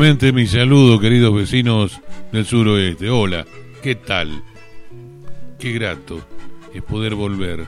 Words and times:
Mi 0.00 0.46
saludo, 0.46 0.98
queridos 0.98 1.34
vecinos 1.34 2.00
del 2.32 2.46
suroeste. 2.46 3.10
Hola, 3.10 3.44
¿qué 3.82 3.96
tal? 3.96 4.42
Qué 5.58 5.72
grato 5.72 6.22
es 6.72 6.82
poder 6.82 7.14
volver 7.14 7.66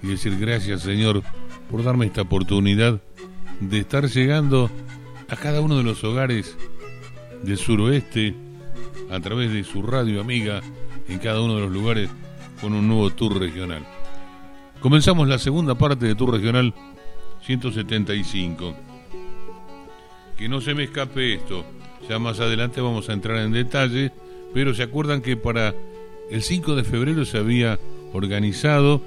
y 0.00 0.06
decir 0.06 0.38
gracias, 0.38 0.82
Señor, 0.82 1.24
por 1.68 1.82
darme 1.82 2.06
esta 2.06 2.22
oportunidad 2.22 3.00
de 3.58 3.78
estar 3.80 4.08
llegando 4.08 4.70
a 5.28 5.34
cada 5.34 5.60
uno 5.60 5.76
de 5.76 5.82
los 5.82 6.04
hogares 6.04 6.56
del 7.42 7.58
suroeste 7.58 8.36
a 9.10 9.18
través 9.18 9.52
de 9.52 9.64
su 9.64 9.82
radio 9.82 10.20
amiga 10.20 10.60
en 11.08 11.18
cada 11.18 11.42
uno 11.42 11.56
de 11.56 11.62
los 11.62 11.72
lugares 11.72 12.08
con 12.60 12.72
un 12.72 12.86
nuevo 12.86 13.10
tour 13.10 13.36
regional. 13.36 13.84
Comenzamos 14.78 15.26
la 15.26 15.38
segunda 15.38 15.74
parte 15.74 16.06
de 16.06 16.14
Tour 16.14 16.34
Regional 16.34 16.72
175 17.42 18.93
que 20.36 20.48
no 20.48 20.60
se 20.60 20.74
me 20.74 20.84
escape 20.84 21.34
esto. 21.34 21.64
Ya 22.08 22.18
más 22.18 22.40
adelante 22.40 22.80
vamos 22.80 23.08
a 23.08 23.12
entrar 23.12 23.38
en 23.38 23.52
detalle, 23.52 24.12
pero 24.52 24.74
se 24.74 24.82
acuerdan 24.82 25.22
que 25.22 25.36
para 25.36 25.74
el 26.30 26.42
5 26.42 26.74
de 26.76 26.84
febrero 26.84 27.24
se 27.24 27.38
había 27.38 27.78
organizado 28.12 29.00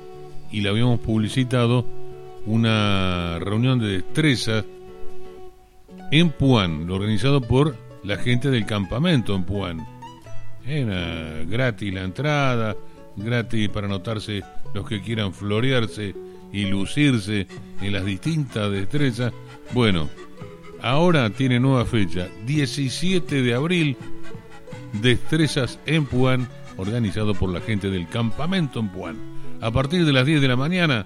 y 0.52 0.62
le 0.62 0.70
habíamos 0.70 1.00
publicitado 1.00 1.86
una 2.46 3.40
reunión 3.40 3.80
de 3.80 3.88
destreza 3.88 4.64
en 6.12 6.30
Puan, 6.30 6.90
organizado 6.90 7.42
por 7.42 7.76
la 8.04 8.18
gente 8.18 8.50
del 8.50 8.66
campamento 8.66 9.36
en 9.36 9.44
Puan. 9.44 9.86
Era 10.66 11.44
gratis 11.46 11.94
la 11.94 12.04
entrada, 12.04 12.76
gratis 13.16 13.70
para 13.70 13.88
anotarse 13.88 14.44
los 14.74 14.88
que 14.88 15.02
quieran 15.02 15.34
florearse 15.34 16.16
y 16.52 16.66
lucirse 16.66 17.48
en 17.82 17.94
las 17.94 18.06
distintas 18.06 18.72
destrezas. 18.72 19.34
Bueno, 19.74 20.10
ahora 20.82 21.30
tiene 21.30 21.60
nueva 21.60 21.86
fecha, 21.86 22.28
17 22.46 23.42
de 23.42 23.54
abril, 23.54 23.98
Destrezas 24.94 25.80
en 25.86 26.06
Puan, 26.06 26.48
organizado 26.78 27.34
por 27.34 27.50
la 27.50 27.62
gente 27.62 27.90
del 27.90 28.08
campamento 28.08 28.80
en 28.80 28.90
Puan. 28.90 29.18
A 29.62 29.72
partir 29.72 30.06
de 30.06 30.14
las 30.14 30.26
10 30.26 30.42
de 30.42 30.48
la 30.48 30.56
mañana, 30.56 31.06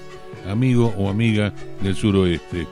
amigo 0.49 0.95
o 0.97 1.11
amiga 1.11 1.53
del 1.83 1.95
suroeste. 1.95 2.66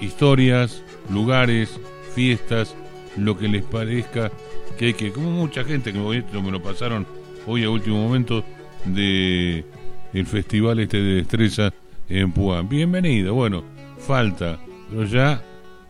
Historias, 0.00 0.82
lugares, 1.10 1.78
fiestas, 2.14 2.74
lo 3.18 3.36
que 3.36 3.48
les 3.48 3.62
parezca 3.62 4.32
que 4.78 4.86
hay 4.86 4.94
que, 4.94 5.12
como 5.12 5.30
mucha 5.30 5.64
gente 5.64 5.92
que 5.92 5.98
me 5.98 6.50
lo 6.50 6.62
pasaron 6.62 7.06
hoy 7.46 7.64
a 7.64 7.70
último 7.70 8.02
momento 8.02 8.42
de 8.86 9.66
el 10.14 10.26
festival 10.26 10.80
este 10.80 11.02
de 11.02 11.16
destreza 11.16 11.74
en 12.08 12.32
Puan. 12.32 12.70
Bienvenido, 12.70 13.34
bueno, 13.34 13.64
falta, 13.98 14.58
pero 14.88 15.04
ya 15.04 15.42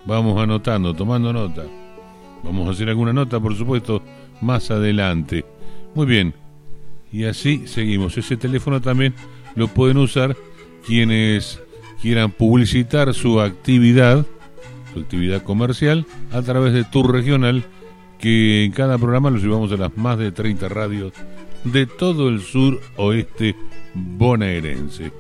Vamos 0.06 0.40
anotando, 0.40 0.94
tomando 0.94 1.32
nota. 1.32 1.64
Vamos 2.44 2.68
a 2.68 2.70
hacer 2.70 2.88
alguna 2.88 3.12
nota, 3.12 3.40
por 3.40 3.56
supuesto, 3.56 4.02
más 4.40 4.70
adelante. 4.70 5.44
Muy 5.94 6.06
bien. 6.06 6.32
Y 7.12 7.24
así 7.24 7.66
seguimos. 7.66 8.16
Ese 8.16 8.36
teléfono 8.36 8.80
también 8.80 9.14
lo 9.56 9.68
pueden 9.68 9.96
usar 9.96 10.36
quienes 10.86 11.60
quieran 12.00 12.30
publicitar 12.30 13.12
su 13.14 13.40
actividad, 13.40 14.24
su 14.94 15.00
actividad 15.00 15.42
comercial, 15.42 16.06
a 16.32 16.42
través 16.42 16.72
de 16.72 16.84
Tour 16.84 17.12
Regional, 17.12 17.64
que 18.20 18.64
en 18.64 18.72
cada 18.72 18.98
programa 18.98 19.30
lo 19.30 19.38
llevamos 19.38 19.72
a 19.72 19.76
las 19.76 19.96
más 19.96 20.18
de 20.18 20.30
30 20.30 20.68
radios 20.68 21.12
de 21.64 21.86
todo 21.86 22.28
el 22.28 22.42
sur 22.42 22.80
oeste 22.96 23.56
bonaerense. 23.94 25.12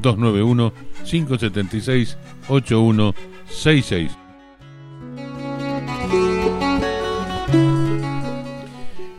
291 0.00 0.72
576 1.04 2.18
81 2.48 3.14
66. 3.52 4.10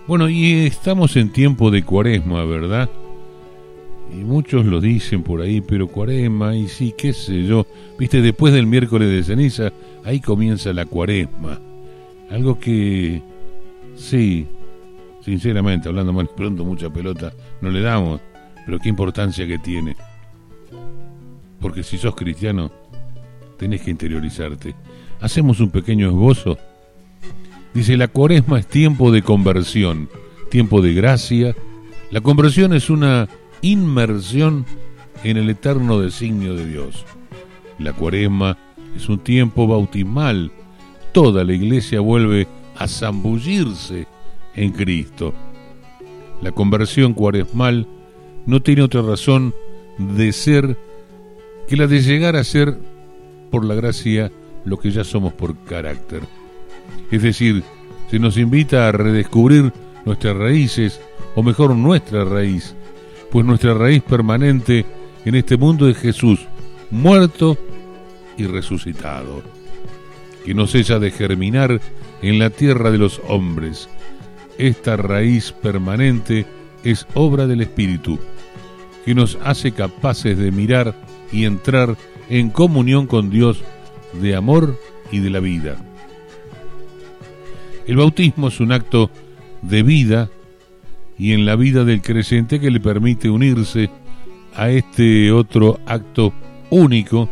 Bueno, 0.07 0.29
y 0.29 0.65
estamos 0.65 1.15
en 1.15 1.31
tiempo 1.31 1.71
de 1.71 1.83
cuaresma, 1.83 2.43
¿verdad? 2.43 2.89
Y 4.11 4.17
muchos 4.17 4.65
lo 4.65 4.81
dicen 4.81 5.23
por 5.23 5.41
ahí, 5.41 5.61
pero 5.61 5.87
cuaresma, 5.87 6.55
y 6.55 6.67
sí, 6.67 6.93
qué 6.97 7.13
sé 7.13 7.43
yo. 7.45 7.65
Viste, 7.97 8.21
después 8.21 8.53
del 8.53 8.67
miércoles 8.67 9.09
de 9.09 9.23
ceniza, 9.23 9.71
ahí 10.03 10.19
comienza 10.19 10.73
la 10.73 10.85
cuaresma. 10.85 11.59
Algo 12.29 12.59
que, 12.59 13.21
sí, 13.95 14.45
sinceramente, 15.21 15.87
hablando 15.87 16.11
más 16.11 16.27
pronto, 16.35 16.65
mucha 16.65 16.89
pelota 16.91 17.33
no 17.61 17.69
le 17.69 17.81
damos, 17.81 18.19
pero 18.65 18.77
qué 18.79 18.89
importancia 18.89 19.47
que 19.47 19.57
tiene. 19.57 19.95
Porque 21.59 21.81
si 21.81 21.97
sos 21.97 22.13
cristiano, 22.13 22.71
tenés 23.57 23.81
que 23.81 23.91
interiorizarte. 23.91 24.75
Hacemos 25.19 25.59
un 25.59 25.69
pequeño 25.69 26.07
esbozo. 26.07 26.57
Dice, 27.73 27.97
la 27.97 28.07
cuaresma 28.07 28.59
es 28.59 28.67
tiempo 28.67 29.11
de 29.11 29.21
conversión, 29.21 30.09
tiempo 30.49 30.81
de 30.81 30.93
gracia. 30.93 31.55
La 32.11 32.21
conversión 32.21 32.73
es 32.73 32.89
una 32.89 33.27
inmersión 33.61 34.65
en 35.23 35.37
el 35.37 35.49
eterno 35.49 35.99
designio 35.99 36.55
de 36.55 36.67
Dios. 36.67 37.05
La 37.79 37.93
cuaresma 37.93 38.57
es 38.95 39.09
un 39.09 39.19
tiempo 39.19 39.67
bautismal. 39.67 40.51
Toda 41.11 41.43
la 41.43 41.53
iglesia 41.53 41.99
vuelve 41.99 42.47
a 42.75 42.87
zambullirse 42.87 44.07
en 44.55 44.71
Cristo. 44.71 45.33
La 46.41 46.51
conversión 46.51 47.13
cuaresmal 47.13 47.87
no 48.45 48.61
tiene 48.61 48.81
otra 48.81 49.01
razón 49.01 49.53
de 49.97 50.31
ser 50.33 50.77
que 51.67 51.77
la 51.77 51.87
de 51.87 52.01
llegar 52.01 52.35
a 52.35 52.43
ser 52.43 52.77
por 53.53 53.65
la 53.65 53.75
gracia 53.75 54.31
lo 54.65 54.79
que 54.79 54.89
ya 54.89 55.03
somos 55.03 55.31
por 55.31 55.55
carácter. 55.59 56.23
Es 57.11 57.21
decir, 57.21 57.61
se 58.09 58.17
nos 58.17 58.35
invita 58.35 58.87
a 58.87 58.91
redescubrir 58.91 59.71
nuestras 60.05 60.35
raíces, 60.35 60.99
o 61.35 61.43
mejor 61.43 61.75
nuestra 61.75 62.25
raíz, 62.25 62.73
pues 63.31 63.45
nuestra 63.45 63.75
raíz 63.75 64.01
permanente 64.01 64.87
en 65.23 65.35
este 65.35 65.55
mundo 65.55 65.87
es 65.87 65.97
Jesús, 65.97 66.39
muerto 66.89 67.55
y 68.37 68.47
resucitado, 68.47 69.43
que 70.43 70.55
no 70.55 70.65
cesa 70.65 70.97
de 70.97 71.11
germinar 71.11 71.79
en 72.23 72.39
la 72.39 72.49
tierra 72.49 72.89
de 72.89 72.97
los 72.97 73.21
hombres. 73.27 73.87
Esta 74.57 74.97
raíz 74.97 75.51
permanente 75.51 76.47
es 76.83 77.05
obra 77.13 77.45
del 77.45 77.61
Espíritu, 77.61 78.17
que 79.05 79.13
nos 79.13 79.37
hace 79.43 79.73
capaces 79.73 80.39
de 80.39 80.49
mirar 80.49 80.95
y 81.31 81.45
entrar 81.45 81.95
en 82.29 82.49
comunión 82.49 83.07
con 83.07 83.29
Dios 83.29 83.63
de 84.21 84.35
amor 84.35 84.79
y 85.11 85.19
de 85.19 85.29
la 85.29 85.39
vida. 85.39 85.77
El 87.87 87.97
bautismo 87.97 88.47
es 88.47 88.59
un 88.59 88.71
acto 88.71 89.09
de 89.61 89.83
vida 89.83 90.29
y 91.17 91.33
en 91.33 91.45
la 91.45 91.55
vida 91.55 91.83
del 91.83 92.01
creyente 92.01 92.59
que 92.59 92.71
le 92.71 92.79
permite 92.79 93.29
unirse 93.29 93.89
a 94.55 94.69
este 94.69 95.31
otro 95.31 95.79
acto 95.85 96.33
único 96.69 97.29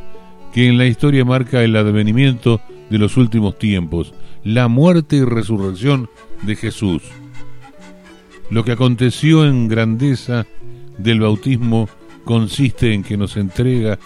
que 0.53 0.67
en 0.67 0.77
la 0.77 0.85
historia 0.85 1.23
marca 1.23 1.63
el 1.63 1.75
advenimiento 1.75 2.61
de 2.89 2.97
los 2.97 3.15
últimos 3.15 3.57
tiempos, 3.57 4.13
la 4.43 4.67
muerte 4.67 5.17
y 5.17 5.23
resurrección 5.23 6.09
de 6.41 6.55
Jesús. 6.55 7.03
Lo 8.49 8.65
que 8.65 8.73
aconteció 8.73 9.45
en 9.45 9.69
grandeza 9.69 10.45
del 10.97 11.21
bautismo 11.21 11.87
consiste 12.25 12.93
en 12.93 13.03
que 13.03 13.17
nos 13.17 13.37
entrega 13.37 13.97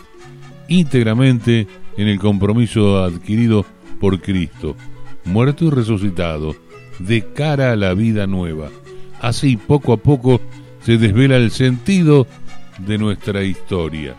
íntegramente 0.68 1.68
en 1.98 2.08
el 2.08 2.20
compromiso 2.20 3.04
adquirido 3.04 3.66
por 4.00 4.22
Cristo, 4.22 4.76
muerto 5.24 5.66
y 5.66 5.70
resucitado, 5.70 6.56
de 7.00 7.34
cara 7.34 7.72
a 7.72 7.76
la 7.76 7.94
vida 7.94 8.28
nueva. 8.28 8.70
Así 9.20 9.58
poco 9.58 9.94
a 9.94 9.98
poco 9.98 10.42
se 10.82 10.98
desvela 10.98 11.38
el 11.38 11.52
sentido 11.52 12.28
de 12.78 12.98
nuestra 12.98 13.44
historia. 13.44 14.16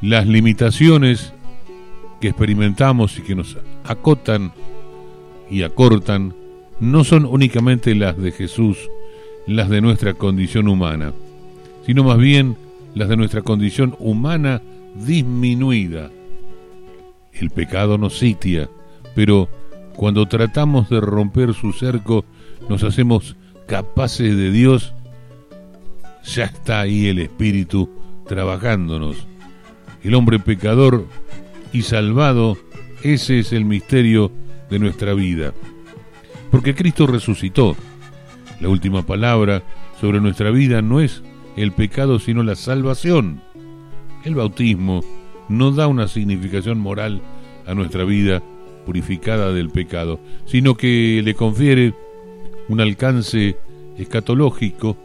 Las 0.00 0.26
limitaciones 0.26 1.32
que 2.20 2.28
experimentamos 2.28 3.18
y 3.18 3.22
que 3.22 3.34
nos 3.34 3.56
acotan 3.84 4.52
y 5.50 5.62
acortan 5.62 6.34
no 6.78 7.04
son 7.04 7.26
únicamente 7.26 7.94
las 7.94 8.16
de 8.16 8.32
Jesús, 8.32 8.78
las 9.46 9.68
de 9.68 9.80
nuestra 9.80 10.14
condición 10.14 10.68
humana, 10.68 11.12
sino 11.84 12.04
más 12.04 12.18
bien 12.18 12.56
las 12.94 13.08
de 13.08 13.16
nuestra 13.16 13.42
condición 13.42 13.96
humana 13.98 14.62
disminuida. 14.94 16.10
El 17.32 17.50
pecado 17.50 17.98
nos 17.98 18.18
sitia, 18.18 18.68
pero 19.14 19.48
cuando 19.94 20.26
tratamos 20.26 20.88
de 20.88 21.00
romper 21.00 21.54
su 21.54 21.72
cerco, 21.72 22.24
nos 22.68 22.82
hacemos 22.82 23.36
capaces 23.66 24.36
de 24.36 24.50
Dios, 24.50 24.94
ya 26.24 26.44
está 26.44 26.80
ahí 26.80 27.06
el 27.06 27.18
Espíritu 27.18 27.88
trabajándonos. 28.26 29.26
El 30.02 30.14
hombre 30.14 30.38
pecador 30.38 31.06
y 31.72 31.82
salvado, 31.82 32.56
ese 33.02 33.40
es 33.40 33.52
el 33.52 33.64
misterio 33.64 34.32
de 34.70 34.78
nuestra 34.78 35.14
vida. 35.14 35.52
Porque 36.50 36.74
Cristo 36.74 37.06
resucitó. 37.06 37.76
La 38.60 38.68
última 38.68 39.02
palabra 39.06 39.62
sobre 40.00 40.20
nuestra 40.20 40.50
vida 40.50 40.82
no 40.82 41.00
es 41.00 41.22
el 41.56 41.72
pecado, 41.72 42.18
sino 42.18 42.42
la 42.42 42.56
salvación. 42.56 43.40
El 44.24 44.34
bautismo 44.34 45.02
no 45.48 45.72
da 45.72 45.86
una 45.86 46.08
significación 46.08 46.78
moral 46.78 47.20
a 47.66 47.74
nuestra 47.74 48.04
vida 48.04 48.42
purificada 48.86 49.52
del 49.52 49.70
pecado, 49.70 50.20
sino 50.46 50.74
que 50.74 51.20
le 51.24 51.34
confiere 51.34 51.94
un 52.68 52.80
alcance 52.80 53.56
escatológico. 53.98 54.96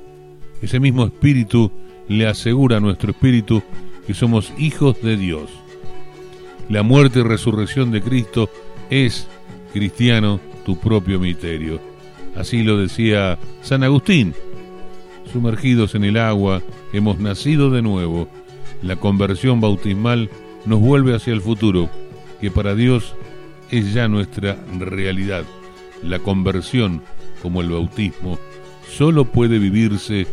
Ese 0.62 0.80
mismo 0.80 1.06
espíritu 1.06 1.72
le 2.08 2.28
asegura 2.28 2.78
a 2.78 2.80
nuestro 2.80 3.12
espíritu 3.12 3.64
que 4.06 4.14
somos 4.14 4.54
hijos 4.58 5.02
de 5.02 5.18
Dios. 5.18 5.50
La 6.70 6.84
muerte 6.84 7.20
y 7.20 7.24
resurrección 7.24 7.92
de 7.92 8.02
Cristo 8.02 8.50
es, 8.90 9.28
cristiano, 9.74 10.40
tu 10.66 10.80
propio 10.80 11.20
misterio. 11.20 11.80
Así 12.36 12.64
lo 12.64 12.78
decía 12.78 13.38
San 13.62 13.84
Agustín. 13.84 14.34
Sumergidos 15.36 15.96
en 15.96 16.06
el 16.06 16.16
agua, 16.16 16.62
hemos 16.94 17.20
nacido 17.20 17.70
de 17.70 17.82
nuevo. 17.82 18.30
La 18.82 18.96
conversión 18.96 19.60
bautismal 19.60 20.30
nos 20.66 20.80
vuelve 20.80 21.14
hacia 21.14 21.34
el 21.34 21.42
futuro, 21.42 21.90
que 22.40 22.50
para 22.52 22.74
Dios 22.74 23.16
es 23.70 23.94
ya 23.94 24.08
nuestra 24.08 24.58
realidad. 24.80 25.44
La 26.02 26.20
conversión, 26.20 27.02
como 27.42 27.60
el 27.60 27.70
bautismo, 27.70 28.40
solo 28.90 29.26
puede 29.26 29.60
vivirse 29.60 30.26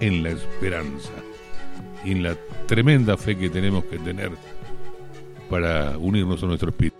en 0.00 0.24
la 0.24 0.30
esperanza 0.30 1.12
y 2.04 2.10
en 2.10 2.24
la 2.24 2.36
tremenda 2.66 3.16
fe 3.16 3.38
que 3.38 3.50
tenemos 3.50 3.84
que 3.84 4.00
tener 4.00 4.32
para 5.48 5.96
unirnos 5.96 6.42
a 6.42 6.46
nuestro 6.46 6.70
espíritu. 6.70 6.99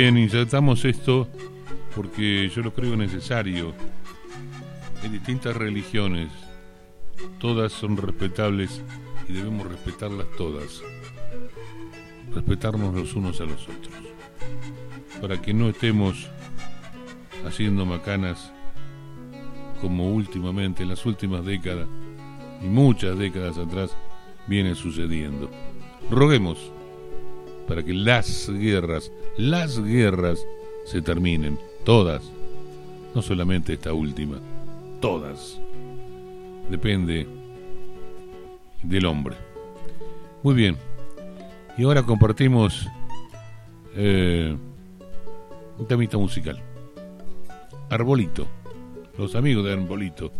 Bien, 0.00 0.16
insertamos 0.16 0.86
esto 0.86 1.28
porque 1.94 2.48
yo 2.48 2.62
lo 2.62 2.72
creo 2.72 2.96
necesario. 2.96 3.74
En 5.02 5.12
distintas 5.12 5.54
religiones, 5.54 6.30
todas 7.38 7.70
son 7.72 7.98
respetables 7.98 8.80
y 9.28 9.34
debemos 9.34 9.66
respetarlas 9.68 10.26
todas. 10.38 10.80
Respetarnos 12.34 12.94
los 12.94 13.12
unos 13.12 13.42
a 13.42 13.44
los 13.44 13.62
otros. 13.64 13.92
Para 15.20 15.42
que 15.42 15.52
no 15.52 15.68
estemos 15.68 16.30
haciendo 17.46 17.84
macanas 17.84 18.54
como 19.82 20.10
últimamente, 20.10 20.82
en 20.82 20.88
las 20.88 21.04
últimas 21.04 21.44
décadas 21.44 21.88
y 22.62 22.68
muchas 22.68 23.18
décadas 23.18 23.58
atrás, 23.58 23.94
viene 24.46 24.74
sucediendo. 24.74 25.50
Roguemos 26.10 26.72
para 27.70 27.84
que 27.84 27.94
las 27.94 28.50
guerras, 28.50 29.12
las 29.36 29.78
guerras 29.78 30.44
se 30.86 31.00
terminen, 31.02 31.56
todas, 31.84 32.28
no 33.14 33.22
solamente 33.22 33.74
esta 33.74 33.92
última, 33.92 34.40
todas. 35.00 35.60
Depende 36.68 37.28
del 38.82 39.06
hombre. 39.06 39.36
Muy 40.42 40.54
bien. 40.54 40.76
Y 41.78 41.84
ahora 41.84 42.02
compartimos 42.02 42.88
eh, 43.94 44.56
un 45.78 45.86
temita 45.86 46.18
musical. 46.18 46.60
Arbolito. 47.88 48.48
Los 49.16 49.36
amigos 49.36 49.64
de 49.64 49.74
Arbolito 49.74 50.32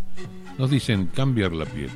nos 0.58 0.68
dicen 0.68 1.06
cambiar 1.14 1.52
la 1.52 1.64
piel. 1.64 1.90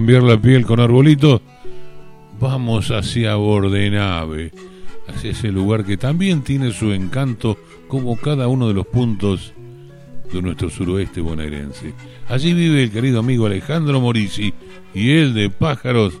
Cambiar 0.00 0.22
la 0.22 0.40
piel 0.40 0.64
con 0.64 0.80
arbolito, 0.80 1.42
vamos 2.40 2.90
hacia 2.90 3.34
Bordenave, 3.34 4.50
hacia 5.06 5.32
ese 5.32 5.52
lugar 5.52 5.84
que 5.84 5.98
también 5.98 6.40
tiene 6.40 6.72
su 6.72 6.92
encanto 6.92 7.58
como 7.86 8.16
cada 8.16 8.48
uno 8.48 8.68
de 8.68 8.72
los 8.72 8.86
puntos 8.86 9.52
de 10.32 10.40
nuestro 10.40 10.70
suroeste 10.70 11.20
bonaerense. 11.20 11.92
Allí 12.30 12.54
vive 12.54 12.84
el 12.84 12.90
querido 12.90 13.20
amigo 13.20 13.44
Alejandro 13.44 14.00
Morisi 14.00 14.54
y 14.94 15.10
él 15.10 15.34
de 15.34 15.50
pájaros 15.50 16.14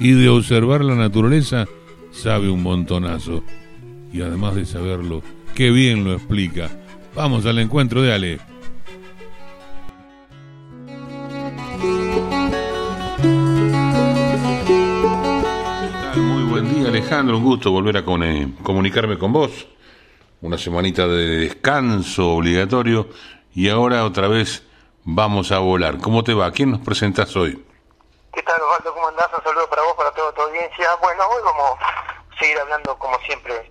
y 0.00 0.12
de 0.12 0.30
observar 0.30 0.82
la 0.86 0.94
naturaleza 0.94 1.66
sabe 2.12 2.48
un 2.48 2.62
montonazo. 2.62 3.44
Y 4.10 4.22
además 4.22 4.54
de 4.54 4.64
saberlo, 4.64 5.22
qué 5.54 5.70
bien 5.70 6.02
lo 6.02 6.14
explica. 6.14 6.70
Vamos 7.14 7.44
al 7.44 7.58
encuentro 7.58 8.00
de 8.00 8.14
Ale. 8.14 8.38
Un 17.34 17.42
gusto 17.42 17.72
volver 17.72 17.96
a 17.96 18.00
eh, 18.00 18.48
comunicarme 18.62 19.18
con 19.18 19.32
vos. 19.32 19.66
Una 20.40 20.56
semanita 20.56 21.08
de 21.08 21.48
descanso 21.48 22.36
obligatorio 22.36 23.08
y 23.52 23.68
ahora 23.68 24.04
otra 24.04 24.28
vez 24.28 24.62
vamos 25.02 25.50
a 25.50 25.58
volar. 25.58 25.98
¿Cómo 25.98 26.22
te 26.22 26.32
va? 26.32 26.52
¿Quién 26.52 26.70
nos 26.70 26.80
presentas 26.80 27.34
hoy? 27.34 27.66
¿Qué 28.32 28.40
tal, 28.42 28.62
Osvaldo? 28.62 28.94
¿Cómo 28.94 29.08
andás? 29.08 29.28
Un 29.36 29.42
saludo 29.42 29.68
para 29.68 29.82
vos, 29.82 29.94
para 29.94 30.12
toda 30.12 30.32
tu 30.32 30.42
audiencia. 30.42 30.94
Bueno, 31.02 31.24
hoy 31.26 31.42
vamos 31.44 31.76
a 31.80 32.38
seguir 32.38 32.56
hablando 32.56 32.96
como 32.98 33.18
siempre. 33.26 33.68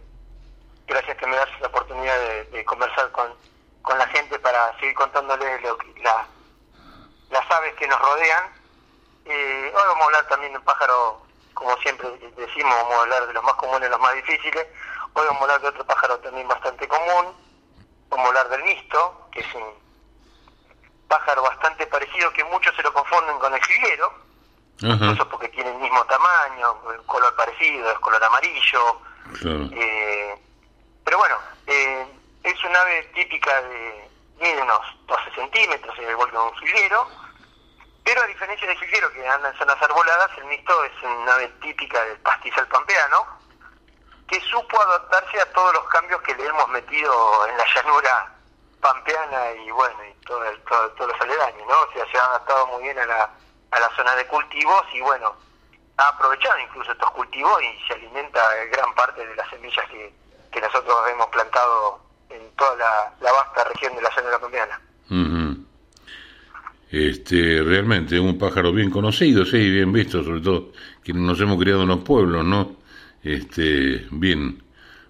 Gracias 0.86 1.16
que 1.16 1.28
me 1.28 1.38
das 1.38 1.48
la 1.62 1.68
oportunidad 1.68 2.16
de, 2.52 2.66
conversar 2.66 3.10
con, 3.14 3.28
con, 3.82 3.98
la 3.98 4.08
gente 4.08 4.38
para 4.40 4.78
seguir 4.78 4.94
contándoles 4.96 5.62
lo, 5.62 5.78
la, 6.04 6.28
las 7.32 7.50
aves 7.50 7.74
que 7.76 7.88
nos 7.88 8.00
rodean. 8.00 8.44
Eh, 9.24 9.72
hoy 9.74 9.84
vamos 9.88 10.02
a 10.02 10.06
hablar 10.06 10.28
también 10.28 10.52
de 10.52 10.60
un 10.60 10.66
pájaro 10.66 11.22
como 11.54 11.76
siempre 11.78 12.10
decimos, 12.36 12.76
vamos 12.76 12.96
a 12.96 13.02
hablar 13.02 13.28
de 13.28 13.34
los 13.34 13.44
más 13.44 13.54
comunes, 13.56 13.90
los 13.90 14.00
más 14.00 14.14
difíciles. 14.16 14.68
Hoy 15.14 15.26
vamos 15.28 15.42
a 15.42 15.44
hablar 15.44 15.62
de 15.62 15.68
otro 15.68 15.86
pájaro 15.86 16.18
también 16.20 16.48
bastante 16.48 16.88
común. 16.88 17.34
Vamos 18.10 18.26
a 18.26 18.28
hablar 18.30 18.50
del 18.50 18.64
misto, 18.64 19.28
que 19.32 19.42
es 19.42 19.56
un 19.56 19.64
pájaro 21.08 21.44
bastante 21.44 21.86
parecido 21.88 22.32
que 22.34 22.44
muchos 22.46 22.76
se 22.76 22.84
lo 22.84 22.94
confunden 22.94 23.38
con 23.40 23.54
el 23.54 23.64
jilguero, 23.64 24.14
incluso 24.82 25.30
porque 25.30 25.50
tiene 25.50 25.72
el 25.72 25.78
mismo 25.78 26.04
tamaño, 26.06 26.76
el 26.92 27.04
color 27.06 27.36
parecido, 27.36 27.92
es 27.92 28.00
color 28.00 28.24
amarillo. 28.24 29.02
Eh, 29.46 30.36
pero 31.04 31.18
bueno, 31.18 31.38
eh, 31.68 32.08
es 32.44 32.64
un 32.64 32.76
ave 32.76 33.04
típica 33.14 33.62
de, 33.62 34.10
mide 34.40 34.62
unos 34.62 34.82
12 35.08 35.32
centímetros, 35.36 35.98
en 36.00 36.10
el 36.10 36.16
vuelve 36.16 36.38
de 36.38 36.44
un 36.44 36.56
jilguero 36.56 37.23
pero 38.04 38.22
a 38.22 38.28
diferencia 38.28 38.68
del 38.68 38.78
jilguero 38.78 39.12
que 39.14 39.28
anda 39.28 39.50
en 39.50 39.58
zonas 39.58 39.82
arboladas, 39.82 40.30
el 40.38 40.46
mixto 40.46 40.84
es 40.84 40.92
una 41.04 41.36
ave 41.36 41.48
típica 41.62 42.04
del 42.06 42.18
pastizal 42.20 42.68
pampeano, 42.68 43.26
que 44.28 44.40
supo 44.42 44.82
adaptarse 44.82 45.40
a 45.40 45.52
todos 45.54 45.74
los 45.74 45.86
cambios 45.86 46.22
que 46.22 46.36
le 46.36 46.46
hemos 46.46 46.68
metido 46.70 47.48
en 47.48 47.58
la 47.58 47.66
llanura 47.76 48.36
pampeana 48.82 49.52
y 49.66 49.72
bueno, 49.72 49.98
y 50.06 50.26
todo, 50.26 50.44
todos 50.68 51.12
los 51.12 51.22
aledaños, 51.22 51.68
¿no? 51.68 51.82
O 51.82 51.94
sea, 51.94 52.06
se 52.12 52.18
ha 52.18 52.26
adaptado 52.26 52.68
muy 52.68 52.84
bien 52.84 53.00
a 53.00 53.06
la, 53.06 53.30
a 53.72 53.80
la 53.80 53.90
zona 53.96 54.16
de 54.16 54.28
cultivos 54.28 54.84
y 54.94 55.02
bueno, 55.02 55.36
ha 55.98 56.08
aprovechado 56.10 56.60
incluso 56.60 56.92
estos 56.92 57.12
cultivos 57.12 57.62
y 57.62 57.88
se 57.88 57.94
alimenta 57.94 58.42
gran 58.72 58.94
parte 58.96 59.26
de 59.26 59.36
las 59.36 59.50
semillas 59.50 59.86
que, 59.90 60.14
que 60.52 60.62
nosotros 60.62 60.98
hemos 61.10 61.28
plantado 61.28 62.02
en 62.30 62.56
toda 62.56 62.76
la, 62.76 63.32
vasta 63.32 63.64
región 63.66 63.96
de 63.96 64.02
la 64.02 64.16
llanura 64.16 64.40
pampeana. 64.40 64.82
Este, 66.94 67.64
realmente 67.64 68.20
un 68.20 68.38
pájaro 68.38 68.72
bien 68.72 68.92
conocido, 68.92 69.48
sí, 69.48 69.58
bien 69.72 69.92
visto, 69.92 70.24
sobre 70.24 70.42
todo 70.42 70.74
quienes 71.04 71.24
nos 71.24 71.42
hemos 71.42 71.58
criado 71.60 71.82
en 71.82 71.88
los 71.88 72.04
pueblos, 72.04 72.46
¿no? 72.46 72.76
Este, 73.24 74.06
bien, 74.12 74.64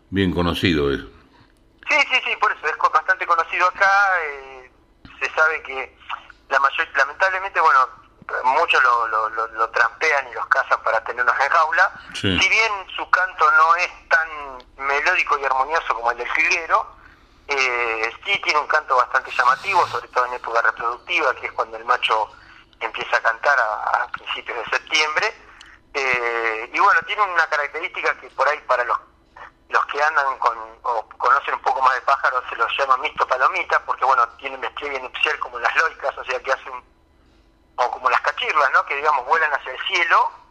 bien 0.10 0.32
conocido 0.32 0.94
es. 0.94 1.02
Sí, 1.02 1.98
sí, 2.10 2.22
sí, 2.24 2.32
por 2.40 2.54
eso 2.54 2.68
es 2.68 2.78
bastante 2.78 3.26
conocido 3.26 3.68
acá. 3.68 3.92
Eh, 4.24 4.72
se 5.20 5.30
sabe 5.32 5.62
que 5.64 5.94
la 6.48 6.58
mayor, 6.62 6.88
lamentablemente, 6.96 7.60
bueno, 7.60 7.80
muchos 8.46 8.82
lo, 8.82 9.08
lo, 9.10 9.48
lo, 9.48 9.70
trampean 9.72 10.26
y 10.32 10.34
los 10.36 10.46
cazan 10.46 10.82
para 10.84 11.04
tenerlos 11.04 11.36
en 11.36 11.50
jaula. 11.50 11.92
Si 12.14 12.30
bien 12.30 12.72
su 12.96 13.10
canto 13.10 13.44
no 13.52 13.76
es 13.76 14.08
tan 14.08 14.88
melódico 14.88 15.38
y 15.38 15.44
armonioso 15.44 15.94
como 15.96 16.12
el 16.12 16.18
del 16.18 16.30
jilguero, 16.30 16.96
eh, 17.48 18.12
sí 18.26 18.40
tiene 18.44 18.60
un 18.60 18.68
canto 18.68 18.96
bastante 18.96 19.32
llamativo, 19.32 19.86
sobre 19.88 20.08
todo 20.10 20.26
en 20.26 20.34
época 20.34 20.62
reproductiva, 20.62 21.36
que 21.36 21.48
es 21.48 21.52
cuando 21.54 21.78
el 21.78 21.86
macho 21.86 22.30
empieza 22.80 23.18
a 23.18 23.22
cantar 23.22 23.58
a, 23.60 24.08
principios 24.12 24.58
de 24.58 24.78
septiembre. 24.78 25.34
Eh, 25.94 26.70
y 26.74 26.80
bueno, 26.80 27.00
tiene 27.06 27.22
una 27.22 27.46
característica 27.48 28.18
que 28.20 28.30
por 28.32 28.48
ahí 28.48 28.60
para 28.68 28.84
los, 28.84 28.98
los 29.70 29.86
que 29.88 30.02
andan 30.02 30.38
con 30.40 30.58
o 30.84 31.08
conocen 31.18 31.54
un 31.54 31.62
poco 31.62 31.82
más 31.82 31.94
de 31.96 32.02
pájaros 32.02 32.44
se 32.50 32.56
los 32.56 32.78
llama 32.78 32.98
misto 32.98 33.28
palomita, 33.28 33.80
porque 33.86 34.06
bueno, 34.06 34.28
tiene 34.38 34.56
un 34.56 34.62
despliegue 34.62 35.00
nupcial 35.00 35.40
como 35.40 35.60
las 35.60 35.76
loicas, 35.76 36.18
o 36.18 36.24
sea 36.24 36.40
que 36.40 36.52
hacen, 36.52 36.74
o 37.76 37.92
como 37.92 38.10
las 38.10 38.22
cachirlas, 38.22 38.72
¿no? 38.74 38.86
que 38.86 38.96
digamos 38.96 39.26
vuelan 39.26 39.54
hacia 39.54 39.72
el 39.72 39.80
cielo 39.88 40.44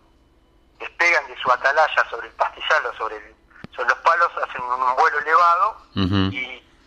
despegan 0.83 1.27
de 1.29 1.37
su 1.41 1.51
atalaya 1.51 2.11
sobre 2.11 2.27
el 2.29 2.35
pastizal 2.35 2.87
o 2.87 2.95
sobre, 2.95 3.17
el, 3.17 3.35
sobre 3.75 3.89
los 3.89 3.99
palos, 3.99 4.31
hacen 4.43 4.63
un 4.63 4.97
vuelo 4.97 5.19
elevado 5.19 5.77
y 5.95 6.42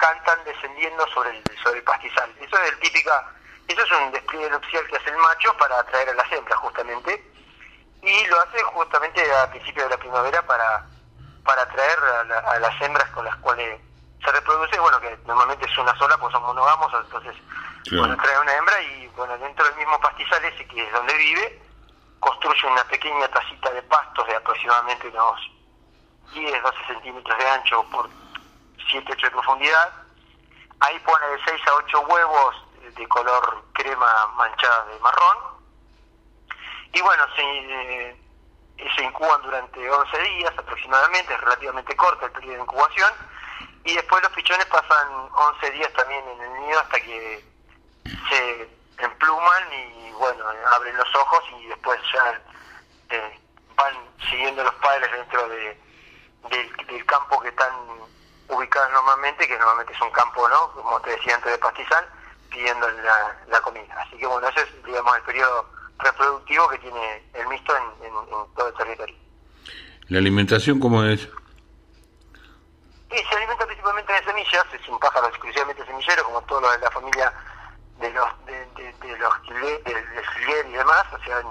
cantan 0.05 0.43
descendiendo 0.45 1.07
sobre 1.07 1.31
el, 1.31 1.43
sobre 1.63 1.79
el 1.79 1.83
pastizal. 1.83 2.31
Eso 2.39 2.57
es 2.59 2.71
el 2.71 2.79
típica, 2.79 3.31
eso 3.67 3.81
es 3.81 3.91
un 3.91 4.11
despliegue 4.11 4.49
nupcial 4.51 4.85
que 4.87 4.97
hace 4.97 5.09
el 5.09 5.17
macho 5.17 5.55
para 5.57 5.79
atraer 5.79 6.09
a 6.09 6.13
las 6.13 6.31
hembras 6.31 6.59
justamente. 6.59 7.31
Y 8.03 8.27
lo 8.27 8.39
hace 8.39 8.61
justamente 8.63 9.21
a 9.33 9.49
principios 9.49 9.85
de 9.85 9.95
la 9.95 9.97
primavera 9.97 10.45
para, 10.45 10.85
para 11.43 11.63
atraer 11.63 11.99
a, 12.45 12.59
las 12.59 12.81
hembras 12.81 13.09
con 13.11 13.25
las 13.25 13.35
cuales 13.37 13.81
se 14.23 14.31
reproduce, 14.31 14.79
bueno, 14.79 14.99
que 14.99 15.17
normalmente 15.25 15.65
es 15.65 15.77
una 15.77 15.97
sola, 15.97 16.17
pues 16.17 16.31
son 16.31 16.43
monogamos, 16.43 16.91
entonces 16.93 17.35
bueno, 17.91 18.15
trae 18.17 18.39
una 18.39 18.55
hembra 18.55 18.81
y 18.81 19.07
bueno, 19.15 19.37
dentro 19.37 19.65
del 19.65 19.75
mismo 19.75 19.99
pastizal 19.99 20.43
ese 20.45 20.67
que 20.67 20.83
es 20.83 20.91
donde 20.91 21.15
vive, 21.15 21.61
construye 22.19 22.67
una 22.67 22.83
pequeña 22.85 23.27
tacita 23.27 23.71
de 23.71 23.81
pastos 23.83 24.27
de 24.27 24.35
aproximadamente 24.35 25.07
unos 25.07 25.51
10, 26.33 26.63
12 26.63 26.77
centímetros 26.87 27.37
de 27.37 27.49
ancho 27.49 27.83
por 27.91 28.09
7, 28.89 29.05
8 29.11 29.25
de 29.27 29.31
profundidad. 29.31 29.93
Ahí 30.79 30.99
pone 30.99 31.25
de 31.27 31.39
6 31.45 31.61
a 31.67 31.73
8 31.75 31.99
huevos 32.01 32.55
de 32.95 33.07
color 33.07 33.63
crema 33.73 34.27
manchada 34.35 34.85
de 34.85 34.99
marrón. 34.99 35.37
Y 36.93 37.01
bueno, 37.01 37.23
se, 37.35 37.41
eh, 37.41 38.21
se 38.95 39.03
incuban 39.03 39.41
durante 39.41 39.89
11 39.89 40.17
días 40.19 40.53
aproximadamente, 40.57 41.33
es 41.33 41.41
relativamente 41.41 41.95
corto 41.95 42.25
el 42.25 42.31
periodo 42.31 42.55
de 42.55 42.61
incubación. 42.61 43.11
Y 43.83 43.93
después 43.93 44.23
los 44.23 44.31
pichones 44.31 44.65
pasan 44.67 45.29
11 45.33 45.71
días 45.71 45.93
también 45.93 46.27
en 46.27 46.41
el 46.41 46.53
nido 46.61 46.79
hasta 46.79 46.99
que 46.99 47.45
se 48.29 48.69
empluman 48.97 49.73
y 49.73 50.11
bueno, 50.13 50.45
abren 50.73 50.95
los 50.95 51.15
ojos 51.15 51.43
y 51.59 51.67
después 51.67 51.99
ya 52.13 52.41
eh, 53.09 53.39
van 53.75 53.93
siguiendo 54.29 54.63
los 54.63 54.73
padres 54.75 55.11
dentro 55.11 55.47
de, 55.49 55.77
del, 56.49 57.05
campo 57.05 57.39
que 57.41 57.49
están 57.49 57.73
ubicados 58.49 58.91
normalmente, 58.91 59.47
que 59.47 59.57
normalmente 59.57 59.93
es 59.93 60.01
un 60.01 60.11
campo, 60.11 60.47
¿no? 60.49 60.71
Como 60.71 60.99
te 61.01 61.11
decía 61.11 61.35
antes 61.35 61.51
de 61.51 61.57
pastizal, 61.57 62.05
pidiendo 62.49 62.87
la, 63.47 63.61
comida. 63.61 63.95
Así 64.01 64.17
que 64.17 64.25
bueno, 64.27 64.47
ese 64.47 64.61
es, 64.61 64.83
digamos, 64.85 65.15
el 65.17 65.23
periodo 65.23 65.69
reproductivo 65.99 66.67
que 66.69 66.77
tiene 66.79 67.23
el 67.33 67.47
mixto 67.47 67.75
en, 67.75 68.53
todo 68.55 68.67
el 68.67 68.73
territorio. 68.75 69.15
¿La 70.09 70.19
alimentación 70.19 70.79
cómo 70.79 71.03
es? 71.03 71.27
se 73.23 73.35
alimenta 73.35 73.65
principalmente 73.65 74.11
de 74.11 74.23
semillas, 74.25 74.65
es 74.73 74.89
un 74.89 74.99
pájaro 74.99 75.27
exclusivamente 75.29 75.85
semillero, 75.85 76.25
como 76.25 76.41
todos 76.43 76.63
los 76.63 76.71
de 76.73 76.79
la 76.79 76.91
familia 76.91 77.33
de 77.99 78.11
los 78.11 78.45
de, 78.45 78.65
de, 78.75 79.17
los 79.17 79.41
de, 79.47 80.69
y 80.69 80.73
demás, 80.73 81.05
o 81.13 81.23
sea, 81.23 81.41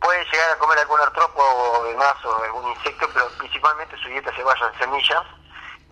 puede 0.00 0.24
llegar 0.24 0.50
a 0.52 0.58
comer 0.58 0.78
algún 0.78 1.00
artrópodo 1.00 1.80
o 1.80 1.84
demás 1.84 2.14
o 2.24 2.42
algún 2.42 2.70
insecto, 2.70 3.06
pero 3.12 3.28
principalmente 3.38 3.96
su 3.98 4.08
dieta 4.08 4.34
se 4.34 4.42
basa 4.42 4.70
en 4.72 4.78
semillas, 4.78 5.22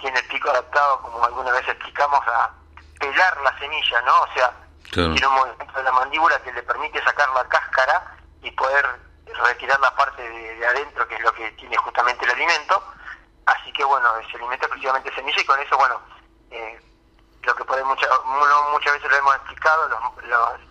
tiene 0.01 0.19
el 0.19 0.27
pico 0.27 0.51
adaptado, 0.51 1.01
como 1.03 1.25
alguna 1.25 1.53
vez 1.53 1.67
explicamos, 1.69 2.21
a 2.27 2.51
pelar 2.99 3.41
la 3.43 3.59
semilla, 3.59 4.01
¿no? 4.03 4.21
O 4.21 4.29
sea, 4.35 4.53
tiene 4.93 5.27
un 5.27 5.35
movimiento 5.35 5.73
de 5.75 5.83
la 5.83 5.93
mandíbula 5.93 6.43
que 6.43 6.53
le 6.53 6.63
permite 6.63 7.03
sacar 7.03 7.29
la 7.31 7.45
cáscara 7.49 8.17
y 8.43 8.51
poder 8.53 8.87
retirar 9.27 9.81
la 9.81 9.95
parte 9.95 10.23
de, 10.29 10.67
adentro, 10.67 11.07
que 11.09 11.15
es 11.17 11.21
lo 11.23 11.33
que 11.33 11.51
tiene 11.53 11.77
justamente 11.79 12.25
el 12.25 12.31
alimento. 12.31 12.83
Así 13.47 13.73
que 13.73 13.85
bueno, 13.85 14.09
se 14.31 14.37
alimenta 14.37 14.67
exclusivamente 14.67 15.11
de 15.11 15.17
semilla 15.17 15.41
y 15.41 15.45
con 15.45 15.61
eso, 15.61 15.77
bueno, 15.77 16.01
eh, 16.51 16.81
lo 17.43 17.55
que 17.55 17.65
puede 17.65 17.85
muchas 17.85 18.09
muchas 18.73 18.93
veces 18.95 19.11
lo 19.11 19.17
hemos 19.17 19.37
explicado, 19.37 19.89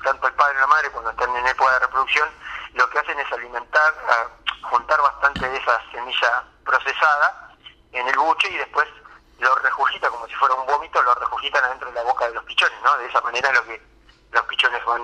tanto 0.04 0.28
el 0.28 0.34
padre 0.34 0.56
y 0.58 0.60
la 0.60 0.68
madre 0.68 0.90
cuando 0.90 1.12
están 1.12 1.36
en 1.36 1.48
época 1.48 1.72
de 1.74 1.80
reproducción, 1.80 2.30
lo 2.74 2.90
que 2.90 3.00
hacen 3.00 3.20
es 3.20 3.32
alimentar, 3.32 3.94
juntar 4.64 5.00
bastante 5.02 5.48
de 5.48 5.58
esa 5.58 5.82
semilla 5.92 6.44
procesada 6.66 7.54
en 7.92 8.08
el 8.08 8.18
buche 8.18 8.50
y 8.50 8.58
después 8.58 8.88
lo 9.44 9.56
regurgita 9.56 10.10
como 10.10 10.28
si 10.28 10.34
fuera 10.36 10.56
un 10.56 10.66
vómito, 10.66 11.02
lo 11.02 11.14
regurgitan 11.16 11.64
adentro 11.66 11.90
de 11.90 11.96
la 11.96 12.04
boca 12.04 12.28
de 12.28 12.34
los 12.34 12.44
pichones, 12.46 12.78
¿no? 12.84 12.98
De 12.98 13.06
esa 13.06 13.22
manera 13.22 13.52
lo 13.52 13.64
que 13.66 13.82
los 14.32 14.44
pichones 14.44 14.84
van 14.86 15.02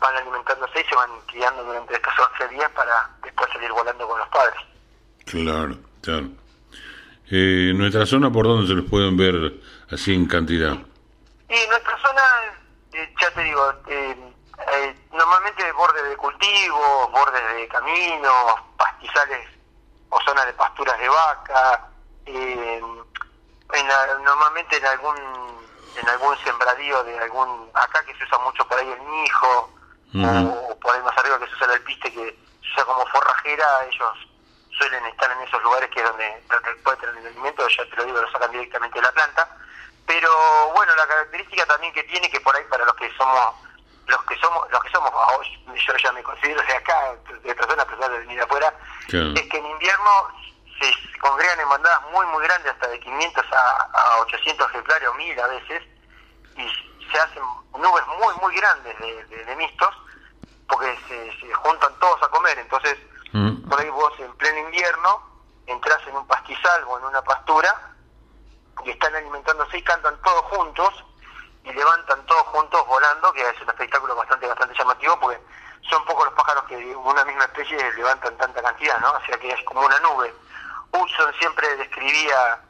van 0.00 0.16
alimentándose 0.16 0.80
y 0.80 0.84
se 0.84 0.94
van 0.94 1.10
criando 1.26 1.62
durante 1.62 1.94
estos 1.94 2.12
11 2.40 2.54
días 2.54 2.70
para 2.70 3.10
después 3.22 3.50
salir 3.52 3.70
volando 3.70 4.08
con 4.08 4.18
los 4.18 4.28
padres. 4.28 4.60
Claro, 5.26 5.76
claro. 6.02 6.26
Eh, 7.30 7.72
¿Nuestra 7.74 8.06
zona 8.06 8.32
por 8.32 8.46
dónde 8.46 8.66
se 8.66 8.74
los 8.74 8.90
pueden 8.90 9.16
ver 9.16 9.60
así 9.90 10.14
en 10.14 10.26
cantidad? 10.26 10.72
Y 10.72 11.68
nuestra 11.68 11.98
zona, 11.98 12.22
eh, 12.92 13.14
ya 13.20 13.30
te 13.32 13.42
digo, 13.44 13.72
eh, 13.86 14.16
eh, 14.72 14.94
normalmente 15.12 15.70
bordes 15.72 16.08
de 16.08 16.16
cultivo, 16.16 17.10
bordes 17.12 17.42
de 17.54 17.68
caminos, 17.68 18.54
pastizales 18.76 19.46
o 20.08 20.20
zonas 20.22 20.46
de 20.46 20.52
pasturas 20.54 20.98
de 20.98 21.08
vaca, 21.08 21.86
en 23.74 24.24
normalmente 24.24 24.76
en 24.76 24.86
algún 24.86 25.16
en 25.96 26.08
algún 26.08 26.36
sembradío 26.38 27.02
de 27.04 27.18
algún 27.18 27.70
acá 27.74 28.04
que 28.04 28.14
se 28.16 28.24
usa 28.24 28.38
mucho 28.38 28.64
por 28.66 28.78
ahí 28.78 28.88
el 28.88 29.00
mijo 29.00 29.70
o, 30.14 30.78
por 30.80 30.94
ahí 30.94 31.02
más 31.02 31.16
arriba 31.18 31.38
que 31.38 31.46
se 31.46 31.54
usa 31.54 31.66
el 31.66 31.72
alpiste 31.72 32.12
que 32.12 32.36
se 32.62 32.72
usa 32.72 32.84
como 32.84 33.06
forrajera 33.06 33.84
ellos 33.86 34.30
suelen 34.80 35.04
estar 35.06 35.30
en 35.30 35.40
esos 35.46 35.62
lugares 35.62 35.90
que 35.90 36.00
es 36.00 36.06
donde, 36.06 36.42
donde 36.48 36.74
puede 36.82 36.96
tener 36.98 37.16
el 37.18 37.26
alimento 37.26 37.68
ya 37.68 37.84
te 37.84 37.96
lo 37.96 38.04
digo 38.04 38.20
lo 38.20 38.30
sacan 38.30 38.50
directamente 38.50 38.98
de 38.98 39.04
la 39.04 39.12
planta. 39.12 39.56
Pero 40.06 40.30
bueno 40.74 40.94
la 40.96 41.06
característica 41.06 41.66
también 41.66 41.92
que 41.92 42.02
tiene 42.04 42.30
que 42.30 42.40
por 42.40 42.56
ahí 42.56 42.64
para 42.70 42.84
los 42.84 42.94
que 42.94 43.10
somos 43.16 43.54
los 44.06 44.24
que 44.24 44.36
somos 44.38 44.70
los 44.70 44.82
que 44.82 44.90
somos 44.90 45.12
yo 45.86 45.96
ya 45.96 46.12
me 46.12 46.22
considero 46.22 46.62
de 46.62 46.74
acá 46.74 47.14
de 47.42 47.54
personas 47.54 47.84
personas 47.84 48.10
de 48.10 48.18
venir 48.20 48.40
afuera 48.42 48.74
es 49.08 49.42
que 49.48 49.58
en 49.58 49.66
invierno 49.66 50.10
se 50.80 51.18
congregan 51.18 51.60
en 51.60 51.68
bandadas 51.68 52.02
muy 52.12 52.26
muy 52.26 52.44
grandes 52.44 52.72
hasta 52.72 52.88
de 52.88 53.00
500 53.00 53.46
a, 53.52 54.18
800 54.20 54.70
ejemplares 54.70 55.08
o 55.08 55.14
1000 55.14 55.40
a 55.40 55.46
veces 55.46 55.82
y 56.56 57.10
se 57.10 57.18
hacen 57.18 57.42
nubes 57.78 58.04
muy 58.18 58.34
muy 58.40 58.54
grandes 58.56 58.98
de, 58.98 59.44
de, 59.44 59.56
mistos 59.56 59.94
porque 60.68 60.98
se, 61.08 61.54
juntan 61.54 61.92
todos 61.98 62.22
a 62.22 62.28
comer 62.28 62.58
entonces 62.58 62.98
mm. 63.32 63.68
por 63.68 63.80
ahí 63.80 63.90
vos 63.90 64.12
en 64.18 64.34
pleno 64.36 64.58
invierno 64.58 65.22
entras 65.66 66.00
en 66.06 66.16
un 66.16 66.26
pastizal 66.26 66.84
o 66.84 66.98
en 66.98 67.04
una 67.04 67.22
pastura 67.22 67.74
y 68.84 68.90
están 68.90 69.14
alimentándose 69.14 69.78
y 69.78 69.82
cantan 69.82 70.16
todos 70.22 70.42
juntos 70.46 71.04
y 71.64 71.72
levantan 71.72 72.24
todos 72.26 72.42
juntos 72.48 72.86
volando, 72.86 73.32
que 73.32 73.42
es 73.42 73.60
un 73.60 73.68
espectáculo 73.68 74.16
bastante 74.16 74.46
bastante 74.46 74.74
llamativo 74.78 75.18
porque 75.20 75.40
son 75.88 76.04
pocos 76.04 76.26
los 76.26 76.34
pájaros 76.34 76.64
que 76.64 76.76
una 76.96 77.24
misma 77.24 77.44
especie 77.44 77.92
levantan 77.94 78.36
tanta 78.36 78.62
cantidad, 78.62 78.98
¿no? 79.00 79.12
O 79.12 79.26
sea 79.26 79.38
que 79.38 79.50
es 79.50 79.64
como 79.64 79.84
una 79.84 79.98
nube. 80.00 80.32
Hudson 80.92 81.32
siempre 81.38 81.76
describía 81.76 82.60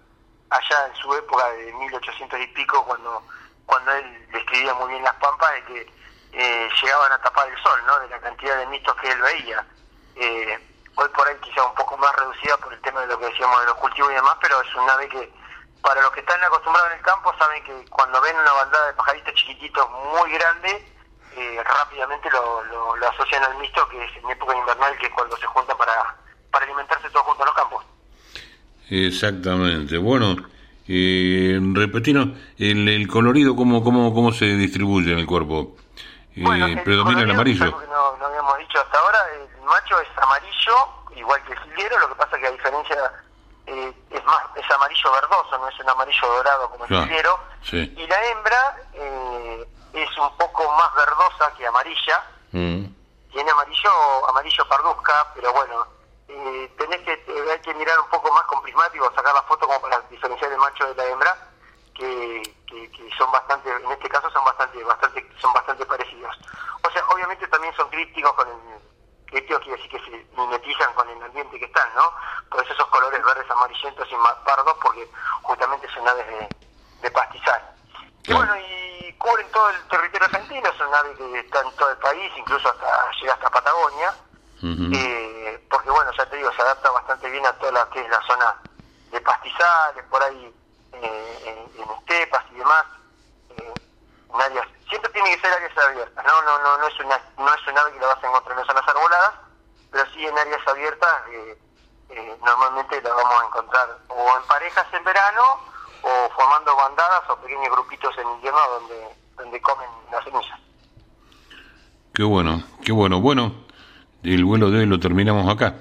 allá 0.51 0.87
en 0.87 0.95
su 0.97 1.15
época 1.15 1.51
de 1.53 1.73
1800 1.73 2.41
y 2.41 2.47
pico 2.49 2.85
cuando 2.85 3.23
cuando 3.67 3.93
él 3.93 4.29
describía 4.33 4.75
muy 4.75 4.91
bien 4.91 5.05
las 5.05 5.15
pampas 5.15 5.53
de 5.53 5.65
que 5.65 5.93
eh, 6.33 6.69
llegaban 6.83 7.13
a 7.13 7.19
tapar 7.23 7.49
el 7.49 7.63
sol, 7.63 7.81
¿no? 7.87 8.01
De 8.01 8.09
la 8.09 8.21
cantidad 8.21 8.57
de 8.57 8.67
mitos 8.67 8.95
que 8.97 9.11
él 9.11 9.21
veía. 9.21 9.65
Eh, 10.17 10.59
hoy 10.97 11.09
por 11.11 11.29
ahí 11.29 11.37
quizá 11.41 11.65
un 11.65 11.75
poco 11.75 11.97
más 11.97 12.15
reducida 12.17 12.57
por 12.57 12.73
el 12.73 12.81
tema 12.81 13.01
de 13.03 13.07
lo 13.07 13.19
que 13.21 13.27
decíamos 13.27 13.61
de 13.61 13.67
los 13.67 13.77
cultivos 13.77 14.11
y 14.11 14.15
demás, 14.15 14.37
pero 14.43 14.61
es 14.61 14.75
un 14.75 14.91
ave 14.91 15.09
que 15.09 15.33
para 15.83 16.03
los 16.03 16.11
que 16.11 16.21
están 16.21 16.43
acostumbrados 16.43 16.91
en 16.91 16.99
el 16.99 17.05
campo 17.05 17.33
saben 17.39 17.63
que 17.65 17.85
cuando 17.91 18.21
ven 18.21 18.37
una 18.37 18.53
bandada 18.53 18.87
de 18.89 18.95
pajaritos 18.95 19.35
chiquititos 19.35 19.89
muy 19.91 20.33
grande, 20.33 20.93
eh, 21.37 21.63
rápidamente 21.65 22.29
lo, 22.31 22.65
lo, 22.65 23.09
asocian 23.09 23.45
al 23.45 23.57
mixto, 23.59 23.89
que 23.89 24.05
es 24.05 24.17
en 24.17 24.31
época 24.31 24.57
invernal, 24.57 24.99
que 24.99 25.07
es 25.07 25.13
cuando 25.13 25.37
se 25.37 25.47
juntan 25.47 25.77
para, 25.79 26.17
para 26.51 26.65
alimentarse 26.65 27.09
todos 27.11 27.25
juntos 27.25 27.47
en 27.47 27.47
los 27.47 27.55
campos. 27.55 27.85
Exactamente. 28.91 29.97
Bueno, 29.99 30.37
eh, 30.89 31.59
repetinos, 31.73 32.31
el, 32.59 32.89
el 32.89 33.07
colorido, 33.09 33.55
¿cómo, 33.55 33.83
cómo, 33.83 34.13
¿cómo 34.13 34.33
se 34.33 34.47
distribuye 34.47 35.13
en 35.13 35.21
el 35.21 35.27
cuerpo? 35.27 35.77
Eh, 36.37 36.83
¿Predomina 36.85 37.23
el 37.23 37.31
amarillo? 37.31 37.71
no, 37.89 38.17
no 38.17 38.27
habíamos 38.27 38.59
dicho 38.59 38.81
hasta 38.81 38.99
ahora, 38.99 39.19
el 39.35 39.65
macho 39.65 40.01
es 40.01 40.09
amarillo, 40.23 40.75
igual 41.17 41.43
que 41.45 41.53
el 41.53 41.59
jilguero, 41.61 41.99
lo 41.99 42.09
que 42.09 42.15
pasa 42.15 42.39
que 42.39 42.47
a 42.47 42.51
diferencia 42.51 42.97
eh, 43.67 43.93
es 44.11 44.25
más 44.25 44.43
es 44.57 44.71
amarillo 44.71 45.13
verdoso, 45.13 45.59
no 45.59 45.69
es 45.69 45.81
un 45.81 45.91
amarillo 45.91 46.27
dorado 46.27 46.71
como 46.71 46.85
el 46.87 47.09
quiero. 47.09 47.39
Y 47.73 48.07
la 48.07 48.29
hembra 48.31 48.77
eh, 48.95 49.69
es 49.93 50.19
un 50.19 50.37
poco 50.37 50.65
más 50.77 50.95
verdosa 50.95 51.53
que 51.57 51.67
amarilla. 51.67 52.23
Mm. 52.53 52.85
Tiene 53.33 53.51
amarillo 53.51 54.29
amarillo 54.29 54.69
parduzca, 54.69 55.27
pero 55.35 55.53
bueno, 55.53 55.87
eh, 56.33 56.75
tenés 56.79 57.01
que 57.03 57.13
hay 57.51 57.61
que 57.61 57.75
mirar 57.75 57.99
un 58.01 58.09
poco 58.09 58.33
más 58.33 58.45
con 58.45 58.63
prismático, 58.63 59.13
sacar 59.15 59.35
la 59.35 59.43
foto 59.43 59.67
como 59.67 59.81
para 59.81 60.01
diferenciar 60.11 60.53
el 60.53 60.59
macho 60.59 60.87
de 60.87 60.95
la 60.95 61.07
hembra, 61.07 61.37
que, 61.95 62.43
que, 62.67 62.91
que 62.91 63.11
son 63.17 63.31
bastante, 63.33 63.71
en 63.71 63.91
este 63.91 64.09
caso 64.09 64.31
son 64.31 64.45
bastante, 64.45 64.83
bastante, 64.85 65.27
son 65.41 65.53
bastante 65.53 65.85
parecidos. 65.87 66.37
O 66.83 66.91
sea, 66.91 67.05
obviamente 67.09 67.47
también 67.49 67.75
son 67.77 67.89
críticos 67.91 68.33
con 68.35 68.49
el 68.49 68.81
esto 69.33 69.61
quiere 69.61 69.77
decir 69.77 69.91
que 69.91 70.11
se 70.11 70.27
mimetizan 70.37 70.93
con 70.95 71.09
el 71.09 71.23
ambiente 71.23 71.59
que 71.59 71.65
están, 71.65 71.89
¿no? 71.95 72.13
Por 72.51 72.65
eso 72.65 72.73
esos 72.73 72.87
colores 72.87 73.25
verdes 73.25 73.51
amarillentos 73.51 74.09
y 74.11 74.17
pardos, 74.45 74.77
porque 74.83 75.09
justamente 75.43 75.89
son 75.95 76.09
aves 76.09 76.27
de, 76.27 76.49
de 77.03 77.11
pastizal. 77.11 77.63
Y 78.25 78.33
bueno, 78.33 78.53
y 78.57 79.13
cubren 79.19 79.51
todo 79.53 79.71
el 79.71 79.89
territorio 79.89 80.27
argentino, 80.27 80.73
son 80.77 80.93
aves 80.93 81.17
que 81.17 81.39
están 81.39 81.67
en 81.67 81.77
todo 81.77 81.91
el 81.91 81.99
país, 81.99 82.33
incluso 82.37 82.71
hasta 82.71 83.11
llega 83.21 83.35
hasta 83.35 83.51
Patagonia. 83.51 84.15
Eh, 84.63 85.59
por 85.69 85.79
porque 85.79 85.91
bueno, 85.91 86.11
ya 86.17 86.27
te 86.27 86.37
digo, 86.37 86.53
se 86.53 86.63
adapta 86.63 86.91
bastante 86.91 87.31
bien 87.31 87.45
a 87.47 87.53
toda 87.55 87.73
la 87.73 87.91
que 87.91 88.01
es 88.01 88.09
la 88.09 88.21
zona 88.27 88.55
de 89.11 89.21
pastizales, 89.21 90.05
por 90.11 90.23
ahí 90.23 90.55
eh, 90.93 91.69
en, 91.77 91.91
estepas 91.91 92.45
y 92.53 92.55
demás, 92.57 92.85
eh, 93.51 93.75
en 94.35 94.41
áreas, 94.41 94.67
siempre 94.89 95.11
tiene 95.13 95.35
que 95.35 95.41
ser 95.41 95.53
áreas 95.53 95.79
abiertas, 95.79 96.25
no, 96.27 96.43
no, 96.43 96.59
no, 96.59 96.79
no 96.79 96.87
es 96.87 97.01
una, 97.01 97.21
no 97.39 97.55
es 97.55 97.67
un 97.67 97.79
ave 97.79 97.93
que 97.93 98.01
la 98.01 98.07
vas 98.09 98.25
a 98.25 98.27
encontrar 98.29 98.59
en 98.59 98.67
zonas 98.67 98.89
arboladas, 98.89 99.35
pero 99.91 100.05
sí 100.13 100.27
en 100.27 100.39
áreas 100.39 100.69
abiertas 100.69 101.15
eh, 101.31 101.59
eh, 102.11 102.37
normalmente 102.45 103.01
la 103.03 103.15
vamos 103.15 103.43
a 103.43 103.47
encontrar 103.47 103.99
o 104.09 104.37
en 104.37 104.43
parejas 104.47 104.87
en 104.93 105.05
verano 105.05 105.43
o 106.03 106.31
formando 106.35 106.75
bandadas 106.77 107.23
o 107.29 107.37
pequeños 107.37 107.71
grupitos 107.71 108.17
en 108.19 108.29
invierno 108.29 108.61
donde, 108.69 109.09
donde 109.37 109.63
comen 109.63 109.89
las 110.11 110.25
semillas. 110.25 110.59
Qué 112.15 112.25
bueno, 112.25 112.63
qué 112.85 112.93
bueno. 112.93 113.21
Bueno, 113.21 113.53
el 114.23 114.45
vuelo 114.45 114.71
de 114.71 114.81
hoy 114.81 114.87
lo 114.87 114.99
terminamos 115.01 115.53
acá. 115.53 115.75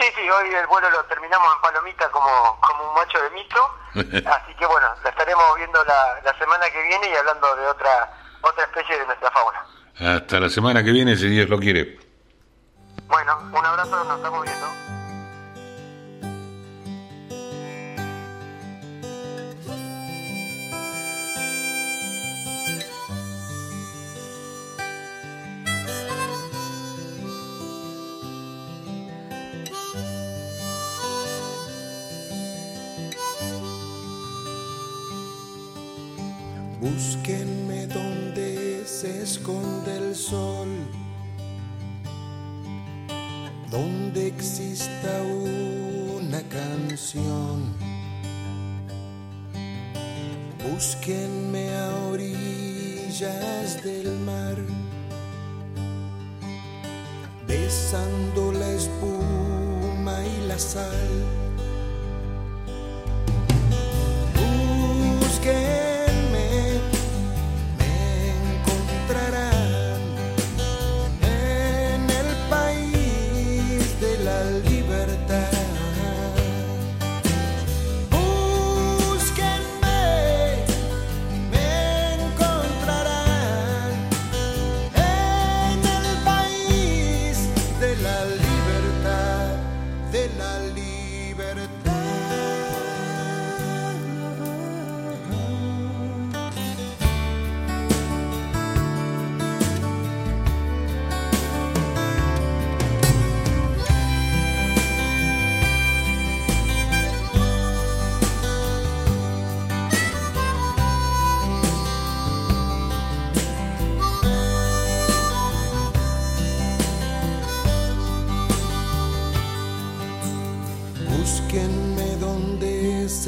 Sí, 0.00 0.06
sí, 0.14 0.30
hoy 0.30 0.54
el 0.54 0.66
vuelo 0.66 0.88
lo 0.90 1.04
terminamos 1.04 1.48
en 1.56 1.62
Palomita 1.62 2.08
como, 2.10 2.60
como 2.60 2.88
un 2.88 2.94
macho 2.94 3.18
de 3.20 3.30
mito. 3.30 3.60
Así 4.30 4.54
que 4.54 4.66
bueno, 4.66 4.88
la 5.02 5.10
estaremos 5.10 5.44
viendo 5.56 5.82
la, 5.84 6.20
la 6.24 6.38
semana 6.38 6.64
que 6.70 6.82
viene 6.82 7.10
y 7.10 7.16
hablando 7.16 7.56
de 7.56 7.66
otra, 7.66 8.12
otra 8.42 8.64
especie 8.64 8.98
de 8.98 9.06
nuestra 9.06 9.30
fauna. 9.30 9.64
Hasta 9.98 10.38
la 10.38 10.48
semana 10.48 10.84
que 10.84 10.92
viene, 10.92 11.16
si 11.16 11.28
Dios 11.28 11.48
lo 11.48 11.58
quiere. 11.58 11.98
Bueno, 13.08 13.38
un 13.52 13.66
abrazo, 13.66 14.04
nos 14.04 14.16
estamos 14.18 14.44
viendo. 14.44 14.97
Donde 43.70 44.26
exista 44.26 45.22
una 45.22 46.42
canción. 46.42 47.72
Búsquenme 50.70 51.74
a 51.74 51.96
orillas 52.10 53.82
del 53.82 54.18
mar, 54.20 54.56
besando 57.46 58.52
la 58.52 58.70
espuma 58.72 60.26
y 60.26 60.46
la 60.46 60.58
sal. 60.58 61.37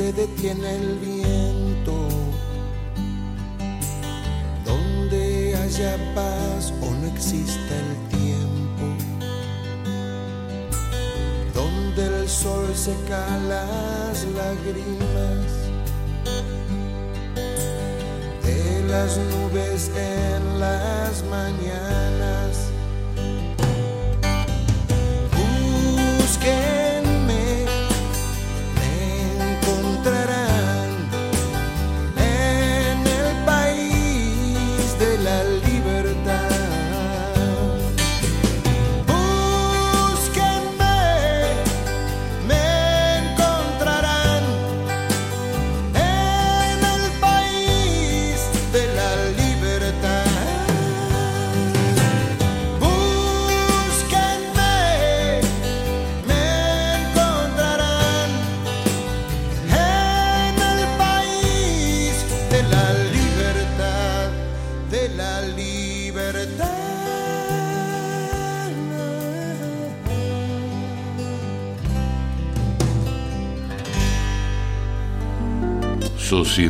Se 0.01 0.13
detiene 0.15 0.77
el 0.77 0.99
viento, 0.99 1.95
donde 4.65 5.55
haya 5.63 5.95
paz 6.15 6.73
o 6.81 6.91
no 6.91 7.07
exista 7.09 7.75
el 7.85 7.93
tiempo, 8.19 8.87
donde 11.53 12.07
el 12.07 12.27
sol 12.27 12.69
seca 12.75 13.27
las 13.47 14.25
lágrimas. 14.41 15.49
De 18.43 18.83
las 18.89 19.19
nubes 19.33 19.91
en 19.95 20.61
las 20.61 21.23
mañanas. 21.25 22.40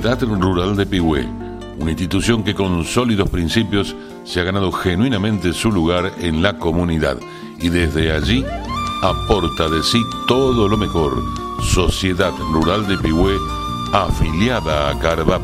Sociedad 0.01 0.41
Rural 0.41 0.77
de 0.77 0.87
Pigüé, 0.87 1.29
una 1.79 1.91
institución 1.91 2.43
que 2.43 2.55
con 2.55 2.87
sólidos 2.87 3.29
principios 3.29 3.95
se 4.25 4.41
ha 4.41 4.45
ganado 4.45 4.73
genuinamente 4.73 5.53
su 5.53 5.71
lugar 5.71 6.11
en 6.21 6.43
la 6.43 6.57
comunidad 6.57 7.19
y 7.61 7.69
desde 7.69 8.11
allí 8.11 8.43
aporta 9.03 9.69
de 9.69 9.83
sí 9.83 10.01
todo 10.27 10.69
lo 10.69 10.79
mejor. 10.79 11.23
Sociedad 11.75 12.33
Rural 12.51 12.89
de 12.89 12.97
Pigüé, 12.97 13.37
afiliada 13.93 14.89
a 14.89 14.99
Carvap. 14.99 15.43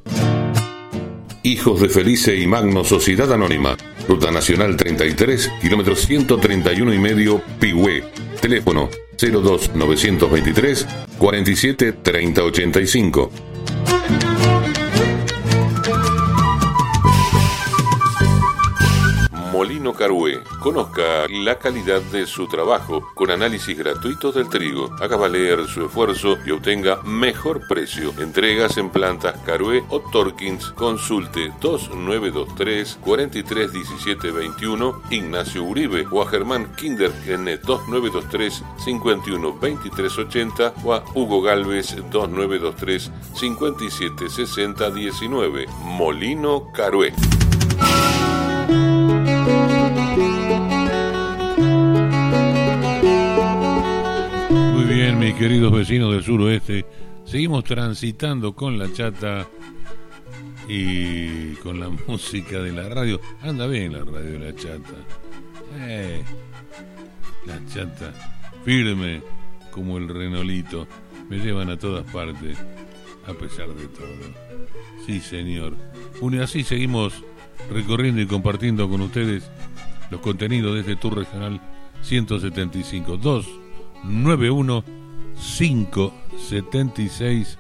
Hijos 1.44 1.82
de 1.82 1.90
Felice 1.90 2.36
y 2.36 2.48
Magno 2.48 2.84
Sociedad 2.84 3.32
Anónima. 3.32 3.78
Ruta 4.08 4.32
Nacional 4.32 4.76
33, 4.76 5.52
kilómetro 5.62 5.96
131 5.96 6.94
y 6.94 7.00
medio, 7.00 7.42
Pigüé. 7.60 8.04
Teléfono 8.42 8.90
02 9.18 9.76
923 9.76 10.88
47 11.18 11.94
30 11.94 12.42
85. 19.80 19.80
Molino 19.80 19.80
Molino 19.80 19.94
Carué. 19.94 20.44
Conozca 20.60 21.26
la 21.30 21.58
calidad 21.58 22.02
de 22.02 22.28
su 22.28 22.48
trabajo 22.48 23.02
con 23.16 23.32
análisis 23.32 23.78
gratuitos 23.78 24.36
del 24.36 24.50
trigo. 24.50 24.94
Haga 25.00 25.16
valer 25.16 25.66
su 25.68 25.86
esfuerzo 25.86 26.38
y 26.46 26.52
obtenga 26.52 27.02
mejor 27.04 27.66
precio. 27.68 28.14
Entregas 28.20 28.76
en 28.78 28.90
plantas 28.90 29.38
Carué 29.46 29.86
o 29.90 30.02
Torkins. 30.02 30.72
Consulte 30.72 31.54
2923 31.62 33.00
431721 33.06 35.02
Ignacio 35.12 35.64
Uribe 35.64 36.06
o 36.12 36.22
a 36.22 36.28
Germán 36.28 36.76
Kinder 36.76 37.14
en 37.28 37.46
2923 37.46 38.62
512380 38.84 40.74
o 40.84 40.94
a 40.94 41.06
Hugo 41.16 41.42
Galvez 41.42 41.96
2923 42.12 43.10
576019 43.34 45.68
Molino 45.84 46.70
Carué. 46.74 47.14
Mis 55.18 55.34
queridos 55.34 55.72
vecinos 55.72 56.14
del 56.14 56.24
suroeste, 56.24 56.86
seguimos 57.26 57.64
transitando 57.64 58.54
con 58.54 58.78
la 58.78 58.92
chata 58.92 59.48
y 60.68 61.54
con 61.56 61.80
la 61.80 61.90
música 62.08 62.60
de 62.60 62.72
la 62.72 62.90
radio. 62.90 63.20
Anda 63.42 63.66
bien 63.66 63.94
la 63.94 64.04
radio 64.04 64.34
de 64.34 64.40
la 64.40 64.56
chata. 64.56 64.94
Eh, 65.80 66.22
la 67.46 67.60
chata, 67.74 68.14
firme 68.66 69.22
como 69.72 69.98
el 69.98 70.10
renolito. 70.10 70.86
Me 71.30 71.38
llevan 71.40 71.70
a 71.70 71.78
todas 71.78 72.06
partes, 72.12 72.58
a 73.26 73.34
pesar 73.34 73.70
de 73.70 73.88
todo. 73.88 74.08
Sí, 75.06 75.22
señor. 75.22 75.76
Bueno, 76.22 76.38
y 76.38 76.42
así 76.42 76.64
seguimos 76.64 77.24
recorriendo 77.72 78.22
y 78.22 78.28
compartiendo 78.28 78.90
con 78.90 79.02
ustedes 79.02 79.50
los 80.12 80.20
contenidos 80.22 80.74
de 80.76 80.82
este 80.82 80.96
Tour 80.98 81.18
Regional 81.18 81.62
175. 82.02 83.18
291 83.18 84.99
576 85.40 87.58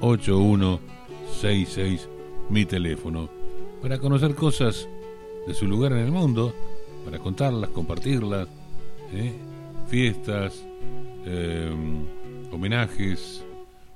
8166 0.00 2.08
mi 2.50 2.64
teléfono 2.64 3.28
para 3.82 3.98
conocer 3.98 4.34
cosas 4.34 4.88
de 5.46 5.54
su 5.54 5.66
lugar 5.66 5.92
en 5.92 5.98
el 5.98 6.10
mundo, 6.10 6.54
para 7.04 7.18
contarlas, 7.18 7.70
compartirlas, 7.70 8.48
¿eh? 9.12 9.32
fiestas, 9.88 10.64
eh, 11.24 11.72
homenajes, 12.52 13.44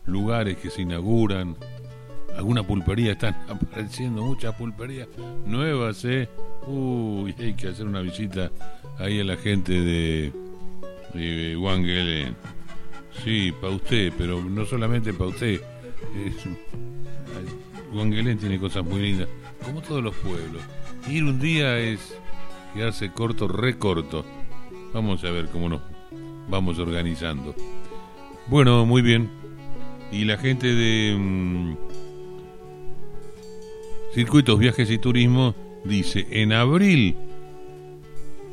lugares 0.07 0.57
que 0.57 0.71
se 0.71 0.83
inauguran, 0.83 1.57
alguna 2.37 2.63
pulpería, 2.63 3.13
están 3.13 3.37
apareciendo 3.49 4.23
muchas 4.23 4.55
pulperías 4.55 5.09
nuevas, 5.45 6.05
¿eh? 6.05 6.29
Uy, 6.67 7.35
hay 7.39 7.55
que 7.55 7.69
hacer 7.69 7.87
una 7.87 8.01
visita 8.01 8.51
ahí 8.99 9.21
a 9.21 9.25
la 9.25 9.37
gente 9.37 9.73
de, 9.73 10.33
de. 11.13 12.33
Sí, 13.25 13.53
para 13.61 13.75
usted, 13.75 14.13
pero 14.17 14.43
no 14.43 14.65
solamente 14.65 15.13
para 15.13 15.31
usted. 15.31 15.61
Wangelén 17.93 18.39
tiene 18.39 18.59
cosas 18.59 18.85
muy 18.85 19.03
lindas, 19.03 19.29
como 19.65 19.83
todos 19.83 20.03
los 20.03 20.15
pueblos. 20.17 20.63
Ir 21.09 21.25
un 21.25 21.39
día 21.39 21.79
es 21.79 22.17
quedarse 22.75 23.13
corto, 23.13 23.47
recorto. 23.49 24.25
Vamos 24.93 25.23
a 25.25 25.31
ver 25.31 25.49
cómo 25.49 25.69
nos 25.69 25.81
vamos 26.49 26.79
organizando. 26.79 27.55
Bueno, 28.49 28.85
muy 28.87 29.03
bien. 29.03 29.31
Y 30.11 30.25
la 30.25 30.37
gente 30.37 30.75
de 30.75 31.17
mm, 31.17 31.77
Circuitos, 34.15 34.59
Viajes 34.59 34.91
y 34.91 34.99
Turismo 34.99 35.55
dice, 35.85 36.27
en 36.31 36.53
abril, 36.53 37.17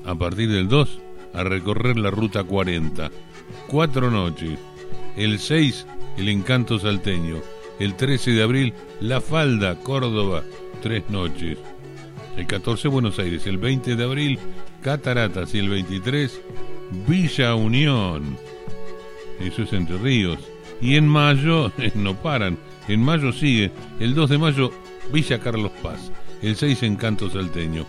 a 0.06 0.16
partir 0.16 0.50
del 0.50 0.70
2, 0.70 1.00
a 1.34 1.44
recorrer 1.44 1.98
la 1.98 2.12
ruta 2.12 2.44
40. 2.44 3.12
Cuatro 3.68 4.10
noches. 4.10 4.60
El 5.16 5.40
6, 5.40 5.86
el 6.18 6.30
encanto 6.30 6.80
salteño. 6.80 7.38
El 7.80 7.96
13 7.96 8.32
de 8.32 8.44
abril, 8.44 8.74
La 9.00 9.22
Falda, 9.22 9.76
Córdoba, 9.80 10.44
tres 10.82 11.10
noches. 11.10 11.58
El 12.38 12.46
14, 12.46 12.88
Buenos 12.88 13.20
Aires. 13.20 13.48
El 13.48 13.58
20 13.58 13.96
de 13.96 14.04
abril, 14.04 14.40
Cataratas. 14.82 15.54
Y 15.54 15.60
el 15.60 15.70
23, 15.70 16.42
Villa 17.08 17.56
Unión. 17.56 18.38
Eso 19.40 19.64
es 19.64 19.74
Entre 19.74 19.98
Ríos. 19.98 20.40
Y 20.82 20.96
en 20.96 21.08
mayo, 21.08 21.72
no 21.96 22.16
paran. 22.16 22.58
En 22.88 23.02
mayo 23.02 23.32
sigue. 23.32 23.72
El 24.00 24.16
2 24.16 24.30
de 24.30 24.38
mayo, 24.38 24.72
Villa 25.12 25.40
Carlos 25.40 25.72
Paz. 25.84 26.12
El 26.42 26.56
6, 26.56 26.84
Encanto 26.84 27.30
Salteño. 27.30 27.86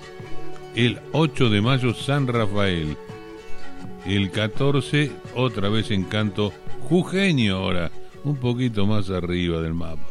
El 0.75 1.01
8 1.13 1.49
de 1.51 1.61
mayo, 1.61 1.95
San 1.95 2.27
Rafael. 2.27 2.97
El 4.07 4.31
14, 4.31 5.11
otra 5.35 5.69
vez 5.69 5.91
Encanto 5.91 6.53
Jujeño 6.89 7.57
ahora, 7.57 7.91
un 8.25 8.37
poquito 8.37 8.87
más 8.87 9.11
arriba 9.11 9.61
del 9.61 9.75
mapa. 9.75 10.07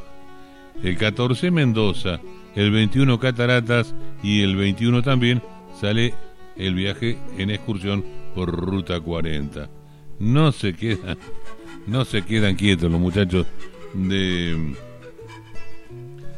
El 0.84 0.97
14, 0.97 1.51
Mendoza. 1.51 2.19
El 2.55 2.71
21, 2.71 3.19
Cataratas. 3.19 3.93
Y 4.23 4.41
el 4.41 4.55
21 4.55 5.01
también 5.01 5.41
sale 5.79 6.13
el 6.55 6.75
viaje 6.75 7.17
en 7.38 7.49
excursión 7.49 8.03
por 8.36 8.51
Ruta 8.51 8.99
40. 8.99 9.69
No 10.19 10.51
se 10.51 10.73
quedan, 10.73 11.17
no 11.88 12.05
se 12.05 12.23
quedan 12.23 12.55
quietos 12.55 12.91
los 12.91 12.99
muchachos 12.99 13.47
de 13.93 14.75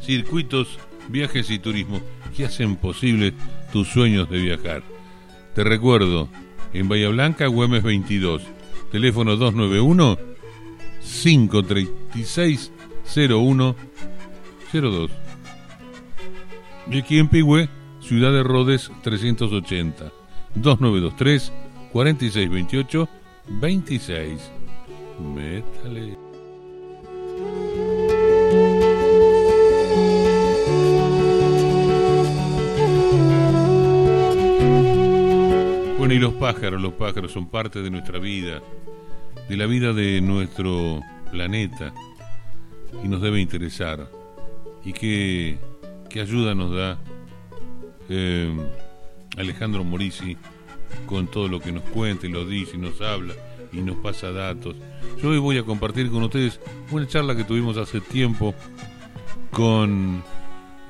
circuitos, 0.01 0.79
viajes 1.09 1.49
y 1.49 1.59
turismo 1.59 2.01
que 2.35 2.45
hacen 2.45 2.75
posible 2.75 3.33
tus 3.71 3.87
sueños 3.87 4.29
de 4.29 4.39
viajar. 4.39 4.83
Te 5.55 5.63
recuerdo, 5.63 6.29
en 6.73 6.87
Bahía 6.87 7.09
Blanca, 7.09 7.47
Güemes 7.47 7.83
22, 7.83 8.43
teléfono 8.91 9.35
291 9.35 10.17
536 11.01 12.71
0102. 13.05 15.11
Y 16.89 16.99
aquí 16.99 17.19
en 17.19 17.27
Pigüe, 17.27 17.67
Ciudad 17.99 18.31
de 18.31 18.43
Rodes 18.43 18.89
380, 19.03 20.11
2923 20.55 21.51
4628 21.91 23.09
26. 23.47 24.51
Métale. 25.19 26.30
Bueno, 36.01 36.15
y 36.15 36.17
los 36.17 36.33
pájaros, 36.33 36.81
los 36.81 36.93
pájaros 36.93 37.31
son 37.31 37.45
parte 37.45 37.83
de 37.83 37.91
nuestra 37.91 38.17
vida, 38.17 38.63
de 39.47 39.55
la 39.55 39.67
vida 39.67 39.93
de 39.93 40.19
nuestro 40.19 40.99
planeta, 41.29 41.93
y 43.03 43.07
nos 43.07 43.21
debe 43.21 43.39
interesar. 43.39 44.09
¿Y 44.83 44.93
qué, 44.93 45.59
qué 46.09 46.21
ayuda 46.21 46.55
nos 46.55 46.75
da 46.75 46.97
eh, 48.09 48.51
Alejandro 49.37 49.83
Morisi 49.83 50.35
con 51.05 51.27
todo 51.27 51.47
lo 51.47 51.59
que 51.59 51.71
nos 51.71 51.83
cuenta 51.83 52.25
y 52.25 52.31
lo 52.31 52.45
dice 52.47 52.77
y 52.77 52.79
nos 52.79 52.99
habla 52.99 53.35
y 53.71 53.81
nos 53.81 53.97
pasa 53.97 54.31
datos? 54.31 54.75
Yo 55.21 55.29
hoy 55.29 55.37
voy 55.37 55.59
a 55.59 55.63
compartir 55.63 56.09
con 56.09 56.23
ustedes 56.23 56.59
una 56.89 57.07
charla 57.07 57.35
que 57.35 57.43
tuvimos 57.43 57.77
hace 57.77 58.01
tiempo 58.01 58.55
con 59.51 60.23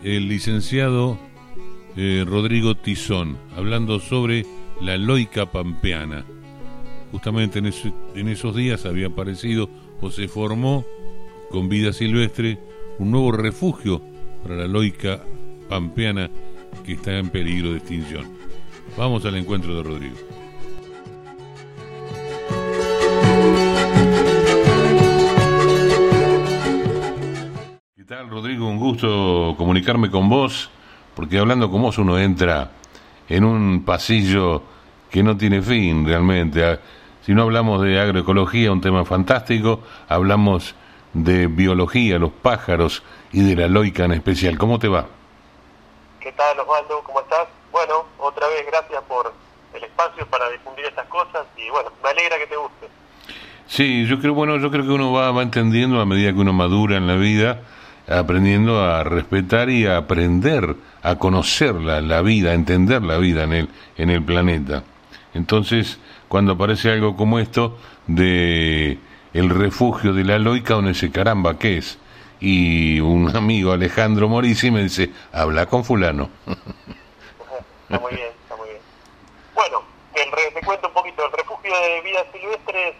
el 0.03 0.29
licenciado 0.29 1.19
eh, 1.97 2.23
Rodrigo 2.25 2.75
Tizón, 2.75 3.37
hablando 3.57 3.99
sobre 3.99 4.60
la 4.81 4.97
loica 4.97 5.45
pampeana. 5.45 6.25
Justamente 7.11 7.59
en, 7.59 8.27
esos 8.27 8.55
días 8.55 8.85
había 8.85 9.07
aparecido 9.07 9.69
o 10.01 10.09
se 10.09 10.27
formó 10.27 10.85
con 11.49 11.69
vida 11.69 11.93
silvestre 11.93 12.59
un 12.97 13.11
nuevo 13.11 13.31
refugio 13.31 14.01
para 14.41 14.55
la 14.55 14.67
loica 14.67 15.21
pampeana 15.69 16.29
que 16.85 16.93
está 16.93 17.17
en 17.17 17.29
peligro 17.29 17.71
de 17.71 17.77
extinción. 17.77 18.25
Vamos 18.97 19.25
al 19.25 19.35
encuentro 19.35 19.75
de 19.75 19.83
Rodrigo. 19.83 20.15
¿Qué 27.95 28.03
tal, 28.05 28.29
Rodrigo? 28.29 28.67
Un 28.67 28.77
gusto 28.77 29.53
comunicarme 29.57 30.09
con 30.09 30.27
vos, 30.29 30.69
porque 31.15 31.37
hablando 31.37 31.69
con 31.69 31.81
vos 31.81 31.97
uno 31.97 32.17
entra 32.17 32.71
en 33.31 33.45
un 33.45 33.85
pasillo 33.85 34.61
que 35.09 35.23
no 35.23 35.37
tiene 35.37 35.61
fin 35.61 36.05
realmente. 36.05 36.79
Si 37.21 37.33
no 37.33 37.43
hablamos 37.43 37.81
de 37.81 37.99
agroecología, 37.99 38.71
un 38.71 38.81
tema 38.81 39.05
fantástico, 39.05 39.81
hablamos 40.09 40.75
de 41.13 41.47
biología, 41.47 42.19
los 42.19 42.31
pájaros 42.31 43.03
y 43.31 43.41
de 43.43 43.55
la 43.55 43.67
loica 43.69 44.03
en 44.03 44.11
especial. 44.13 44.57
¿Cómo 44.57 44.79
te 44.79 44.89
va? 44.89 45.05
¿Qué 46.19 46.31
tal, 46.33 46.59
Osvaldo? 46.59 47.01
¿Cómo 47.03 47.21
estás? 47.21 47.47
Bueno, 47.71 48.05
otra 48.19 48.47
vez 48.47 48.65
gracias 48.67 49.01
por 49.03 49.33
el 49.73 49.83
espacio 49.83 50.25
para 50.27 50.49
difundir 50.49 50.85
estas 50.85 51.07
cosas 51.07 51.45
y 51.55 51.69
bueno, 51.69 51.89
me 52.03 52.09
alegra 52.09 52.37
que 52.37 52.47
te 52.47 52.57
guste. 52.57 52.87
Sí, 53.67 54.05
yo 54.07 54.19
creo, 54.19 54.33
bueno, 54.33 54.57
yo 54.57 54.69
creo 54.69 54.83
que 54.83 54.91
uno 54.91 55.13
va, 55.13 55.31
va 55.31 55.41
entendiendo 55.41 56.01
a 56.01 56.05
medida 56.05 56.33
que 56.33 56.39
uno 56.39 56.51
madura 56.51 56.97
en 56.97 57.07
la 57.07 57.15
vida 57.15 57.61
aprendiendo 58.07 58.83
a 58.83 59.03
respetar 59.03 59.69
y 59.69 59.85
a 59.85 59.97
aprender 59.97 60.75
a 61.03 61.15
conocer 61.15 61.75
la, 61.75 62.01
la 62.01 62.21
vida, 62.21 62.51
a 62.51 62.53
entender 62.53 63.01
la 63.03 63.17
vida 63.17 63.43
en 63.43 63.53
el, 63.53 63.69
en 63.97 64.09
el 64.09 64.23
planeta. 64.23 64.83
Entonces, 65.33 65.99
cuando 66.27 66.53
aparece 66.53 66.91
algo 66.91 67.15
como 67.15 67.39
esto 67.39 67.77
de 68.07 68.99
el 69.33 69.49
refugio 69.49 70.13
de 70.13 70.23
la 70.23 70.39
loica, 70.39 70.77
uno 70.77 70.89
dice, 70.89 71.11
caramba, 71.11 71.57
¿qué 71.57 71.77
es? 71.77 71.97
Y 72.39 72.99
un 72.99 73.35
amigo, 73.35 73.71
Alejandro 73.71 74.27
Morisi, 74.27 74.71
me 74.71 74.83
dice, 74.83 75.11
habla 75.31 75.65
con 75.65 75.83
fulano. 75.83 76.29
Está 77.83 77.99
muy 77.99 78.13
bien, 78.15 78.27
está 78.41 78.55
muy 78.55 78.69
bien. 78.69 78.81
Bueno, 79.53 79.83
el 80.13 80.53
te 80.53 80.65
cuento 80.65 80.87
un 80.87 80.93
poquito, 80.93 81.25
el 81.25 81.31
refugio 81.33 81.73
de 81.77 82.01
vida 82.01 82.19
silvestre 82.31 82.95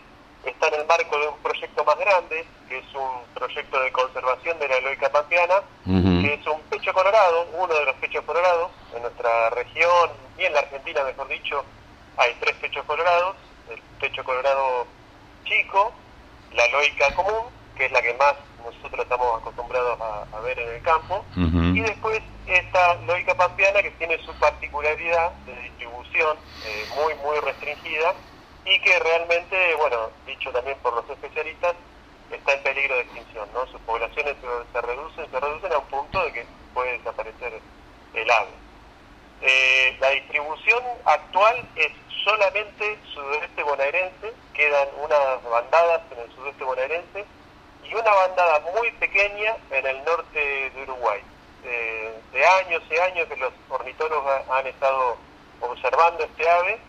está 0.45 0.67
en 0.69 0.75
el 0.82 0.88
marco 0.88 1.17
de 1.19 1.27
un 1.27 1.38
proyecto 1.39 1.84
más 1.84 1.97
grande, 1.97 2.45
que 2.67 2.77
es 2.80 2.95
un 2.95 3.25
proyecto 3.34 3.80
de 3.82 3.91
conservación 3.91 4.58
de 4.60 4.67
la 4.67 4.80
loica 4.82 5.12
pampeana, 5.12 5.62
Ujú. 5.86 6.21
que 6.21 6.34
es 6.34 6.47
un 6.47 6.62
pecho 6.63 6.93
colorado, 6.93 7.47
uno 7.54 7.73
de 7.73 7.86
los 7.86 7.95
pechos 7.95 8.23
colorados, 8.25 8.71
en 8.95 9.01
nuestra 9.01 9.49
región 9.51 10.10
y 10.38 10.45
en 10.45 10.54
la 10.54 10.60
Argentina, 10.60 11.04
mejor 11.04 11.27
dicho, 11.27 11.63
hay 12.17 12.36
tres 12.39 12.56
pechos 12.58 12.84
colorados, 12.86 13.36
el 13.69 13.82
pecho 13.99 14.23
colorado 14.23 14.88
chico, 15.45 15.93
la 16.54 16.67
loica 16.67 17.13
común, 17.15 17.45
que 17.75 17.86
es 17.86 17.91
la 17.91 18.01
que 18.01 18.13
más 18.15 18.36
nosotros 18.63 19.01
estamos 19.04 19.41
acostumbrados 19.41 19.99
a, 20.01 20.38
a 20.38 20.39
ver 20.41 20.60
en 20.60 20.69
el 20.69 20.82
campo, 20.82 21.23
y 21.75 21.80
después 21.82 22.21
esta 22.45 22.95
loica 23.08 23.34
pampeana 23.36 23.82
que 23.82 23.91
tiene 23.91 24.17
su 24.25 24.34
particularidad 24.36 25.32
de 25.45 25.56
distribución 25.62 26.38
eh, 26.65 26.86
muy, 26.95 27.13
muy 27.15 27.39
restringida 27.39 28.13
y 28.65 28.80
que 28.82 29.00
realmente, 29.00 29.76
bueno, 29.76 30.10
dicho 30.26 30.52
también 30.52 30.78
por 30.80 30.93
los 30.93 31.10
especialistas, 31.10 31.76
está 32.32 32.54
en 32.54 32.63
peligro 32.63 32.95
de 32.95 33.02
extinción, 33.02 33.50
¿no? 33.54 33.65
Sus 33.67 33.82
poblaciones 33.82 34.36
se, 34.71 34.82
reducen, 34.82 35.30
se 35.30 35.39
reducen 35.39 35.74
a 35.74 35.78
un 35.80 35.86
punto 35.88 36.24
de 36.26 36.34
que 36.34 36.45
puede 36.74 36.97
desaparecer 36.97 37.60
el 38.13 38.32
ave. 38.32 38.52
Eh, 39.41 39.97
la 40.00 40.10
distribución 40.12 40.84
actual 41.06 41.67
es 41.76 41.91
solamente 42.24 43.00
sudeste 43.13 43.63
bonaerense, 43.63 44.34
quedan 44.54 44.88
unas 45.04 45.43
bandadas 45.43 46.02
en 46.12 46.19
el 46.19 46.36
sudeste 46.36 46.63
bonaerense 46.63 47.26
y 47.84 47.93
una 47.95 48.12
bandada 48.12 48.60
muy 48.76 48.91
pequeña 48.91 49.56
en 49.71 49.88
el 49.88 50.04
norte 50.06 50.69
de 50.69 50.84
Uruguay. 50.84 51.21
Eh, 51.63 52.13
de 52.32 52.45
años 52.47 52.82
y 52.89 52.97
años 52.97 53.28
que 53.28 53.36
los 53.38 53.52
ornitólogos 53.69 54.26
ha- 54.50 54.58
han 54.60 54.67
estado 54.67 55.17
observando 55.60 56.24
este 56.24 56.50
ave. 56.50 56.80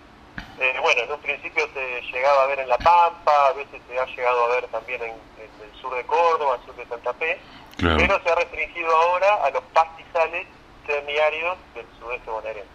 Eh, 0.58 0.74
bueno, 0.80 1.02
en 1.02 1.12
un 1.12 1.20
principio 1.20 1.64
se 1.74 2.00
llegaba 2.12 2.44
a 2.44 2.46
ver 2.46 2.60
en 2.60 2.68
La 2.68 2.78
Pampa, 2.78 3.32
a 3.50 3.52
veces 3.52 3.80
se 3.88 3.98
ha 3.98 4.06
llegado 4.06 4.44
a 4.44 4.54
ver 4.54 4.66
también 4.68 5.02
en, 5.02 5.10
en 5.10 5.70
el 5.70 5.80
sur 5.80 5.94
de 5.96 6.04
Córdoba, 6.04 6.56
el 6.60 6.66
sur 6.66 6.76
de 6.76 6.86
Santa 6.86 7.12
Fe, 7.14 7.38
Claro. 7.76 7.96
pero 7.98 8.20
se 8.22 8.30
ha 8.30 8.34
restringido 8.36 8.94
ahora 8.94 9.44
a 9.44 9.50
los 9.50 9.62
pastizales 9.72 10.46
semiáridos 10.86 11.58
del 11.74 11.86
sudeste 11.98 12.30
bonaerense. 12.30 12.68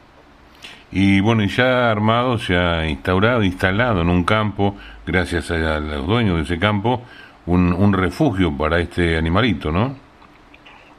Y 0.91 1.19
bueno, 1.19 1.43
y 1.43 1.49
ya 1.49 1.91
armado, 1.91 2.37
se 2.39 2.57
ha 2.57 2.85
instaurado, 2.87 3.43
instalado 3.43 4.01
en 4.01 4.09
un 4.09 4.23
campo, 4.23 4.75
gracias 5.05 5.51
a 5.51 5.79
los 5.79 6.07
dueños 6.07 6.37
de 6.37 6.43
ese 6.43 6.59
campo, 6.59 7.01
un, 7.45 7.71
un 7.73 7.93
refugio 7.93 8.55
para 8.57 8.79
este 8.79 9.17
animalito, 9.17 9.71
¿no? 9.71 9.95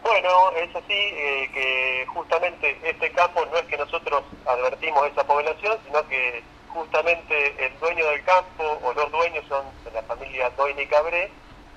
Bueno, 0.09 0.51
es 0.57 0.75
así 0.75 0.95
eh, 0.95 1.51
que 1.53 2.07
justamente 2.15 2.79
este 2.83 3.13
campo 3.13 3.45
no 3.45 3.59
es 3.59 3.65
que 3.65 3.77
nosotros 3.77 4.23
advertimos 4.47 5.07
esa 5.07 5.23
población, 5.27 5.77
sino 5.85 6.09
que 6.09 6.43
justamente 6.69 7.67
el 7.67 7.79
dueño 7.79 8.07
del 8.07 8.25
campo 8.25 8.81
o 8.85 8.93
los 8.95 9.13
dueños 9.13 9.45
son 9.51 9.67
de 9.85 9.91
la 9.91 10.03
familia 10.05 10.49
Doine 10.57 10.89
Cabré. 10.89 11.31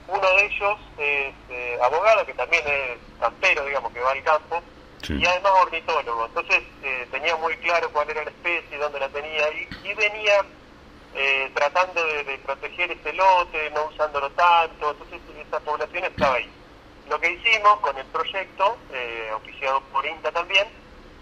Uno 0.08 0.22
de 0.38 0.46
ellos 0.46 0.80
es 0.98 1.34
eh, 1.50 1.78
abogado, 1.84 2.26
que 2.26 2.34
también 2.36 2.64
es 2.66 2.98
campero, 3.20 3.66
digamos, 3.66 3.92
que 3.92 4.00
va 4.00 4.12
al 4.12 4.24
campo, 4.24 4.62
Sí. 5.02 5.14
y 5.20 5.26
además 5.26 5.52
ornitólogo. 5.64 6.26
Entonces 6.28 6.64
eh, 6.84 7.08
tenía 7.12 7.36
muy 7.36 7.58
claro 7.58 7.92
cuál 7.92 8.10
era 8.12 8.24
la 8.24 8.30
especie, 8.30 8.78
dónde 8.78 9.00
la 9.02 9.10
tenía, 9.10 9.50
y, 9.52 9.68
y 9.84 9.94
venía 9.94 10.46
eh, 11.16 11.52
tratando 11.54 12.02
de, 12.06 12.24
de 12.24 12.38
proteger 12.38 12.92
este 12.92 13.12
lote, 13.12 13.70
no 13.72 13.88
usándolo 13.88 14.30
tanto, 14.32 14.92
entonces 14.92 15.20
esa 15.46 15.60
población 15.60 16.06
estaba 16.06 16.36
ahí. 16.36 16.50
Lo 17.12 17.20
que 17.20 17.30
hicimos 17.30 17.78
con 17.82 17.98
el 17.98 18.06
proyecto, 18.06 18.78
eh, 18.94 19.28
auspiciado 19.34 19.82
por 19.92 20.06
INTA 20.06 20.32
también, 20.32 20.66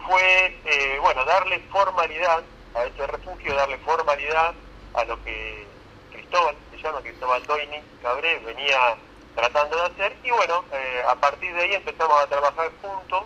fue, 0.06 0.62
eh, 0.64 1.00
bueno, 1.02 1.26
darle 1.26 1.58
formalidad 1.72 2.44
a 2.76 2.84
ese 2.84 3.08
refugio, 3.08 3.56
darle 3.56 3.80
formalidad 3.80 4.54
a 4.94 5.04
lo 5.06 5.24
que 5.24 5.66
Cristóbal, 6.12 6.56
se 6.70 6.78
llama 6.78 7.02
Cristóbal 7.02 7.44
Doini 7.48 7.82
Cabré, 8.04 8.38
venía 8.46 8.98
tratando 9.34 9.78
de 9.78 9.86
hacer, 9.88 10.16
y 10.24 10.30
bueno, 10.30 10.64
eh, 10.74 11.02
a 11.08 11.16
partir 11.16 11.56
de 11.56 11.64
ahí 11.64 11.74
empezamos 11.74 12.22
a 12.22 12.28
trabajar 12.28 12.70
juntos, 12.84 13.24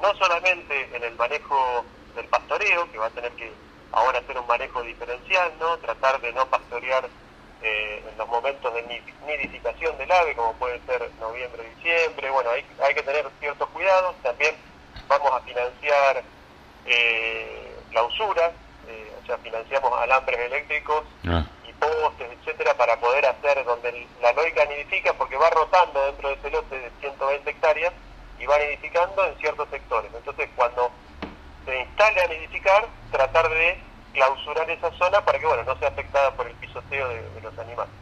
no 0.00 0.14
solamente 0.14 0.88
en 0.96 1.04
el 1.04 1.14
manejo 1.16 1.84
del 2.14 2.24
pastoreo, 2.28 2.90
que 2.92 2.96
va 2.96 3.08
a 3.08 3.10
tener 3.10 3.32
que 3.32 3.52
ahora 3.92 4.20
hacer 4.20 4.38
un 4.38 4.46
manejo 4.46 4.80
diferencial, 4.80 5.52
¿no? 5.60 5.76
Tratar 5.76 6.18
de 6.22 6.32
no 6.32 6.46
pastorear 6.46 7.10
eh, 7.62 8.04
en 8.10 8.18
los 8.18 8.28
momentos 8.28 8.72
de 8.74 8.82
ni- 8.82 9.02
nidificación 9.26 9.96
del 9.98 10.10
ave, 10.12 10.34
como 10.34 10.52
puede 10.54 10.80
ser 10.86 11.10
noviembre, 11.20 11.62
diciembre, 11.76 12.30
bueno, 12.30 12.50
hay, 12.50 12.64
hay 12.82 12.94
que 12.94 13.02
tener 13.02 13.26
ciertos 13.40 13.68
cuidados, 13.70 14.14
también 14.22 14.54
vamos 15.08 15.30
a 15.32 15.40
financiar 15.40 16.22
eh, 16.84 17.76
clausuras, 17.90 18.52
eh, 18.88 19.12
o 19.22 19.26
sea, 19.26 19.38
financiamos 19.38 19.92
alambres 20.00 20.38
eléctricos 20.38 21.04
Ah, 21.26 21.44
y 21.66 21.72
postes, 21.72 22.28
etcétera, 22.38 22.74
para 22.76 22.98
poder 23.00 23.26
hacer 23.26 23.64
donde 23.64 24.06
la 24.20 24.32
loica 24.32 24.64
nidifica, 24.66 25.12
porque 25.14 25.36
va 25.36 25.50
rotando 25.50 26.04
dentro 26.06 26.28
de 26.28 26.34
ese 26.36 26.50
lote 26.50 26.78
de 26.78 26.90
120 27.00 27.50
hectáreas 27.50 27.92
y 28.38 28.46
va 28.46 28.58
nidificando 28.58 29.24
en 29.26 29.36
ciertos 29.38 29.68
sectores. 29.70 30.10
Entonces, 30.14 30.48
cuando 30.54 30.90
se 31.64 31.76
instale 31.80 32.20
a 32.22 32.26
nidificar, 32.28 32.86
tratar 33.10 33.48
de 33.48 33.80
clausurar 34.16 34.68
esa 34.70 34.90
zona 34.92 35.20
para 35.24 35.38
que, 35.38 35.46
bueno, 35.46 35.62
no 35.64 35.78
sea 35.78 35.88
afectada 35.88 36.30
por 36.32 36.46
el 36.46 36.54
pisoteo 36.54 37.08
de, 37.08 37.20
de 37.30 37.40
los 37.42 37.58
animales. 37.58 37.92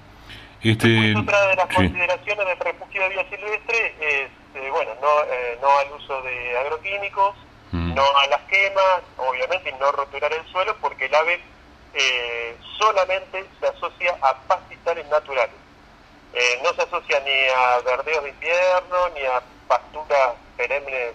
este, 0.62 0.88
Después, 0.88 1.16
otra 1.24 1.46
de 1.48 1.56
las 1.56 1.68
sí. 1.68 1.74
consideraciones 1.74 2.46
del 2.46 2.58
refugio 2.58 3.02
de 3.02 3.08
vida 3.08 3.24
silvestre 3.28 3.94
es, 4.00 4.30
eh, 4.54 4.70
bueno, 4.70 4.92
no, 5.02 5.22
eh, 5.24 5.58
no 5.60 5.68
al 5.78 5.92
uso 5.92 6.22
de 6.22 6.58
agroquímicos, 6.58 7.34
Mm. 7.72 7.92
no 7.94 8.04
a 8.18 8.26
las 8.28 8.40
quemas, 8.42 9.00
obviamente, 9.16 9.68
y 9.70 9.72
no 9.80 9.90
roturar 9.90 10.32
el 10.32 10.46
suelo, 10.52 10.76
porque 10.80 11.06
el 11.06 11.14
ave 11.14 11.40
eh, 11.94 12.56
solamente 12.78 13.44
se 13.58 13.66
asocia 13.66 14.16
a 14.22 14.34
pastizales 14.46 15.04
naturales. 15.08 15.56
Eh, 16.34 16.60
no 16.62 16.72
se 16.74 16.82
asocia 16.82 17.18
ni 17.20 17.32
a 17.48 17.80
verdeos 17.84 18.22
de 18.22 18.30
invierno, 18.30 19.08
ni 19.16 19.22
a 19.22 19.42
pasturas 19.66 20.34
perennes 20.56 21.14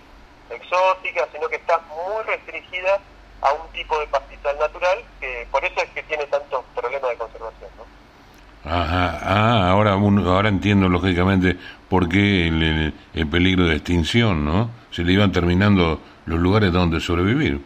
exóticas, 0.50 1.30
sino 1.32 1.48
que 1.48 1.56
está 1.56 1.80
muy 1.80 2.24
restringida 2.24 3.00
a 3.42 3.54
un 3.54 3.72
tipo 3.72 3.98
de 4.00 4.08
pastizal 4.08 4.58
natural, 4.60 5.00
que 5.20 5.48
por 5.52 5.64
eso 5.64 5.82
es 5.82 5.90
que 5.92 6.04
tiene 6.04 6.26
tantos 6.26 6.64
problemas 6.76 7.10
de 7.12 7.18
conservación. 7.18 7.70
¿no? 7.78 8.70
Ajá, 8.72 9.20
ah, 9.24 9.70
ahora, 9.72 9.96
uno- 9.96 10.30
ahora 10.32 10.50
entiendo 10.50 10.90
lógicamente 10.90 11.56
por 11.90 12.10
qué 12.10 12.48
el, 12.48 12.62
el- 12.62 12.94
el 13.14 13.28
peligro 13.30 13.66
de 13.66 13.76
extinción, 13.78 14.44
¿no? 14.46 14.70
Se 14.92 15.04
le 15.04 15.14
iban 15.14 15.32
terminando 15.32 16.02
los 16.26 16.40
lugares 16.40 16.72
donde 16.74 17.00
sobrevivir. 17.00 17.62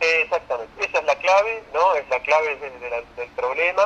Eh, 0.00 0.22
Exactamente, 0.22 0.84
esa 0.86 0.98
es 1.00 1.04
la 1.04 1.16
clave, 1.16 1.62
¿no? 1.74 1.94
Es 1.94 2.08
la 2.08 2.20
clave 2.20 2.56
de- 2.56 2.78
de 2.78 2.90
la- 2.90 3.02
del 3.16 3.28
problema. 3.36 3.82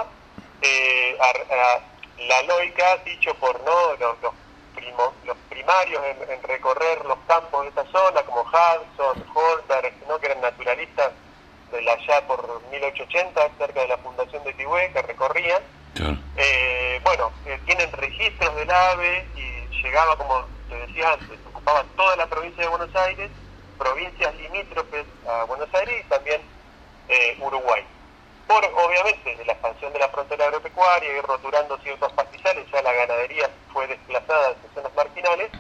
Eh, 0.62 1.16
a- 1.20 1.54
a- 1.54 1.80
la 2.28 2.42
loica, 2.42 2.96
dicho 3.04 3.34
por 3.34 3.58
no 3.64 3.92
los, 3.98 4.22
los, 4.22 4.32
primo- 4.74 5.14
los 5.24 5.36
primarios 5.48 6.02
en, 6.04 6.30
en 6.30 6.42
recorrer 6.42 7.04
los 7.04 7.18
campos 7.26 7.62
de 7.62 7.68
esta 7.68 7.84
zona, 7.86 8.22
como 8.22 8.42
Hudson, 8.42 9.24
Holder, 9.34 9.94
¿no? 10.08 10.18
que 10.18 10.26
eran 10.26 10.40
naturalistas 10.40 11.12
de 11.70 11.82
la 11.82 11.92
allá 11.92 12.26
por 12.26 12.62
1880, 12.70 13.50
cerca 13.58 13.80
de 13.80 13.88
la 13.88 13.98
fundación 13.98 14.44
de 14.44 14.52
Tigüe, 14.54 14.92
que 14.92 15.02
recorrían, 15.02 15.62
Claro. 15.94 16.16
eh, 16.36 17.00
bueno, 17.04 17.30
eh, 17.46 17.58
tienen 17.66 17.90
registros 17.92 18.54
del 18.56 18.70
ave 18.70 19.28
y 19.36 19.82
llegaba, 19.82 20.16
como 20.16 20.44
te 20.68 20.74
decía 20.76 21.12
antes, 21.12 21.38
ocupaba 21.46 21.84
toda 21.96 22.16
la 22.16 22.26
provincia 22.26 22.62
de 22.64 22.68
Buenos 22.70 22.94
Aires, 22.96 23.30
provincias 23.78 24.34
limítrofes 24.36 25.06
a 25.28 25.44
Buenos 25.44 25.68
Aires 25.74 26.04
y 26.04 26.08
también 26.08 26.42
eh, 27.08 27.36
Uruguay. 27.40 27.84
Por, 28.46 28.64
obviamente, 28.64 29.36
de 29.36 29.44
la 29.46 29.52
expansión 29.52 29.92
de 29.92 29.98
la 29.98 30.08
frontera 30.08 30.44
agropecuaria 30.46 31.12
y 31.16 31.20
roturando 31.22 31.78
ciertos 31.78 32.12
pastizales, 32.12 32.66
ya 32.70 32.82
la 32.82 32.92
ganadería 32.92 33.50
fue 33.72 33.86
desplazada 33.86 34.50
de 34.50 34.56
sus 34.62 34.74
zonas 34.74 34.94
marginales, 34.94 35.50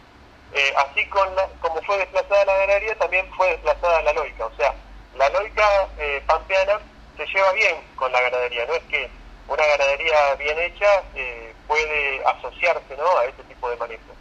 eh, 0.52 0.74
así 0.76 1.08
con 1.08 1.34
la- 1.34 1.48
como 1.60 1.80
fue 1.82 1.96
desplazada 1.98 2.44
la 2.44 2.56
ganadería, 2.58 2.94
también 2.98 3.26
fue 3.36 3.48
desplazada 3.48 4.02
la 4.02 4.12
loica. 4.12 4.46
O 4.46 4.54
sea, 4.56 4.74
la 5.14 5.28
loica 5.30 5.64
eh, 5.98 6.22
pampeana 6.26 6.78
se 7.16 7.26
lleva 7.26 7.52
bien 7.52 7.76
con 7.96 8.12
la 8.12 8.20
ganadería. 8.20 8.66
No 8.66 8.74
es 8.74 8.82
que 8.84 9.10
una 9.48 9.64
ganadería 9.66 10.34
bien 10.36 10.58
hecha 10.58 11.02
eh, 11.14 11.54
puede 11.66 12.22
asociarse 12.26 12.96
¿no? 12.96 13.18
a 13.18 13.24
este 13.24 13.42
tipo 13.44 13.68
de 13.70 13.76
manejo. 13.76 14.14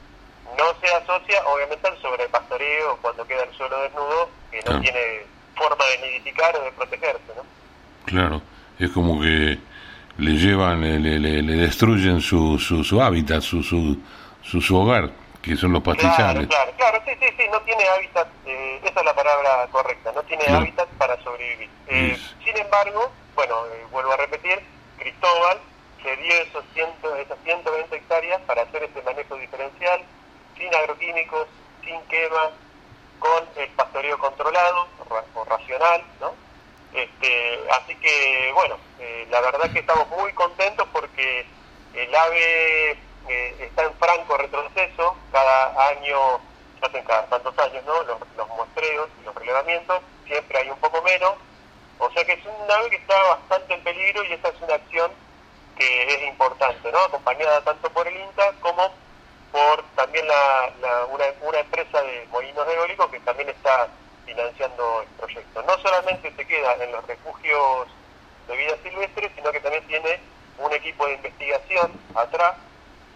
No 0.57 0.65
se 0.81 0.93
asocia, 0.93 1.41
obviamente, 1.47 1.87
al 1.87 2.01
sobrepastoreo 2.01 2.97
cuando 3.01 3.25
queda 3.25 3.43
el 3.43 3.53
suelo 3.55 3.79
desnudo, 3.81 4.29
que 4.51 4.57
no 4.57 4.63
Claro. 4.63 4.79
tiene 4.81 5.25
forma 5.55 5.85
de 5.85 5.97
nidificar 5.99 6.55
o 6.57 6.61
de 6.63 6.71
protegerse. 6.71 7.33
¿no? 7.35 7.45
Claro, 8.05 8.41
es 8.79 8.89
como 8.91 9.21
que 9.21 9.57
le 10.17 10.31
llevan, 10.33 10.81
le, 10.81 11.19
le- 11.19 11.41
destruyen 11.57 12.21
su, 12.21 12.57
su, 12.59 12.83
su 12.83 13.01
hábitat, 13.01 13.41
su, 13.41 13.63
su, 13.63 13.97
su, 14.43 14.61
su 14.61 14.77
hogar. 14.77 15.09
que 15.41 15.55
son 15.57 15.73
los 15.73 15.83
pastizales. 15.83 16.47
claro, 16.47 16.71
claro, 16.77 17.01
sí, 17.05 17.11
sí, 17.19 17.27
sí, 17.37 17.43
no 17.51 17.59
tiene 17.61 17.83
hábitat, 17.97 18.27
eh, 18.45 18.79
esa 18.83 18.99
es 19.01 19.05
la 19.05 19.13
palabra 19.13 19.67
correcta, 19.71 20.11
no 20.15 20.23
tiene 20.23 20.43
Claro. 20.45 20.59
hábitat 20.59 20.87
para 20.97 21.21
sobrevivir. 21.23 21.69
Eh, 21.87 22.17
sin 22.45 22.57
embargo, 22.57 23.11
bueno, 23.35 23.55
eh, 23.73 23.85
vuelvo 23.91 24.13
a 24.13 24.17
repetir, 24.17 24.61
Cristóbal 24.97 25.57
se 26.01 26.15
dio 26.15 26.33
esos 26.33 26.63
ciento, 26.73 27.13
esas 27.17 27.37
120 27.43 27.93
hectáreas 27.95 28.39
para 28.43 28.61
hacer 28.61 28.83
este 28.83 29.01
manejo 29.01 29.35
diferencial, 29.35 30.01
sin 30.57 30.73
agroquímicos, 30.73 31.47
sin 31.83 31.99
quema, 32.07 32.49
con 33.19 33.43
el 33.57 33.69
pastoreo 33.71 34.17
controlado 34.19 34.87
o 35.35 35.43
racional, 35.45 36.03
¿no? 36.21 36.33
Este, 36.93 37.59
así 37.71 37.95
que, 37.95 38.51
bueno, 38.53 38.77
eh, 38.99 39.27
la 39.29 39.41
verdad 39.41 39.71
que 39.71 39.79
estamos 39.79 40.07
muy 40.09 40.31
contentos 40.33 40.87
porque 40.93 41.45
el 41.93 42.13
ave 42.15 42.91
eh, 43.27 43.55
está 43.59 43.83
en 43.83 43.93
franco 43.97 44.37
retroceso, 44.37 45.17
cada 45.31 45.87
año, 45.89 46.39
se 46.79 46.85
hacen 46.85 47.03
cada 47.05 47.27
tantos 47.29 47.57
años, 47.59 47.83
¿no? 47.85 48.03
Los, 48.03 48.19
los 48.37 48.47
muestreos 48.49 49.09
y 49.19 49.23
los 49.25 49.33
relevamientos, 49.35 50.01
siempre 50.25 50.59
hay 50.59 50.69
un 50.69 50.79
poco 50.79 51.01
menos, 51.01 51.33
o 51.97 52.11
sea 52.11 52.23
que 52.25 52.33
es 52.33 52.45
un 52.45 52.71
ave 52.71 52.89
que 52.89 52.97
está 52.97 53.21
bastante 53.23 53.73
en 53.73 53.83
peligro 53.83 54.23
y 54.25 54.33
esta 54.33 54.49
es 54.49 54.61
una 54.61 54.75
acción 54.75 55.11
que 55.75 56.03
es 56.13 56.21
importante, 56.27 56.91
¿no? 56.91 56.99
Acompañada 56.99 57.63
tanto 57.63 57.89
por 57.91 58.07
el 58.07 58.15
INTA 58.15 58.53
como 58.61 58.91
por 59.51 59.83
también 59.95 60.27
la, 60.27 60.71
la- 60.81 61.05
una, 61.05 61.25
una 61.41 61.59
empresa 61.59 62.01
de 62.01 62.27
molinos 62.31 62.67
eólicos 62.67 63.09
que 63.09 63.19
también 63.21 63.49
está 63.49 63.87
financiando 64.33 65.01
el 65.01 65.07
proyecto. 65.19 65.61
No 65.63 65.77
solamente 65.79 66.33
se 66.35 66.45
queda 66.45 66.73
en 66.75 66.91
los 66.91 67.05
refugios 67.05 67.87
de 68.47 68.57
vida 68.57 68.75
silvestre, 68.83 69.31
sino 69.35 69.51
que 69.51 69.59
también 69.59 69.85
tiene 69.87 70.19
un 70.57 70.73
equipo 70.73 71.05
de 71.05 71.13
investigación 71.13 71.91
atrás. 72.15 72.55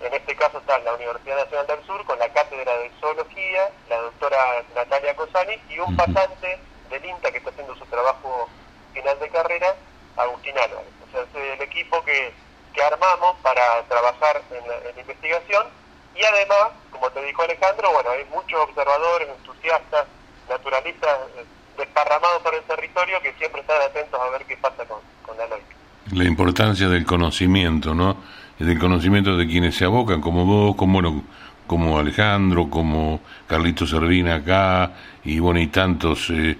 En 0.01 0.13
este 0.13 0.35
caso 0.35 0.59
está 0.59 0.77
la 0.79 0.93
Universidad 0.93 1.37
Nacional 1.37 1.67
del 1.67 1.85
Sur 1.85 2.05
con 2.05 2.19
la 2.19 2.29
cátedra 2.29 2.77
de 2.77 2.91
zoología, 2.99 3.69
la 3.89 3.97
doctora 3.97 4.63
Natalia 4.75 5.15
Cosani 5.15 5.59
y 5.69 5.79
un 5.79 5.95
pasante 5.95 6.59
del 6.89 7.05
INTA 7.05 7.31
que 7.31 7.39
está 7.39 7.49
haciendo 7.49 7.75
su 7.75 7.85
trabajo 7.87 8.47
final 8.93 9.19
de 9.19 9.29
carrera, 9.29 9.75
Agustín 10.15 10.57
Álvarez. 10.57 10.87
O 11.07 11.11
sea, 11.11 11.21
es 11.21 11.53
el 11.53 11.61
equipo 11.61 12.03
que, 12.05 12.31
que 12.73 12.83
armamos 12.83 13.37
para 13.41 13.81
trabajar 13.87 14.41
en 14.51 14.67
la, 14.67 14.75
en 14.89 14.95
la 14.95 15.01
investigación 15.01 15.67
y 16.13 16.23
además, 16.23 16.69
como 16.91 17.09
te 17.11 17.21
dijo 17.23 17.41
Alejandro, 17.41 17.91
bueno, 17.91 18.09
hay 18.11 18.25
muchos 18.25 18.59
observadores, 18.61 19.29
entusiastas, 19.29 20.07
naturalistas 20.49 21.17
eh, 21.37 21.45
desparramados 21.77 22.41
por 22.43 22.55
el 22.55 22.63
territorio 22.63 23.21
que 23.21 23.33
siempre 23.33 23.61
están 23.61 23.81
atentos 23.81 24.19
a 24.19 24.31
ver 24.31 24.45
qué 24.47 24.57
pasa 24.57 24.83
con, 24.85 25.37
la 25.37 25.47
lógica. 25.47 25.75
La 26.13 26.23
importancia 26.23 26.87
del 26.87 27.05
conocimiento, 27.05 27.93
¿no? 27.93 28.17
Del 28.59 28.79
conocimiento 28.79 29.37
de 29.37 29.47
quienes 29.47 29.75
se 29.75 29.85
abocan, 29.85 30.21
como 30.21 30.45
vos, 30.45 30.75
como, 30.75 30.93
bueno, 30.93 31.23
como 31.67 31.99
Alejandro, 31.99 32.69
como 32.69 33.21
Carlito 33.45 33.85
Servina 33.85 34.35
acá, 34.35 34.93
y 35.23 35.39
bueno, 35.39 35.59
y 35.59 35.67
tantos 35.67 36.29
eh, 36.29 36.57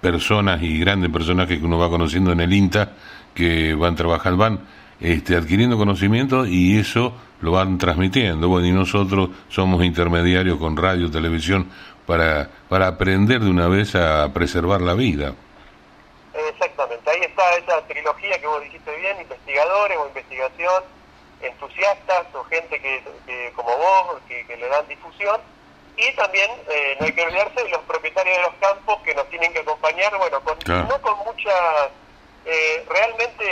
personas 0.00 0.62
y 0.62 0.78
grandes 0.78 1.10
personajes 1.10 1.58
que 1.58 1.64
uno 1.64 1.78
va 1.78 1.88
conociendo 1.88 2.30
en 2.30 2.40
el 2.40 2.52
INTA, 2.52 2.92
que 3.34 3.74
van 3.74 3.96
trabajando, 3.96 4.36
van 4.38 4.60
este, 5.00 5.34
adquiriendo 5.34 5.76
conocimiento 5.76 6.46
y 6.46 6.76
eso 6.76 7.14
lo 7.40 7.52
van 7.52 7.78
transmitiendo. 7.78 8.48
Bueno, 8.48 8.68
y 8.68 8.72
nosotros 8.72 9.30
somos 9.48 9.84
intermediarios 9.84 10.58
con 10.58 10.76
radio, 10.76 11.10
televisión, 11.10 11.66
para, 12.06 12.48
para 12.68 12.88
aprender 12.88 13.40
de 13.40 13.50
una 13.50 13.68
vez 13.68 13.94
a 13.94 14.28
preservar 14.32 14.80
la 14.80 14.94
vida. 14.94 15.34
Exactamente, 16.50 17.08
ahí 17.10 17.20
está 17.22 17.54
esa 17.56 17.80
trilogía 17.86 18.38
que 18.40 18.46
vos 18.46 18.62
dijiste 18.62 18.94
bien, 18.96 19.20
investigadores 19.20 19.96
o 19.98 20.06
investigación, 20.08 20.82
entusiastas 21.40 22.26
o 22.34 22.44
gente 22.44 22.80
que, 22.80 23.02
que 23.26 23.52
como 23.54 23.76
vos, 23.76 24.20
que, 24.28 24.44
que 24.46 24.56
le 24.56 24.68
dan 24.68 24.86
difusión, 24.88 25.40
y 25.96 26.12
también 26.16 26.50
eh, 26.68 26.96
no 26.98 27.06
hay 27.06 27.12
que 27.12 27.22
olvidarse 27.22 27.62
de 27.62 27.68
los 27.68 27.82
propietarios 27.82 28.36
de 28.36 28.42
los 28.42 28.54
campos 28.54 28.98
que 29.04 29.14
nos 29.14 29.28
tienen 29.30 29.52
que 29.52 29.60
acompañar, 29.60 30.16
bueno, 30.18 30.40
con, 30.40 30.56
Claro. 30.58 30.88
no 30.88 31.00
con 31.00 31.16
mucha... 31.24 31.52
eh, 32.46 32.84
realmente, 32.88 33.44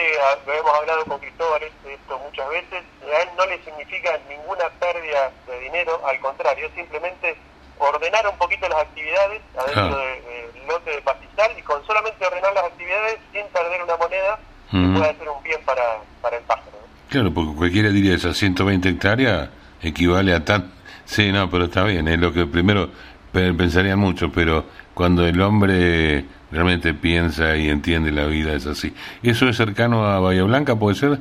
lo 0.44 0.53
hemos 0.53 0.74
hablado 0.74 1.05
con 1.05 1.20
Cristóbal 1.20 1.61
de 1.84 1.94
esto 1.94 2.18
muchas 2.18 2.48
veces, 2.48 2.82
a 3.14 3.22
él 3.22 3.28
no 3.36 3.46
le 3.46 3.62
significa 3.64 4.18
ninguna 4.28 4.68
pérdida 4.80 5.30
de 5.46 5.61
dinero, 5.61 6.00
al 6.05 6.18
contrario, 6.20 6.68
simplemente 6.74 7.36
ordenar 7.79 8.27
un 8.29 8.39
poquito 8.39 8.68
las 8.68 8.81
actividades 8.83 9.41
adentro 9.59 9.99
de- 9.99 10.53
del 10.55 10.66
lote 10.68 10.91
de 10.91 11.03
pastizal 11.03 11.51
y 11.59 11.62
con 11.62 11.85
solamente 11.87 12.25
ordenar 12.27 12.53
las 12.55 12.64
actividades 12.64 13.18
sin 13.33 13.47
perder 13.49 13.83
una 13.83 13.97
moneda 13.97 14.39
Ujú. 14.73 14.93
puede 14.99 15.11
hacer 15.11 15.29
un 15.29 15.43
bien 15.43 15.61
para, 15.64 15.83
para 16.20 16.37
el 16.39 16.43
pájaro. 16.45 16.70
¿no? 16.73 16.87
Claro, 17.11 17.33
porque 17.35 17.55
cualquiera 17.57 17.89
diría 17.91 18.14
esas 18.14 18.37
120 18.37 18.89
hectáreas 18.89 19.49
equivale 19.83 20.35
a 20.35 20.45
tan... 20.45 20.73
Sí, 21.05 21.33
no, 21.33 21.51
pero 21.51 21.64
está 21.64 21.83
bien, 21.85 22.07
es 22.09 22.18
lo 22.18 22.33
que 22.33 22.47
primero 22.47 22.89
pe- 23.33 23.53
pensarían 23.53 23.99
mucho, 23.99 24.31
pero 24.33 24.64
cuando 24.95 25.27
el 25.27 25.41
hombre 25.43 26.25
realmente 26.53 26.95
piensa 26.95 27.57
y 27.57 27.68
entiende 27.68 28.12
la 28.12 28.25
vida 28.27 28.53
es 28.55 28.66
así. 28.66 28.95
¿Eso 29.23 29.49
es 29.49 29.57
cercano 29.57 30.07
a 30.07 30.20
Bahía 30.20 30.45
Blanca, 30.45 30.77
puede 30.77 30.95
ser? 30.97 31.18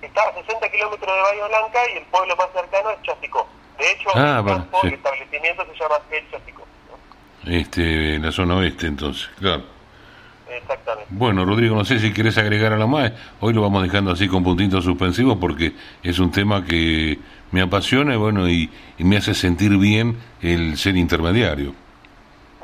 Está 0.00 0.22
a 0.22 0.32
60 0.34 0.68
kilómetros 0.70 1.14
de 1.14 1.20
Bahía 1.22 1.46
Blanca 1.48 1.78
y 1.94 1.98
el 1.98 2.04
pueblo 2.06 2.34
más 2.36 2.48
cercano 2.54 2.90
es 2.90 3.02
Chasicó. 3.02 3.46
De 3.78 3.90
hecho, 3.92 4.08
Ah, 4.14 4.38
el 4.40 4.46
campo, 4.46 4.78
sí. 4.82 4.88
el 4.88 4.94
establecimiento 4.94 5.64
se 5.66 5.74
llama 5.82 5.94
El 6.10 6.30
Chasicó. 6.30 6.66
¿no? 7.44 7.52
Este, 7.52 8.18
la 8.18 8.32
zona 8.32 8.56
oeste, 8.56 8.86
entonces, 8.86 9.28
claro. 9.38 9.62
Exactamente. 10.48 11.08
Bueno, 11.10 11.44
Rodrigo, 11.46 11.74
no 11.74 11.84
sé 11.84 11.98
si 11.98 12.12
querés 12.12 12.36
agregar 12.36 12.72
algo 12.74 12.86
más. 12.88 13.12
Hoy 13.40 13.54
lo 13.54 13.62
vamos 13.62 13.82
dejando 13.82 14.12
así 14.12 14.28
con 14.28 14.44
puntitos 14.44 14.84
suspensivos 14.84 15.38
porque 15.40 15.72
es 16.02 16.18
un 16.18 16.30
tema 16.30 16.62
que 16.64 17.18
me 17.50 17.62
apasiona 17.62 18.14
y 18.14 18.16
bueno, 18.18 18.48
y, 18.48 18.70
y 18.98 19.04
me 19.04 19.16
hace 19.16 19.34
sentir 19.34 19.76
bien 19.78 20.18
el 20.42 20.76
ser 20.76 20.96
intermediario. 20.96 21.74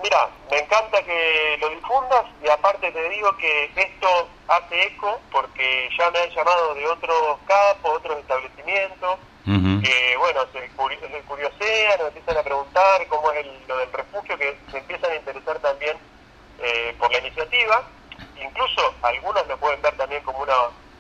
Mira, 0.02 0.28
me 0.50 0.58
encanta 0.58 1.02
que 1.02 1.56
lo 1.60 1.70
difundas 1.70 2.24
y 2.44 2.48
aparte 2.48 2.92
te 2.92 3.08
digo 3.08 3.34
que 3.38 3.70
esto 3.74 4.28
hace 4.48 4.82
eco 4.86 5.18
porque 5.32 5.88
ya 5.98 6.10
me 6.10 6.18
han 6.18 6.30
llamado 6.30 6.74
de 6.74 6.86
otros 6.86 7.38
campos, 7.46 7.92
otros 7.96 8.18
establecimientos, 8.18 9.18
Ujú. 9.48 9.80
que 9.82 10.16
bueno, 10.18 10.40
se, 10.52 10.60
se 10.60 11.22
curiosean, 11.24 11.98
nos 11.98 12.08
empiezan 12.08 12.36
a 12.36 12.42
preguntar 12.42 13.06
cómo 13.08 13.32
es 13.32 13.38
el- 13.46 13.66
lo 13.66 13.76
del 13.78 13.92
refugio, 13.92 14.36
que 14.36 14.58
se 14.70 14.78
empiezan 14.78 15.10
a 15.12 15.16
interesar 15.16 15.58
también 15.60 15.96
eh, 16.58 16.94
por 16.98 17.10
la 17.12 17.18
iniciativa. 17.18 17.88
Incluso 18.36 18.94
algunos 19.02 19.46
lo 19.46 19.56
pueden 19.58 19.80
ver 19.80 19.96
también 19.96 20.22
como 20.22 20.40
una 20.40 20.56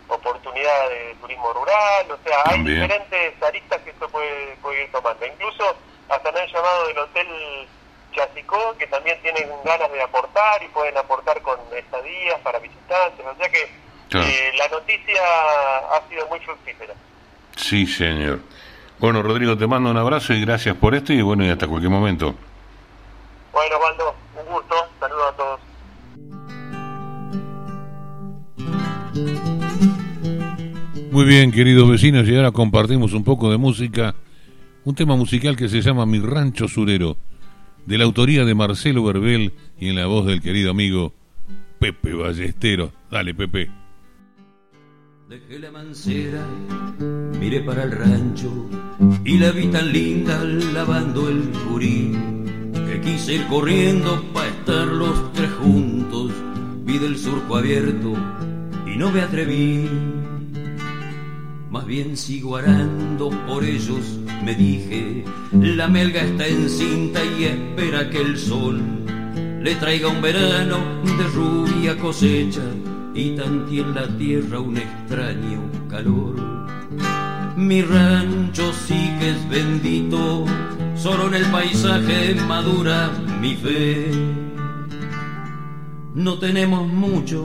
oportunidad 0.08 0.88
de 0.88 1.14
turismo 1.20 1.52
rural, 1.52 2.10
o 2.10 2.18
sea, 2.24 2.48
hay 2.48 2.58
diferentes 2.80 3.42
aristas 3.42 3.80
que 3.82 3.90
esto 3.90 4.08
puede, 4.08 4.56
puede 4.62 4.82
ir 4.84 4.92
tomando. 4.92 5.26
Incluso 5.26 5.76
hasta 6.08 6.32
me 6.32 6.40
han 6.40 6.48
llamado 6.48 6.86
del 6.86 6.98
Hotel 6.98 7.68
Chasicó, 8.12 8.76
que 8.78 8.86
también 8.86 9.20
tienen 9.20 9.50
ganas 9.64 9.90
de 9.92 10.00
aportar 10.02 10.62
y 10.62 10.68
pueden 10.68 10.96
aportar 10.96 11.42
con 11.42 11.58
estadías 11.76 12.40
para 12.40 12.58
visitantes, 12.60 13.26
o 13.26 13.34
sea 13.36 13.48
que 13.50 13.68
Claro. 14.08 14.26
eh, 14.26 14.52
la 14.56 14.68
noticia 14.68 15.22
ha 15.22 16.08
sido 16.08 16.26
muy 16.28 16.40
fructífera. 16.40 16.94
Sí, 17.58 17.86
señor. 17.86 18.40
Bueno, 19.00 19.22
Rodrigo, 19.22 19.58
te 19.58 19.66
mando 19.66 19.90
un 19.90 19.96
abrazo 19.96 20.32
y 20.32 20.40
gracias 20.40 20.76
por 20.76 20.94
esto 20.94 21.12
y 21.12 21.20
bueno, 21.20 21.44
y 21.44 21.48
hasta 21.48 21.66
cualquier 21.66 21.90
momento. 21.90 22.34
Bueno, 23.52 23.76
Waldo, 23.82 24.14
un 24.40 24.46
gusto. 24.54 24.74
Saludos 25.00 25.24
a 25.28 25.36
todos. 25.36 25.60
Muy 31.10 31.24
bien, 31.24 31.50
queridos 31.50 31.90
vecinos, 31.90 32.28
y 32.28 32.36
ahora 32.36 32.52
compartimos 32.52 33.12
un 33.12 33.24
poco 33.24 33.50
de 33.50 33.58
música, 33.58 34.14
un 34.84 34.94
tema 34.94 35.16
musical 35.16 35.56
que 35.56 35.68
se 35.68 35.80
llama 35.80 36.06
Mi 36.06 36.20
Rancho 36.20 36.68
Surero, 36.68 37.16
de 37.86 37.98
la 37.98 38.04
autoría 38.04 38.44
de 38.44 38.54
Marcelo 38.54 39.02
Verbel 39.02 39.52
y 39.80 39.88
en 39.88 39.96
la 39.96 40.06
voz 40.06 40.26
del 40.26 40.40
querido 40.40 40.70
amigo 40.70 41.12
Pepe 41.80 42.14
Ballestero. 42.14 42.92
Dale, 43.10 43.34
Pepe. 43.34 43.77
Dejé 45.28 45.58
la 45.58 45.70
mancera, 45.70 46.42
miré 47.38 47.60
para 47.60 47.82
el 47.82 47.92
rancho 47.92 48.50
y 49.26 49.36
la 49.36 49.50
vi 49.50 49.66
tan 49.66 49.92
linda 49.92 50.42
lavando 50.42 51.28
el 51.28 51.50
curí 51.68 52.16
que 52.72 53.00
quise 53.02 53.34
ir 53.34 53.46
corriendo 53.46 54.24
para 54.32 54.48
estar 54.48 54.86
los 54.86 55.30
tres 55.34 55.50
juntos. 55.50 56.32
Vi 56.82 56.96
del 56.96 57.18
surco 57.18 57.56
abierto 57.58 58.14
y 58.86 58.96
no 58.96 59.10
me 59.10 59.20
atreví. 59.20 59.86
Más 61.68 61.84
bien 61.84 62.16
sigo 62.16 62.56
arando 62.56 63.28
por 63.46 63.64
ellos, 63.64 64.18
me 64.42 64.54
dije. 64.54 65.24
La 65.52 65.88
melga 65.88 66.22
está 66.22 66.46
encinta 66.46 67.22
y 67.22 67.44
espera 67.44 68.08
que 68.08 68.22
el 68.22 68.38
sol 68.38 68.80
le 69.60 69.74
traiga 69.74 70.08
un 70.08 70.22
verano 70.22 70.78
de 71.04 71.24
rubia 71.34 71.98
cosecha 71.98 72.62
y 73.18 73.30
tantí 73.32 73.80
en 73.80 73.94
la 73.96 74.06
tierra 74.16 74.60
un 74.60 74.76
extraño 74.76 75.60
calor. 75.90 76.36
Mi 77.56 77.82
rancho 77.82 78.72
sí 78.72 79.10
que 79.18 79.30
es 79.30 79.48
bendito, 79.48 80.44
solo 80.94 81.26
en 81.26 81.34
el 81.34 81.44
paisaje 81.46 82.36
madura 82.46 83.10
mi 83.40 83.56
fe. 83.56 84.08
No 86.14 86.38
tenemos 86.38 86.86
mucho, 86.86 87.44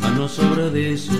mas 0.00 0.12
no 0.14 0.28
sobra 0.28 0.68
de 0.68 0.92
eso 0.92 1.18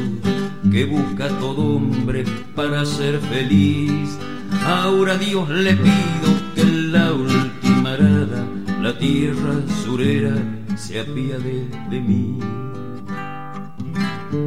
que 0.71 0.85
busca 0.85 1.29
todo 1.41 1.77
hombre 1.77 2.25
para 2.55 2.85
ser 2.85 3.19
feliz. 3.19 4.19
Ahora 4.67 5.17
Dios 5.17 5.49
le 5.49 5.75
pido 5.75 6.29
que 6.55 6.61
en 6.61 6.93
la 6.93 7.15
última 7.15 7.93
arada 7.95 8.47
la 8.83 8.99
tierra 8.99 9.55
surera 9.85 10.35
se 10.77 11.01
apiade 11.01 11.67
de 11.91 12.01
mí. 12.01 12.39
Sentí 14.31 14.45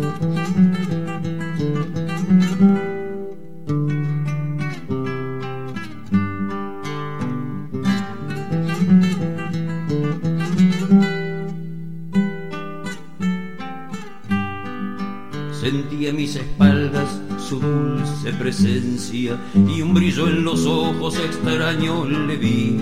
a 16.07 16.13
mis 16.13 16.35
espaldas 16.35 17.19
su 17.39 17.59
dulce 17.59 18.33
presencia 18.33 19.35
y 19.55 19.81
un 19.81 19.95
brillo 19.95 20.27
en 20.27 20.43
los 20.43 20.63
ojos 20.67 21.17
extraño 21.17 22.05
le 22.05 22.37
vi, 22.37 22.77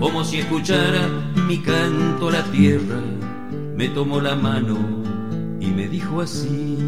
como 0.00 0.24
si 0.24 0.38
escuchara 0.38 1.06
mi 1.46 1.58
canto 1.58 2.28
la 2.28 2.42
tierra, 2.50 3.00
me 3.76 3.88
tomó 3.90 4.20
la 4.20 4.34
mano 4.34 4.97
dijo 5.88 6.20
así. 6.20 6.78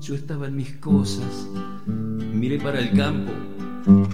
Yo 0.00 0.14
estaba 0.14 0.48
en 0.48 0.56
mis 0.56 0.72
cosas, 0.78 1.48
miré 1.86 2.58
para 2.58 2.80
el 2.80 2.92
campo, 2.92 3.32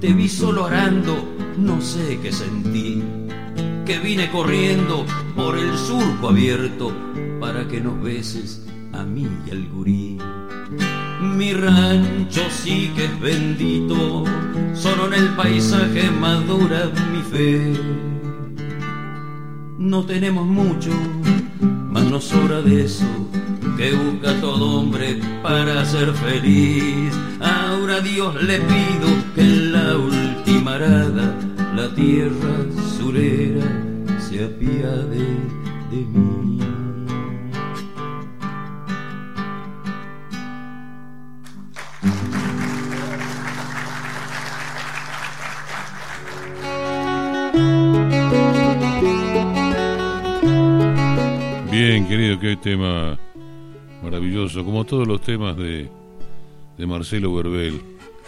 te 0.01 0.13
vi 0.13 0.29
solo 0.29 0.67
arando, 0.67 1.17
no 1.57 1.81
sé 1.81 2.19
qué 2.23 2.31
sentí, 2.31 3.03
que 3.87 3.99
vine 3.99 4.31
corriendo 4.31 5.07
por 5.35 5.57
el 5.57 5.77
surco 5.79 6.29
abierto 6.29 6.93
para 7.41 7.67
que 7.69 7.81
nos 7.81 8.03
beses 8.03 8.67
a 8.93 9.03
mí 9.03 9.27
y 9.47 9.51
al 9.51 9.67
gurí. 9.69 10.19
Mi 11.23 11.55
rancho 11.55 12.43
sí 12.51 12.93
que 12.95 13.07
es 13.07 13.21
bendito, 13.21 14.25
solo 14.75 15.07
en 15.07 15.15
el 15.15 15.29
paisaje 15.31 16.11
madura 16.11 16.93
mi 17.13 17.23
fe. 17.23 17.73
No 19.79 20.05
tenemos 20.05 20.47
mucho, 20.47 20.91
mas 21.99 22.31
no 22.31 22.63
de 22.63 22.85
eso 22.85 23.05
que 23.77 23.93
busca 23.93 24.33
todo 24.41 24.79
hombre 24.79 25.21
para 25.43 25.85
ser 25.85 26.13
feliz. 26.15 27.13
Ahora 27.41 28.01
Dios 28.01 28.35
le 28.43 28.59
pido 28.59 29.09
que 29.35 29.41
en 29.41 29.73
la 29.73 29.97
última 29.97 30.75
arada 30.75 31.35
la 31.75 31.93
tierra 31.95 32.55
surera 32.97 33.67
se 34.19 34.45
apiade 34.45 35.27
de 35.91 35.97
mí. 35.97 36.48
Qué 52.49 52.57
tema 52.57 53.19
maravilloso, 54.03 54.65
como 54.65 54.87
todos 54.87 55.07
los 55.07 55.21
temas 55.21 55.55
de, 55.59 55.91
de 56.79 56.87
Marcelo 56.87 57.35
Verbel, 57.35 57.79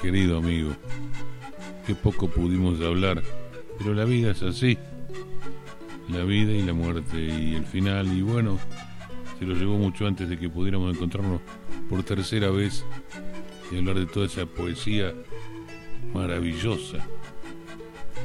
querido 0.03 0.37
amigo. 0.37 0.73
Qué 1.87 1.95
poco 1.95 2.29
pudimos 2.29 2.79
hablar, 2.83 3.23
pero 3.79 3.95
la 3.95 4.05
vida 4.05 4.33
es 4.33 4.43
así. 4.43 4.77
La 6.11 6.23
vida 6.25 6.53
y 6.53 6.61
la 6.61 6.75
muerte 6.75 7.17
y 7.19 7.55
el 7.55 7.65
final, 7.65 8.15
y 8.15 8.21
bueno, 8.21 8.59
se 9.39 9.47
lo 9.47 9.55
llevó 9.55 9.79
mucho 9.79 10.07
antes 10.07 10.29
de 10.29 10.39
que 10.39 10.51
pudiéramos 10.51 10.95
encontrarnos 10.95 11.41
por 11.89 12.03
tercera 12.03 12.51
vez 12.51 12.85
y 13.73 13.79
hablar 13.79 14.01
de 14.01 14.05
toda 14.07 14.27
esa 14.27 14.45
poesía 14.45 15.15
maravillosa 16.13 16.99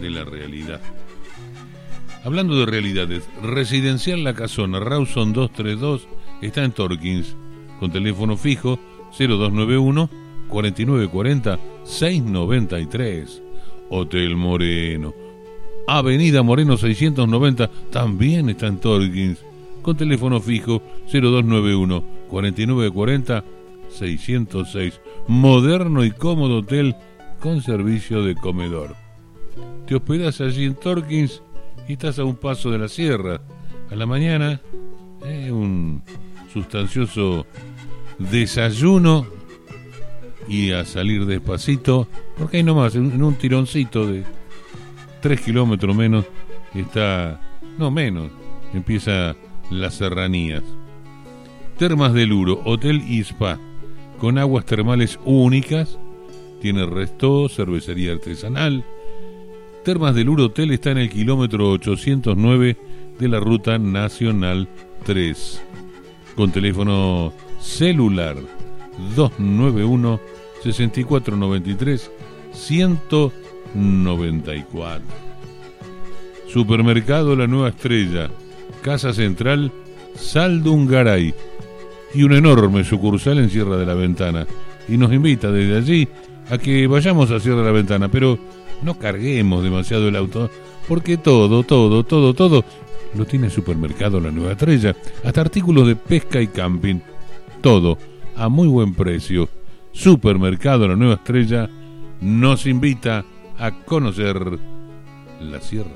de 0.02 0.10
la 0.10 0.26
realidad. 0.26 0.82
Hablando 2.26 2.56
de 2.56 2.66
realidades, 2.66 3.30
Residencial 3.44 4.24
La 4.24 4.34
Casona, 4.34 4.80
Rawson 4.80 5.32
232, 5.32 6.08
está 6.42 6.64
en 6.64 6.72
Torkins, 6.72 7.36
con 7.80 7.92
teléfono 7.92 8.36
fijo 8.36 8.80
0291 9.16 10.10
4940 10.48 11.60
693. 11.84 13.44
Hotel 13.92 14.36
Moreno. 14.36 15.14
Avenida 15.88 16.42
Moreno 16.42 16.78
690, 16.78 17.70
también 17.92 18.50
está 18.50 18.66
en 18.66 18.80
Torkins, 18.80 19.38
con 19.84 19.96
teléfono 19.96 20.42
fijo 20.42 20.82
0291 21.14 22.04
4940 22.28 23.44
606. 23.90 25.00
Moderno 25.28 26.04
y 26.04 26.10
cómodo 26.10 26.58
hotel 26.58 26.96
con 27.40 27.62
servicio 27.62 28.24
de 28.24 28.34
comedor. 28.34 28.96
Te 29.86 29.94
hospedas 29.94 30.42
allí 30.42 30.66
en 30.66 30.74
Torkins 30.74 31.44
y 31.88 31.94
estás 31.94 32.20
a 32.20 32.24
un 32.24 32.36
paso 32.36 32.72
de 32.72 32.78
la 32.78 32.88
sierra. 32.88 33.42
A 33.92 33.96
la 33.96 34.06
mañana, 34.06 34.62
eh, 35.26 35.52
un 35.52 36.02
sustancioso 36.52 37.46
desayuno 38.18 39.28
y 40.48 40.72
a 40.72 40.86
salir 40.86 41.26
despacito, 41.26 42.08
porque 42.38 42.58
ahí 42.58 42.64
nomás, 42.64 42.96
en, 42.96 43.12
en 43.12 43.24
un 43.24 43.36
tironcito 43.36 44.08
de 44.08 44.24
3 45.22 45.42
kilómetros 45.42 45.96
menos, 45.96 46.26
está, 46.74 47.42
no 47.78 47.92
menos, 47.92 48.32
empieza 48.74 49.36
las 49.70 49.96
serranías. 49.96 50.64
Termas 51.78 52.14
del 52.14 52.32
Uro, 52.32 52.62
Hotel 52.64 53.04
y 53.08 53.20
Spa, 53.20 53.60
con 54.20 54.38
aguas 54.38 54.66
termales 54.66 55.20
únicas, 55.26 56.00
tiene 56.62 56.86
resto, 56.86 57.50
cervecería 57.50 58.14
artesanal, 58.14 58.86
Termas 59.86 60.14
del 60.16 60.30
Hotel 60.30 60.72
está 60.72 60.90
en 60.90 60.98
el 60.98 61.12
kilómetro 61.12 61.70
809 61.70 62.76
de 63.20 63.28
la 63.28 63.40
Ruta 63.40 63.78
Nacional 63.78 64.68
3. 65.06 65.62
Con 66.36 66.52
teléfono 66.52 67.32
celular 67.60 68.36
291 69.16 70.20
6493 70.64 72.10
194. 72.52 75.06
Supermercado 76.48 77.36
La 77.36 77.46
Nueva 77.46 77.70
Estrella, 77.70 78.32
Casa 78.82 79.14
Central, 79.14 79.72
Saldungaray 80.16 81.36
y 82.16 82.24
una 82.24 82.40
enorme 82.40 82.84
sucursal 82.84 83.38
en 83.38 83.52
Sierra 83.52 83.78
de 83.78 83.86
la 83.86 83.94
Ventana. 83.94 84.48
Y 84.88 84.98
nos 84.98 85.14
invita 85.14 85.52
desde 85.52 85.78
allí 85.78 86.08
a 86.50 86.58
que 86.58 86.88
vayamos 86.88 87.30
a 87.30 87.40
Sierra 87.40 87.60
de 87.60 87.66
la 87.66 87.72
Ventana, 87.72 88.10
pero 88.10 88.40
no 88.82 88.98
carguemos 88.98 89.64
demasiado 89.64 90.08
el 90.08 90.16
auto, 90.16 90.50
porque 90.88 91.18
todo, 91.18 91.64
todo, 91.64 92.04
todo, 92.04 92.34
todo 92.34 92.64
lo 93.16 93.26
tiene 93.26 93.50
supermercado 93.50 94.20
La 94.20 94.32
Nueva 94.32 94.52
Estrella, 94.54 94.96
hasta 95.24 95.42
artículos 95.42 95.88
de 95.88 95.96
pesca 95.96 96.42
y 96.42 96.48
camping, 96.48 97.00
todo 97.62 97.98
a 98.36 98.50
muy 98.50 98.68
buen 98.68 98.94
precio. 98.94 99.50
Supermercado 99.92 100.88
La 100.88 100.96
Nueva 100.96 101.16
Estrella 101.16 101.70
nos 102.22 102.66
invita 102.66 103.24
a 103.58 103.72
conocer 103.72 104.60
la 105.40 105.62
sierra. 105.62 105.92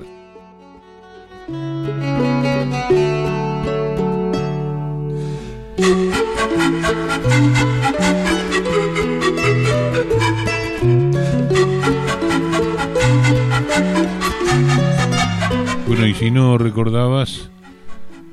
Bueno, 15.99 16.15
y 16.15 16.15
si 16.15 16.31
no 16.31 16.57
recordabas, 16.57 17.49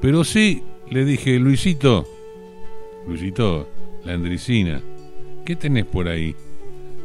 Pero 0.00 0.24
sí 0.24 0.62
le 0.90 1.04
dije, 1.04 1.38
Luisito, 1.38 2.06
Luisito, 3.06 3.68
la 4.04 4.14
Andricina, 4.14 4.80
¿qué 5.44 5.56
tenés 5.56 5.84
por 5.84 6.08
ahí? 6.08 6.34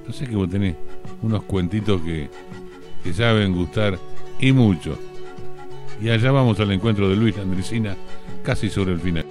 No 0.06 0.14
sé 0.14 0.28
que 0.28 0.36
vos 0.36 0.50
tenés 0.50 0.76
unos 1.22 1.44
cuentitos 1.44 2.02
que, 2.02 2.30
que 3.04 3.14
saben 3.14 3.54
gustar 3.54 3.98
y 4.40 4.52
mucho. 4.52 4.98
Y 6.02 6.10
allá 6.10 6.32
vamos 6.32 6.60
al 6.60 6.72
encuentro 6.72 7.08
de 7.10 7.16
Luis 7.16 7.38
Andricina, 7.38 7.96
casi 8.44 8.70
sobre 8.70 8.94
el 8.94 9.00
final. 9.00 9.26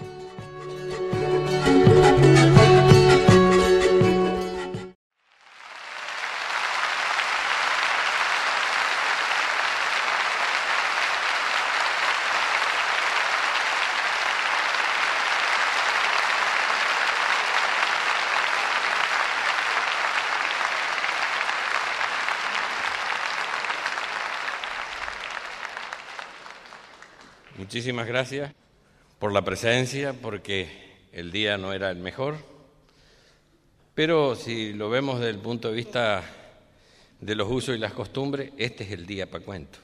Muchísimas 27.81 28.09
gracias 28.09 28.53
por 29.19 29.33
la 29.33 29.43
presencia, 29.43 30.13
porque 30.13 30.69
el 31.13 31.33
día 31.33 31.57
no 31.57 31.73
era 31.73 31.91
el 31.91 31.97
mejor, 31.97 32.37
pero 33.95 34.37
si 34.37 34.75
lo 34.75 34.91
vemos 34.91 35.19
desde 35.19 35.31
el 35.31 35.39
punto 35.39 35.71
de 35.71 35.77
vista 35.77 36.23
de 37.23 37.35
los 37.35 37.51
usos 37.51 37.75
y 37.75 37.79
las 37.79 37.95
costumbres, 37.95 38.53
este 38.59 38.85
es 38.85 38.93
el 38.93 39.07
día 39.07 39.31
para 39.31 39.43
cuento. 39.43 39.79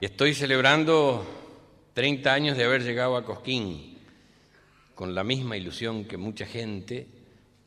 Y 0.00 0.04
estoy 0.04 0.34
celebrando 0.34 1.26
30 1.94 2.32
años 2.32 2.56
de 2.56 2.62
haber 2.62 2.84
llegado 2.84 3.16
a 3.16 3.24
Cosquín, 3.24 3.98
con 4.94 5.16
la 5.16 5.24
misma 5.24 5.56
ilusión 5.56 6.04
que 6.04 6.16
mucha 6.16 6.46
gente 6.46 7.08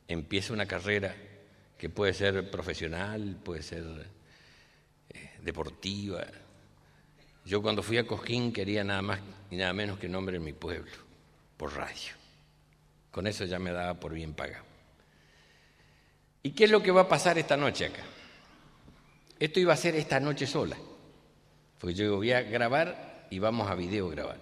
empieza 0.08 0.54
una 0.54 0.68
carrera 0.68 1.14
que 1.78 1.90
puede 1.90 2.14
ser 2.14 2.50
profesional, 2.50 3.42
puede 3.44 3.62
ser 3.62 3.84
eh, 5.10 5.32
deportiva, 5.42 6.26
yo 7.46 7.62
cuando 7.62 7.84
fui 7.84 7.98
a 7.98 8.08
Cosquín 8.08 8.54
quería 8.54 8.84
nada 8.84 9.02
más 9.02 9.20
y 9.52 9.58
nada 9.58 9.74
menos 9.74 10.00
que 10.00 10.08
nombre 10.08 10.38
en 10.38 10.44
mi 10.44 10.54
pueblo, 10.54 10.92
por 11.58 11.76
radio. 11.76 12.14
Con 13.12 13.28
eso 13.28 13.46
ya 13.46 13.60
me 13.60 13.72
daba 13.72 14.00
por 14.00 14.14
bien 14.14 14.34
pagado. 14.34 14.64
¿Y 16.42 16.52
qué 16.52 16.64
es 16.66 16.72
lo 16.72 16.82
que 16.82 16.92
va 16.92 17.02
a 17.02 17.08
pasar 17.08 17.38
esta 17.38 17.56
noche 17.56 17.86
acá? 17.86 18.04
Esto 19.40 19.60
iba 19.60 19.74
a 19.74 19.78
ser 19.78 19.96
esta 19.96 20.20
noche 20.20 20.48
sola, 20.48 20.78
porque 21.80 21.94
yo 21.94 22.16
voy 22.16 22.32
a 22.32 22.42
grabar 22.42 23.28
y 23.30 23.40
vamos 23.40 23.70
a 23.70 23.76
video 23.76 24.10
grabar, 24.10 24.40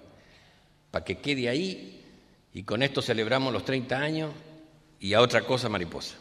para 0.91 1.03
que 1.03 1.17
quede 1.17 1.49
ahí 1.49 2.05
y 2.53 2.63
con 2.63 2.83
esto 2.83 3.01
celebramos 3.01 3.51
los 3.51 3.65
30 3.65 3.97
años 3.97 4.31
y 4.99 5.13
a 5.13 5.21
otra 5.21 5.41
cosa 5.41 5.69
mariposa. 5.69 6.15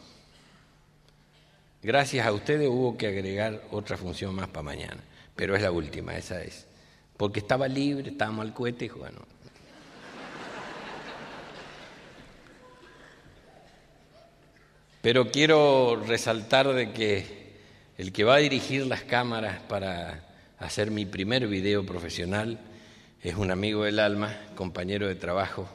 Gracias 1.83 2.25
a 2.25 2.31
ustedes 2.31 2.67
hubo 2.67 2.97
que 2.97 3.07
agregar 3.07 3.63
otra 3.71 3.97
función 3.97 4.35
más 4.35 4.47
para 4.47 4.63
mañana, 4.63 5.01
pero 5.35 5.55
es 5.55 5.61
la 5.61 5.71
última, 5.71 6.15
esa 6.15 6.43
es 6.43 6.67
porque 7.21 7.39
estaba 7.39 7.67
libre, 7.67 8.09
estábamos 8.09 8.47
al 8.47 8.51
cohete 8.51 8.85
y 8.85 8.89
bueno. 8.89 9.19
Pero 15.03 15.29
quiero 15.29 16.01
resaltar 16.03 16.73
de 16.73 16.91
que 16.93 17.59
el 17.99 18.11
que 18.11 18.23
va 18.23 18.37
a 18.37 18.39
dirigir 18.39 18.87
las 18.87 19.03
cámaras 19.03 19.59
para 19.69 20.31
hacer 20.57 20.89
mi 20.89 21.05
primer 21.05 21.47
video 21.47 21.85
profesional 21.85 22.59
es 23.21 23.35
un 23.35 23.51
amigo 23.51 23.83
del 23.83 23.99
alma, 23.99 24.35
compañero 24.55 25.07
de 25.07 25.13
trabajo, 25.13 25.69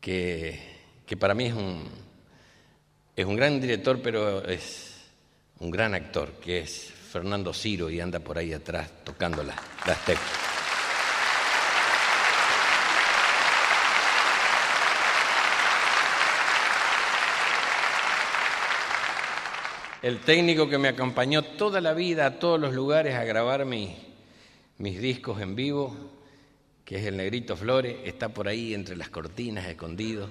que, 0.00 0.60
que 1.06 1.16
para 1.16 1.34
mí 1.34 1.46
es 1.46 1.54
un, 1.54 1.82
es 3.16 3.26
un 3.26 3.34
gran 3.34 3.60
director, 3.60 4.00
pero 4.00 4.44
es 4.44 4.94
un 5.58 5.72
gran 5.72 5.92
actor, 5.92 6.34
que 6.34 6.60
es 6.60 6.92
Fernando 7.10 7.52
Ciro 7.52 7.88
y 7.88 8.00
anda 8.00 8.20
por 8.20 8.38
ahí 8.38 8.52
atrás 8.52 8.90
tocando 9.04 9.42
las, 9.42 9.56
las 9.86 10.04
teclas. 10.04 10.56
El 20.02 20.20
técnico 20.20 20.68
que 20.68 20.78
me 20.78 20.88
acompañó 20.88 21.42
toda 21.42 21.80
la 21.80 21.94
vida 21.94 22.26
a 22.26 22.38
todos 22.38 22.60
los 22.60 22.74
lugares 22.74 23.14
a 23.14 23.24
grabar 23.24 23.64
mis 23.64 23.96
discos 24.78 25.40
en 25.40 25.56
vivo, 25.56 25.96
que 26.84 26.98
es 26.98 27.06
el 27.06 27.16
Negrito 27.16 27.56
Flores, 27.56 27.96
está 28.04 28.28
por 28.28 28.46
ahí 28.46 28.72
entre 28.72 28.94
las 28.94 29.08
cortinas, 29.08 29.66
escondido. 29.66 30.28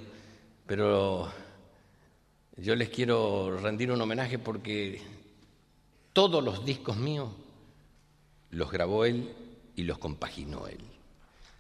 Pero 0.66 1.30
yo 2.56 2.76
les 2.76 2.88
quiero 2.88 3.58
rendir 3.58 3.92
un 3.92 4.00
homenaje 4.00 4.40
porque 4.40 5.02
todos 6.16 6.42
los 6.42 6.66
discos 6.66 6.96
míos 6.96 7.30
los 8.52 8.72
grabó 8.72 9.04
él 9.04 9.36
y 9.76 9.84
los 9.84 9.98
compaginó 9.98 10.66
él. 10.66 10.80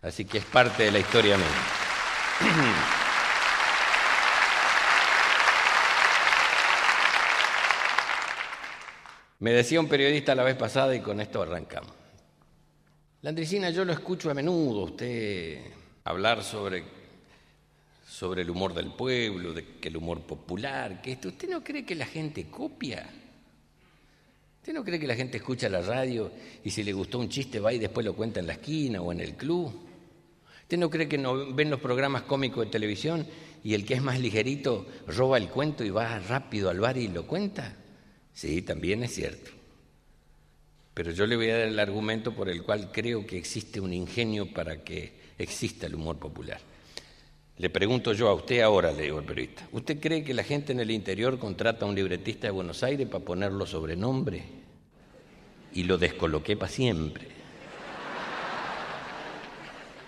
Así 0.01 0.23
que 0.23 0.37
es 0.37 0.45
parte 0.45 0.83
de 0.83 0.91
la 0.91 0.99
historia 0.99 1.35
mía. 1.35 1.47
Me 9.39 9.51
decía 9.51 9.81
un 9.81 9.89
periodista 9.89 10.33
la 10.33 10.43
vez 10.43 10.55
pasada 10.55 10.95
y 10.95 11.01
con 11.01 11.19
esto 11.19 11.41
arrancamos. 11.41 11.91
La 13.23 13.31
Andricina 13.31 13.71
yo 13.71 13.83
lo 13.83 13.91
escucho 13.91 14.31
a 14.31 14.33
menudo, 14.33 14.83
usted 14.83 15.59
hablar 16.05 16.45
sobre, 16.45 16.85
sobre 18.07 18.43
el 18.43 18.49
humor 18.49 18.73
del 18.73 18.93
pueblo, 18.93 19.51
de 19.51 19.79
que 19.79 19.89
el 19.89 19.97
humor 19.97 20.21
popular, 20.21 21.01
que 21.01 21.11
esto. 21.11 21.27
¿Usted 21.27 21.49
no 21.49 21.61
cree 21.61 21.85
que 21.85 21.95
la 21.95 22.05
gente 22.05 22.49
copia? 22.49 23.24
¿Usted 24.65 24.73
no 24.73 24.83
cree 24.83 24.99
que 24.99 25.05
la 25.05 25.13
gente 25.13 25.37
escucha 25.37 25.69
la 25.69 25.81
radio 25.81 26.31
y 26.63 26.71
si 26.71 26.81
le 26.81 26.91
gustó 26.91 27.19
un 27.19 27.29
chiste 27.29 27.59
va 27.59 27.71
y 27.71 27.77
después 27.77 28.03
lo 28.03 28.15
cuenta 28.15 28.39
en 28.39 28.47
la 28.47 28.53
esquina 28.53 28.99
o 28.99 29.11
en 29.11 29.19
el 29.19 29.35
club? 29.35 29.71
¿Usted 30.63 30.79
no 30.79 30.89
cree 30.89 31.07
que 31.07 31.19
no 31.19 31.53
ven 31.53 31.69
los 31.69 31.79
programas 31.79 32.23
cómicos 32.23 32.65
de 32.65 32.71
televisión 32.71 33.27
y 33.63 33.75
el 33.75 33.85
que 33.85 33.93
es 33.93 34.01
más 34.01 34.19
ligerito 34.19 34.87
roba 35.05 35.37
el 35.37 35.49
cuento 35.49 35.83
y 35.83 35.91
va 35.91 36.17
rápido 36.17 36.71
al 36.71 36.79
bar 36.79 36.97
y 36.97 37.09
lo 37.09 37.27
cuenta? 37.27 37.75
Sí, 38.33 38.63
también 38.63 39.03
es 39.03 39.13
cierto. 39.13 39.51
Pero 40.95 41.11
yo 41.11 41.27
le 41.27 41.35
voy 41.35 41.51
a 41.51 41.59
dar 41.59 41.67
el 41.67 41.79
argumento 41.79 42.33
por 42.33 42.49
el 42.49 42.63
cual 42.63 42.91
creo 42.91 43.23
que 43.23 43.37
existe 43.37 43.79
un 43.79 43.93
ingenio 43.93 44.51
para 44.51 44.83
que 44.83 45.13
exista 45.37 45.85
el 45.85 45.93
humor 45.93 46.17
popular. 46.17 46.59
Le 47.57 47.69
pregunto 47.69 48.11
yo 48.11 48.27
a 48.27 48.33
usted 48.33 48.59
ahora, 48.61 48.91
le 48.91 49.03
digo 49.03 49.17
al 49.17 49.23
periodista, 49.23 49.67
¿usted 49.71 49.99
cree 49.99 50.23
que 50.23 50.33
la 50.33 50.43
gente 50.43 50.73
en 50.73 50.81
el 50.81 50.91
interior 50.91 51.39
contrata 51.39 51.85
a 51.85 51.87
un 51.87 51.95
libretista 51.95 52.47
de 52.47 52.51
Buenos 52.51 52.83
Aires 52.83 53.07
para 53.07 53.23
ponerlo 53.23 53.65
sobrenombre? 53.65 54.43
Y 55.73 55.83
lo 55.83 55.97
descoloqué 55.97 56.57
para 56.57 56.71
siempre. 56.71 57.27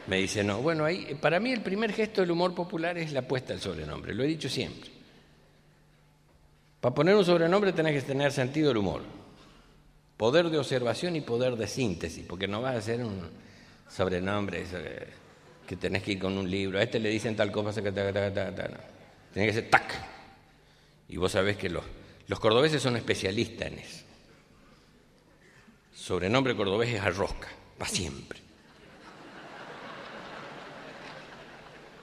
Me 0.08 0.18
dice, 0.18 0.44
no, 0.44 0.62
bueno, 0.62 0.86
ahí, 0.86 1.18
para 1.22 1.40
mí 1.40 1.52
el 1.52 1.62
primer 1.62 1.94
gesto 1.94 2.22
del 2.22 2.32
humor 2.32 2.54
popular 2.54 2.98
es 2.98 3.12
la 3.12 3.22
puesta 3.22 3.54
del 3.54 3.62
sobrenombre, 3.62 4.14
lo 4.14 4.24
he 4.24 4.28
dicho 4.28 4.50
siempre. 4.50 4.90
Para 6.82 6.96
poner 6.96 7.16
un 7.16 7.26
sobrenombre 7.26 7.74
tenés 7.74 7.94
que 7.94 8.08
tener 8.08 8.32
sentido 8.32 8.70
del 8.70 8.78
humor, 8.78 9.02
poder 10.16 10.50
de 10.50 10.58
observación 10.58 11.16
y 11.16 11.22
poder 11.22 11.56
de 11.56 11.68
síntesis, 11.68 12.26
porque 12.26 12.48
no 12.48 12.62
vas 12.62 12.76
a 12.76 12.80
hacer 12.80 13.04
un 13.04 13.30
sobrenombre 13.90 14.64
que 14.64 15.27
tenés 15.76 16.04
que 16.04 16.14
ir 16.14 16.20
con 16.20 16.38
un 16.38 16.50
libro. 16.50 16.80
A 16.80 16.84
este 16.84 17.00
le 17.00 17.10
dicen 17.10 17.36
tal 17.36 17.52
cosa 17.52 17.82
que 17.82 17.92
ta, 17.92 18.12
ta, 18.14 18.34
ta, 18.34 18.56
ta, 18.56 18.70
Tenés 19.34 19.50
que 19.50 19.62
ser 19.62 19.70
tac. 19.70 19.94
Y 21.10 21.18
vos 21.18 21.32
sabés 21.32 21.58
que 21.58 21.70
los, 21.70 21.84
los 22.28 22.40
cordobeses 22.40 22.82
son 22.82 22.96
especialistas 22.96 23.68
en 23.68 23.80
eso. 23.80 24.04
Sobrenombre 25.94 26.56
cordobés 26.56 26.94
es 26.94 27.02
arrosca, 27.02 27.50
para 27.78 27.90
siempre. 27.90 28.40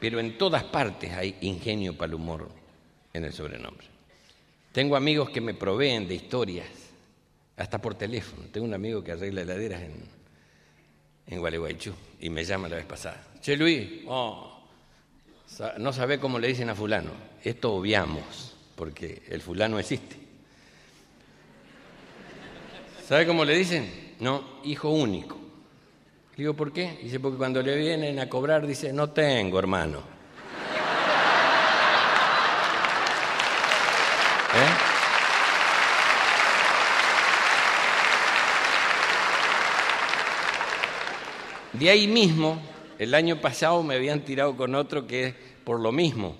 Pero 0.00 0.20
en 0.20 0.36
todas 0.36 0.64
partes 0.64 1.12
hay 1.12 1.38
ingenio 1.40 1.96
para 1.96 2.08
el 2.08 2.14
humor 2.14 2.50
en 3.12 3.24
el 3.24 3.32
sobrenombre. 3.32 3.86
Tengo 4.72 4.96
amigos 4.96 5.30
que 5.30 5.40
me 5.40 5.54
proveen 5.54 6.06
de 6.06 6.16
historias, 6.16 6.66
hasta 7.56 7.80
por 7.80 7.94
teléfono. 7.94 8.42
Tengo 8.52 8.66
un 8.66 8.74
amigo 8.74 9.02
que 9.02 9.12
arregla 9.12 9.42
heladeras 9.42 9.82
en, 9.82 9.94
en 11.26 11.38
Gualeguaychú 11.38 11.92
y 12.20 12.30
me 12.30 12.44
llama 12.44 12.68
la 12.68 12.76
vez 12.76 12.86
pasada. 12.86 13.22
Che 13.40 13.56
Luis, 13.56 14.02
oh, 14.06 14.54
no 15.78 15.92
sabe 15.92 16.18
cómo 16.18 16.38
le 16.38 16.48
dicen 16.48 16.70
a 16.70 16.74
fulano. 16.74 17.10
Esto 17.42 17.74
obviamos, 17.74 18.56
porque 18.74 19.22
el 19.28 19.40
fulano 19.40 19.78
existe. 19.78 20.16
¿Sabe 23.06 23.26
cómo 23.26 23.44
le 23.44 23.54
dicen? 23.54 24.14
No, 24.20 24.60
hijo 24.64 24.88
único. 24.90 25.38
Digo, 26.36 26.54
¿por 26.54 26.72
qué? 26.72 26.98
Dice, 27.02 27.20
porque 27.20 27.38
cuando 27.38 27.62
le 27.62 27.76
vienen 27.76 28.18
a 28.18 28.28
cobrar, 28.28 28.66
dice, 28.66 28.92
no 28.92 29.10
tengo, 29.10 29.58
hermano. 29.58 30.13
De 41.74 41.90
ahí 41.90 42.06
mismo, 42.06 42.60
el 43.00 43.14
año 43.14 43.40
pasado 43.40 43.82
me 43.82 43.96
habían 43.96 44.20
tirado 44.20 44.56
con 44.56 44.76
otro 44.76 45.08
que 45.08 45.24
es 45.24 45.34
por 45.64 45.80
lo 45.80 45.90
mismo. 45.90 46.36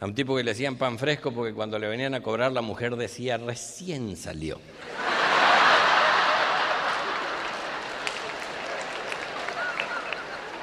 A 0.00 0.06
un 0.06 0.14
tipo 0.14 0.34
que 0.34 0.42
le 0.42 0.52
hacían 0.52 0.76
pan 0.76 0.98
fresco 0.98 1.30
porque 1.30 1.52
cuando 1.52 1.78
le 1.78 1.88
venían 1.88 2.14
a 2.14 2.22
cobrar 2.22 2.52
la 2.52 2.62
mujer 2.62 2.96
decía 2.96 3.36
recién 3.36 4.16
salió. 4.16 4.58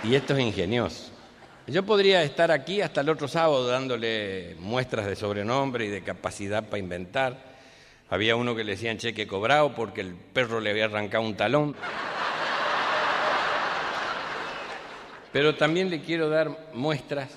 Y 0.03 0.15
esto 0.15 0.35
es 0.35 0.39
ingenioso. 0.39 1.11
Yo 1.67 1.83
podría 1.83 2.23
estar 2.23 2.49
aquí 2.49 2.81
hasta 2.81 3.01
el 3.01 3.09
otro 3.09 3.27
sábado 3.27 3.67
dándole 3.67 4.55
muestras 4.59 5.05
de 5.05 5.15
sobrenombre 5.15 5.85
y 5.85 5.89
de 5.89 6.01
capacidad 6.01 6.63
para 6.63 6.79
inventar. 6.79 7.37
Había 8.09 8.35
uno 8.35 8.55
que 8.55 8.63
le 8.63 8.71
decían 8.71 8.97
cheque 8.97 9.27
cobrado 9.27 9.75
porque 9.75 10.01
el 10.01 10.15
perro 10.15 10.59
le 10.59 10.71
había 10.71 10.85
arrancado 10.85 11.23
un 11.23 11.35
talón. 11.35 11.75
Pero 15.35 15.55
también 15.55 15.89
le 15.89 15.99
quiero 15.99 16.29
dar 16.29 16.69
muestras 16.73 17.29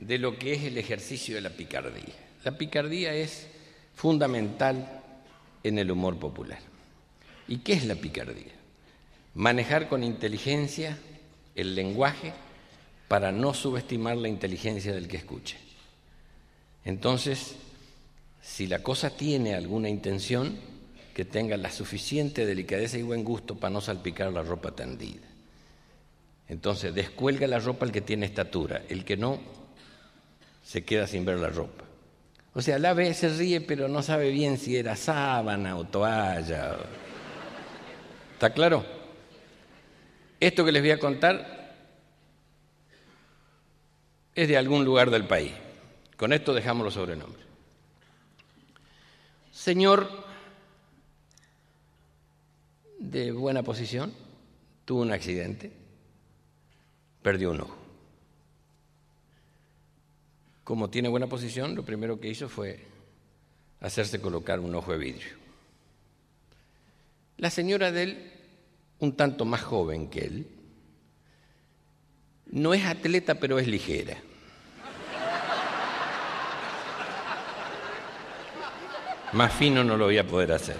de 0.00 0.18
lo 0.18 0.36
que 0.36 0.54
es 0.54 0.64
el 0.64 0.76
ejercicio 0.76 1.36
de 1.36 1.40
la 1.40 1.50
picardía. 1.50 2.16
La 2.42 2.58
picardía 2.58 3.14
es 3.14 3.46
fundamental 3.94 5.04
en 5.62 5.78
el 5.78 5.92
humor 5.92 6.18
popular. 6.18 6.58
¿Y 7.46 7.58
qué 7.58 7.74
es 7.74 7.84
la 7.84 7.94
picardía? 7.94 8.50
Manejar 9.36 9.88
con 9.88 10.02
inteligencia 10.02 10.98
el 11.54 11.76
lenguaje 11.76 12.32
para 13.06 13.30
no 13.30 13.54
subestimar 13.54 14.16
la 14.16 14.26
inteligencia 14.26 14.92
del 14.92 15.06
que 15.06 15.18
escuche. 15.18 15.58
Entonces, 16.84 17.54
si 18.42 18.66
la 18.66 18.82
cosa 18.82 19.10
tiene 19.10 19.54
alguna 19.54 19.88
intención, 19.88 20.58
que 21.14 21.24
tenga 21.24 21.56
la 21.56 21.70
suficiente 21.70 22.44
delicadeza 22.44 22.98
y 22.98 23.02
buen 23.02 23.22
gusto 23.22 23.54
para 23.54 23.72
no 23.72 23.80
salpicar 23.80 24.32
la 24.32 24.42
ropa 24.42 24.72
tendida. 24.72 25.35
Entonces, 26.48 26.94
descuelga 26.94 27.46
la 27.46 27.58
ropa 27.58 27.86
el 27.86 27.92
que 27.92 28.00
tiene 28.00 28.26
estatura, 28.26 28.82
el 28.88 29.04
que 29.04 29.16
no, 29.16 29.40
se 30.64 30.84
queda 30.84 31.06
sin 31.06 31.24
ver 31.24 31.38
la 31.38 31.48
ropa. 31.48 31.84
O 32.54 32.62
sea, 32.62 32.78
la 32.78 32.94
ve, 32.94 33.12
se 33.14 33.28
ríe, 33.28 33.60
pero 33.60 33.88
no 33.88 34.02
sabe 34.02 34.30
bien 34.30 34.56
si 34.56 34.76
era 34.76 34.96
sábana 34.96 35.76
o 35.76 35.84
toalla. 35.84 36.76
¿Está 38.32 38.50
claro? 38.50 38.84
Esto 40.40 40.64
que 40.64 40.72
les 40.72 40.82
voy 40.82 40.90
a 40.90 40.98
contar 40.98 41.74
es 44.34 44.48
de 44.48 44.56
algún 44.56 44.84
lugar 44.84 45.10
del 45.10 45.26
país. 45.26 45.52
Con 46.16 46.32
esto 46.32 46.54
dejamos 46.54 46.84
los 46.84 46.94
sobrenombres. 46.94 47.44
Señor 49.52 50.08
de 52.98 53.32
buena 53.32 53.62
posición, 53.62 54.12
tuvo 54.84 55.02
un 55.02 55.12
accidente, 55.12 55.72
perdió 57.26 57.50
un 57.50 57.60
ojo. 57.60 57.76
Como 60.62 60.90
tiene 60.90 61.08
buena 61.08 61.26
posición, 61.26 61.74
lo 61.74 61.84
primero 61.84 62.20
que 62.20 62.28
hizo 62.28 62.48
fue 62.48 62.86
hacerse 63.80 64.20
colocar 64.20 64.60
un 64.60 64.72
ojo 64.76 64.92
de 64.92 64.98
vidrio. 64.98 65.34
La 67.38 67.50
señora 67.50 67.90
de 67.90 68.02
él, 68.04 68.32
un 69.00 69.16
tanto 69.16 69.44
más 69.44 69.60
joven 69.62 70.08
que 70.08 70.20
él, 70.20 70.46
no 72.52 72.74
es 72.74 72.84
atleta, 72.84 73.34
pero 73.34 73.58
es 73.58 73.66
ligera. 73.66 74.16
Más 79.32 79.52
fino 79.52 79.82
no 79.82 79.96
lo 79.96 80.04
voy 80.04 80.18
a 80.18 80.28
poder 80.28 80.52
hacer. 80.52 80.76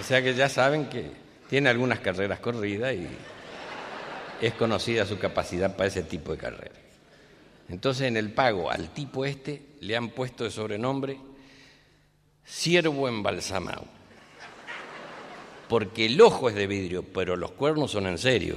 O 0.00 0.02
sea 0.02 0.22
que 0.22 0.34
ya 0.34 0.48
saben 0.48 0.86
que 0.86 1.10
tiene 1.50 1.68
algunas 1.68 2.00
carreras 2.00 2.40
corridas 2.40 2.94
y 2.94 3.06
es 4.40 4.54
conocida 4.54 5.04
su 5.04 5.18
capacidad 5.18 5.76
para 5.76 5.88
ese 5.88 6.02
tipo 6.02 6.32
de 6.32 6.38
carreras. 6.38 6.78
Entonces 7.68 8.08
en 8.08 8.16
el 8.16 8.32
pago 8.32 8.70
al 8.70 8.88
tipo 8.94 9.26
este 9.26 9.62
le 9.80 9.96
han 9.96 10.08
puesto 10.08 10.44
de 10.44 10.50
sobrenombre 10.50 11.18
siervo 12.44 13.08
embalsamado. 13.08 13.84
Porque 15.68 16.06
el 16.06 16.20
ojo 16.20 16.48
es 16.48 16.54
de 16.54 16.66
vidrio, 16.66 17.04
pero 17.04 17.36
los 17.36 17.52
cuernos 17.52 17.90
son 17.92 18.06
en 18.06 18.18
serio. 18.18 18.56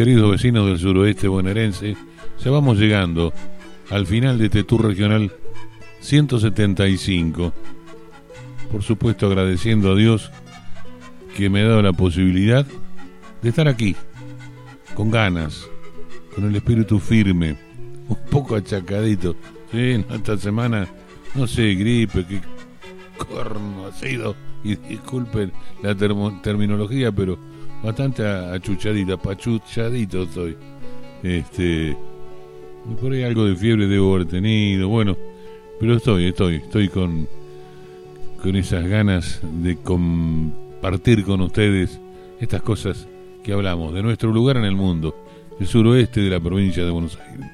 Queridos 0.00 0.30
vecinos 0.30 0.66
del 0.66 0.78
suroeste 0.78 1.28
bonaerense, 1.28 1.94
ya 2.42 2.50
vamos 2.50 2.78
llegando 2.78 3.34
al 3.90 4.06
final 4.06 4.38
de 4.38 4.46
este 4.46 4.64
regional 4.78 5.30
175. 6.00 7.52
Por 8.72 8.82
supuesto 8.82 9.26
agradeciendo 9.26 9.92
a 9.92 9.94
Dios 9.94 10.30
que 11.36 11.50
me 11.50 11.60
ha 11.60 11.68
dado 11.68 11.82
la 11.82 11.92
posibilidad 11.92 12.64
de 13.42 13.48
estar 13.50 13.68
aquí, 13.68 13.94
con 14.94 15.10
ganas, 15.10 15.68
con 16.34 16.46
el 16.46 16.56
espíritu 16.56 16.98
firme, 16.98 17.58
un 18.08 18.16
poco 18.30 18.56
achacadito. 18.56 19.36
Sí, 19.70 20.02
esta 20.14 20.38
semana, 20.38 20.88
no 21.34 21.46
sé, 21.46 21.74
gripe, 21.74 22.24
qué 22.24 22.40
corno 23.18 23.88
ha 23.88 23.92
sido, 23.92 24.34
y 24.64 24.76
disculpen 24.76 25.52
la 25.82 25.94
terminología, 25.94 27.12
pero 27.12 27.38
bastante 27.82 28.24
a- 28.26 28.52
achuchadita, 28.54 29.16
pachuchadito 29.16 30.22
estoy. 30.24 30.56
Este, 31.22 31.96
por 33.00 33.12
ahí 33.12 33.22
algo 33.22 33.44
de 33.44 33.54
fiebre 33.56 33.86
debo 33.86 34.14
haber 34.14 34.26
tenido, 34.26 34.88
bueno, 34.88 35.16
pero 35.78 35.94
estoy, 35.96 36.26
estoy, 36.26 36.56
estoy 36.56 36.88
con, 36.88 37.28
con 38.42 38.56
esas 38.56 38.86
ganas 38.86 39.40
de 39.62 39.76
compartir 39.76 41.24
con 41.24 41.40
ustedes 41.42 42.00
estas 42.40 42.62
cosas 42.62 43.06
que 43.44 43.52
hablamos, 43.52 43.92
de 43.94 44.02
nuestro 44.02 44.32
lugar 44.32 44.56
en 44.56 44.64
el 44.64 44.74
mundo, 44.76 45.14
el 45.58 45.66
suroeste 45.66 46.20
de 46.20 46.30
la 46.30 46.40
provincia 46.40 46.84
de 46.84 46.90
Buenos 46.90 47.18
Aires. 47.18 47.46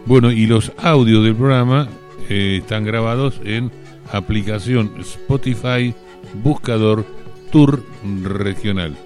bueno, 0.06 0.30
y 0.30 0.46
los 0.46 0.72
audios 0.76 1.24
del 1.24 1.34
programa 1.34 1.88
eh, 2.28 2.58
están 2.60 2.84
grabados 2.84 3.40
en 3.44 3.70
aplicación 4.12 4.92
Spotify, 5.00 5.94
buscador 6.42 7.04
Tour 7.50 7.82
Regional. 8.22 8.96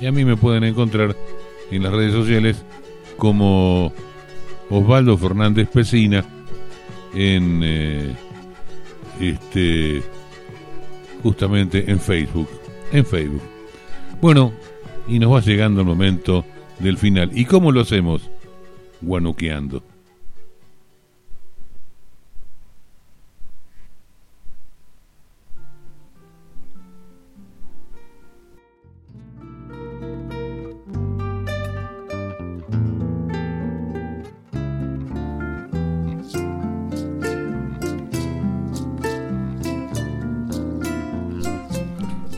Y 0.00 0.06
a 0.06 0.12
mí 0.12 0.24
me 0.24 0.36
pueden 0.36 0.64
encontrar 0.64 1.16
en 1.70 1.82
las 1.82 1.92
redes 1.92 2.12
sociales 2.12 2.64
como 3.16 3.92
Osvaldo 4.70 5.16
Fernández 5.16 5.68
Pesina 5.68 6.24
en 7.14 7.60
eh, 7.62 8.16
este 9.20 10.02
justamente 11.22 11.90
en 11.90 12.00
Facebook. 12.00 12.48
En 12.92 13.04
Facebook. 13.04 13.42
Bueno, 14.20 14.52
y 15.08 15.18
nos 15.18 15.32
va 15.32 15.40
llegando 15.40 15.80
el 15.80 15.86
momento 15.86 16.44
del 16.78 16.98
final. 16.98 17.30
¿Y 17.32 17.46
cómo 17.46 17.72
lo 17.72 17.80
hacemos? 17.80 18.30
Guanuqueando. 19.00 19.82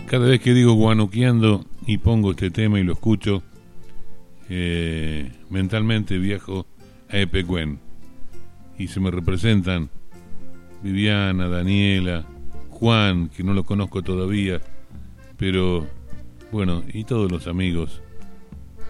Cada 0.06 0.26
vez 0.26 0.40
que 0.40 0.52
digo 0.52 0.72
guanuqueando, 0.72 1.64
y 1.86 1.98
pongo 1.98 2.32
este 2.32 2.50
tema 2.50 2.78
y 2.78 2.84
lo 2.84 2.92
escucho, 2.92 3.42
eh, 4.48 5.30
mentalmente 5.48 6.18
viajo 6.18 6.66
a 7.08 7.18
Epecuén 7.18 7.78
y 8.78 8.88
se 8.88 9.00
me 9.00 9.10
representan 9.10 9.90
Viviana, 10.82 11.48
Daniela, 11.48 12.24
Juan, 12.70 13.28
que 13.28 13.44
no 13.44 13.52
lo 13.52 13.64
conozco 13.64 14.02
todavía, 14.02 14.60
pero 15.36 15.86
bueno, 16.50 16.82
y 16.92 17.04
todos 17.04 17.30
los 17.30 17.46
amigos 17.46 18.00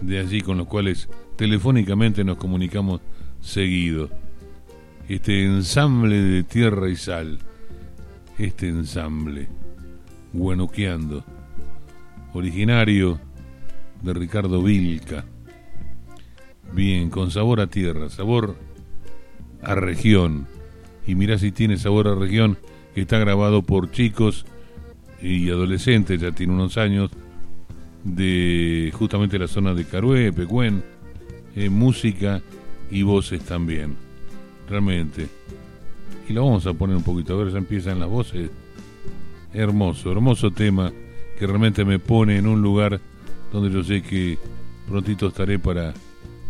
de 0.01 0.19
allí 0.19 0.41
con 0.41 0.59
los 0.59 0.67
cuales 0.67 1.09
telefónicamente 1.37 2.25
nos 2.25 2.37
comunicamos 2.37 3.01
seguido. 3.41 4.11
Este 5.09 5.45
ensamble 5.45 6.17
de 6.17 6.45
tierra 6.45 6.89
y 6.89 6.97
sal, 6.97 7.41
este 8.39 8.69
ensamble, 8.69 9.49
guanuqueando, 10.33 11.25
originario 12.33 13.19
de 14.03 14.15
Ricardo 14.15 14.63
Vilca. 14.63 15.25
Bien, 16.73 17.11
con 17.11 17.31
sabor 17.31 17.61
a 17.61 17.67
tierra, 17.67 18.09
sabor 18.09 18.57
a 19.63 19.75
región. 19.75 20.47
Y 21.07 21.15
mirá 21.15 21.39
si 21.39 21.51
tiene 21.51 21.77
sabor 21.77 22.09
a 22.09 22.15
región, 22.15 22.59
que 22.95 23.03
está 23.03 23.19
grabado 23.19 23.63
por 23.63 23.91
chicos 23.91 24.47
y 25.21 25.51
adolescentes, 25.51 26.21
ya 26.21 26.33
tiene 26.33 26.53
unos 26.53 26.79
años, 26.79 27.11
de 28.05 28.91
justamente 28.95 29.39
la 29.39 29.49
zona 29.49 29.75
de 29.75 29.85
Carué, 29.85 30.33
Pecuén, 30.33 30.83
eh, 31.55 31.69
música 31.69 32.41
y 32.91 33.03
voces 33.03 33.45
también. 33.45 33.97
Realmente. 34.69 35.29
Y 36.29 36.33
lo 36.33 36.45
vamos 36.45 36.67
a 36.67 36.73
poner 36.73 36.97
un 36.97 37.03
poquito, 37.03 37.35
a 37.35 37.43
ver, 37.43 37.53
ya 37.53 37.59
empiezan 37.59 37.99
las 37.99 38.09
voces. 38.09 38.51
Hermoso, 39.53 40.13
hermoso 40.13 40.53
tema 40.53 40.93
que 41.41 41.47
realmente 41.47 41.87
me 41.87 41.99
pone 41.99 42.37
en 42.37 42.47
un 42.47 42.61
lugar 42.61 43.01
donde 43.51 43.71
yo 43.71 43.83
sé 43.83 44.03
que 44.03 44.39
prontito 44.87 45.29
estaré 45.29 45.59
para 45.59 45.95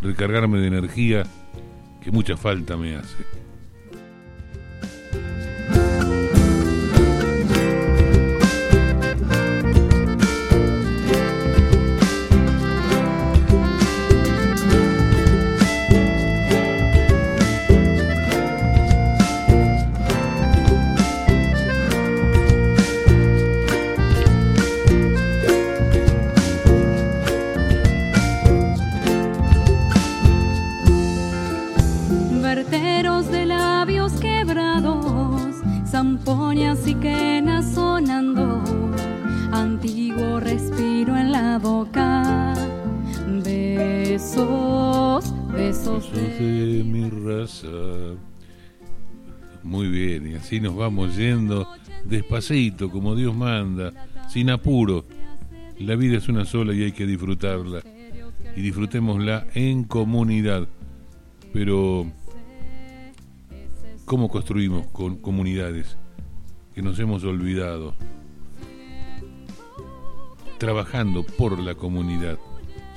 recargarme 0.02 0.58
de 0.58 0.66
energía 0.66 1.22
que 2.02 2.10
mucha 2.10 2.36
falta 2.36 2.76
me 2.76 2.96
hace. 2.96 3.39
Despacito, 52.10 52.90
como 52.90 53.14
Dios 53.14 53.34
manda, 53.34 53.92
sin 54.28 54.50
apuro. 54.50 55.04
La 55.78 55.96
vida 55.96 56.18
es 56.18 56.28
una 56.28 56.44
sola 56.44 56.74
y 56.74 56.82
hay 56.82 56.92
que 56.92 57.06
disfrutarla. 57.06 57.82
Y 58.56 58.60
disfrutémosla 58.60 59.46
en 59.54 59.84
comunidad. 59.84 60.68
Pero, 61.52 62.06
¿cómo 64.04 64.28
construimos 64.28 64.86
con 64.88 65.16
comunidades 65.16 65.96
que 66.74 66.82
nos 66.82 66.98
hemos 66.98 67.24
olvidado? 67.24 67.94
Trabajando 70.58 71.22
por 71.22 71.58
la 71.58 71.74
comunidad, 71.74 72.38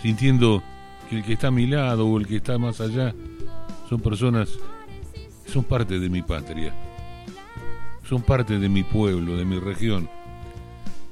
sintiendo 0.01 0.61
que 1.09 1.18
el 1.18 1.24
que 1.24 1.34
está 1.34 1.47
a 1.47 1.51
mi 1.51 1.68
lado 1.68 2.07
o 2.07 2.20
el 2.20 2.28
que 2.28 2.38
está 2.38 2.57
más 2.57 2.82
allá 2.82 3.16
son 3.88 4.01
personas 4.01 4.49
son 5.45 5.64
parte 5.64 5.99
de 5.99 6.09
mi 6.09 6.22
patria, 6.24 6.74
son 8.04 8.22
parte 8.22 8.60
de 8.60 8.70
mi 8.70 8.84
pueblo, 8.84 9.38
de 9.38 9.45
mi 9.45 9.60
región, 9.60 10.10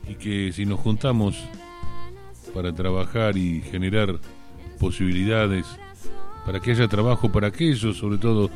y 0.07 0.15
que 0.15 0.51
si 0.51 0.65
nos 0.65 0.79
juntamos 0.79 1.37
para 2.53 2.73
trabajar 2.73 3.37
y 3.37 3.61
generar 3.61 4.19
posibilidades, 4.79 5.65
para 6.45 6.59
que 6.59 6.71
haya 6.71 6.87
trabajo 6.87 7.31
para 7.31 7.47
aquellos, 7.47 7.97
sobre 7.97 8.17
todo, 8.17 8.49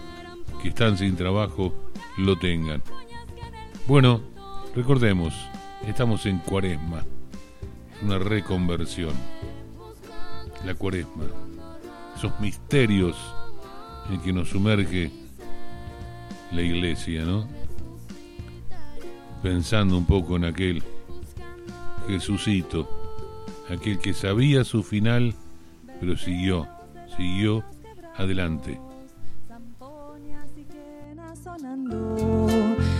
que 0.61 0.69
están 0.69 0.97
sin 0.97 1.15
trabajo, 1.15 1.73
lo 2.17 2.37
tengan. 2.37 2.81
Bueno, 3.87 4.21
recordemos, 4.75 5.33
estamos 5.87 6.25
en 6.25 6.39
cuaresma, 6.39 7.05
una 8.01 8.17
reconversión. 8.17 9.13
La 10.65 10.73
cuaresma, 10.73 11.25
esos 12.17 12.39
misterios 12.39 13.15
en 14.09 14.19
que 14.21 14.33
nos 14.33 14.49
sumerge 14.49 15.11
la 16.51 16.61
iglesia, 16.61 17.23
¿no? 17.23 17.47
Pensando 19.45 19.95
un 19.95 20.05
poco 20.07 20.37
en 20.37 20.45
aquel 20.45 20.81
Jesucito, 22.07 22.89
aquel 23.69 23.99
que 23.99 24.15
sabía 24.15 24.63
su 24.63 24.81
final, 24.81 25.35
pero 25.99 26.17
siguió, 26.17 26.67
siguió 27.15 27.63
adelante. 28.17 28.79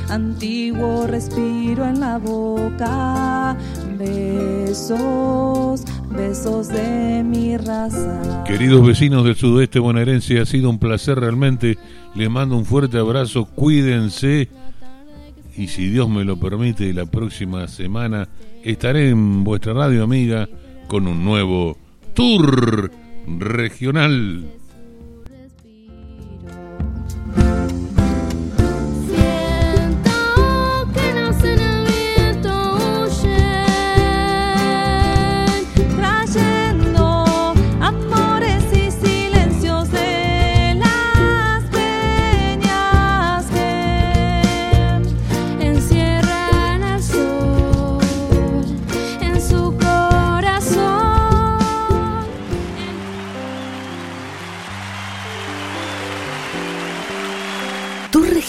Antiguo 0.08 1.08
respiro 1.08 1.84
en 1.84 2.00
la 2.00 2.20
boca, 2.20 3.58
besos, 3.98 5.84
besos 6.12 6.68
de 6.68 7.24
mi 7.24 7.58
raza. 7.58 8.44
Queridos 8.46 8.86
vecinos 8.86 9.26
del 9.26 9.36
sudoeste 9.36 9.80
bonaerense, 9.80 10.40
ha 10.40 10.46
sido 10.46 10.70
un 10.70 10.78
placer 10.78 11.20
realmente. 11.20 11.80
Les 12.14 12.30
mando 12.30 12.56
un 12.56 12.66
fuerte 12.66 13.00
abrazo, 13.00 13.46
cuídense. 13.46 14.48
Y 15.58 15.68
si 15.68 15.88
Dios 15.90 16.10
me 16.10 16.26
lo 16.26 16.38
permite, 16.38 16.94
la 16.94 17.06
próxima 17.06 17.68
semana 17.68 18.28
estaré 18.64 19.10
en 19.10 19.44
vuestra 19.44 19.74
radio 19.74 20.04
amiga 20.04 20.50
con 20.88 21.08
un 21.08 21.24
nuevo 21.24 21.78
tour 22.14 22.92
regional. 23.28 24.46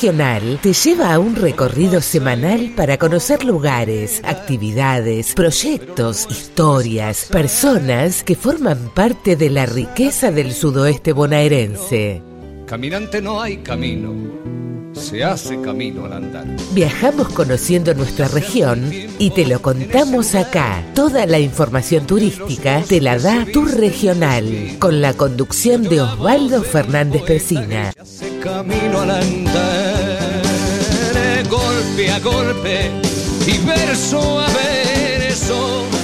Regional 0.07 0.61
te 0.62 0.72
lleva 0.72 1.12
a 1.12 1.18
un 1.18 1.34
recorrido 1.34 2.00
semanal 2.00 2.74
para 2.76 2.96
conocer 2.96 3.44
lugares, 3.44 4.20
actividades, 4.22 5.34
proyectos, 5.34 6.28
historias, 6.30 7.24
personas 7.24 8.22
que 8.22 8.36
forman 8.36 8.94
parte 8.94 9.34
de 9.34 9.50
la 9.50 9.66
riqueza 9.66 10.30
del 10.30 10.52
sudoeste 10.52 11.12
bonaerense. 11.12 12.22
Caminante 12.66 13.20
no 13.20 13.42
hay 13.42 13.57
camino, 13.57 14.14
se 14.96 15.24
hace 15.24 15.61
camino 15.61 16.04
al 16.04 16.12
andar. 16.12 16.46
Viajamos 16.72 17.28
conociendo 17.30 17.92
nuestra 17.94 18.28
región 18.28 18.92
y 19.18 19.30
te 19.30 19.44
lo 19.44 19.61
contamos 19.61 20.36
acá. 20.36 20.84
Toda 20.94 21.26
la 21.26 21.40
información 21.40 22.07
turística 22.07 22.80
te 22.88 23.00
la 23.00 23.18
da 23.18 23.44
Tour 23.52 23.76
Regional, 23.76 24.76
con 24.78 25.00
la 25.00 25.14
conducción 25.14 25.82
de 25.82 26.00
Osvaldo 26.00 26.62
Fernández 26.62 27.22
Pesina. 27.22 27.92
Se 27.92 28.00
hace 28.00 28.38
camino 28.38 29.00
al 29.00 29.11
andar, 29.11 29.86
golpe 31.49 32.11
a 32.11 32.18
golpe 32.20 32.90
y 33.47 33.59
verso 33.59 34.40
a 34.40 34.47
verso. 34.49 35.95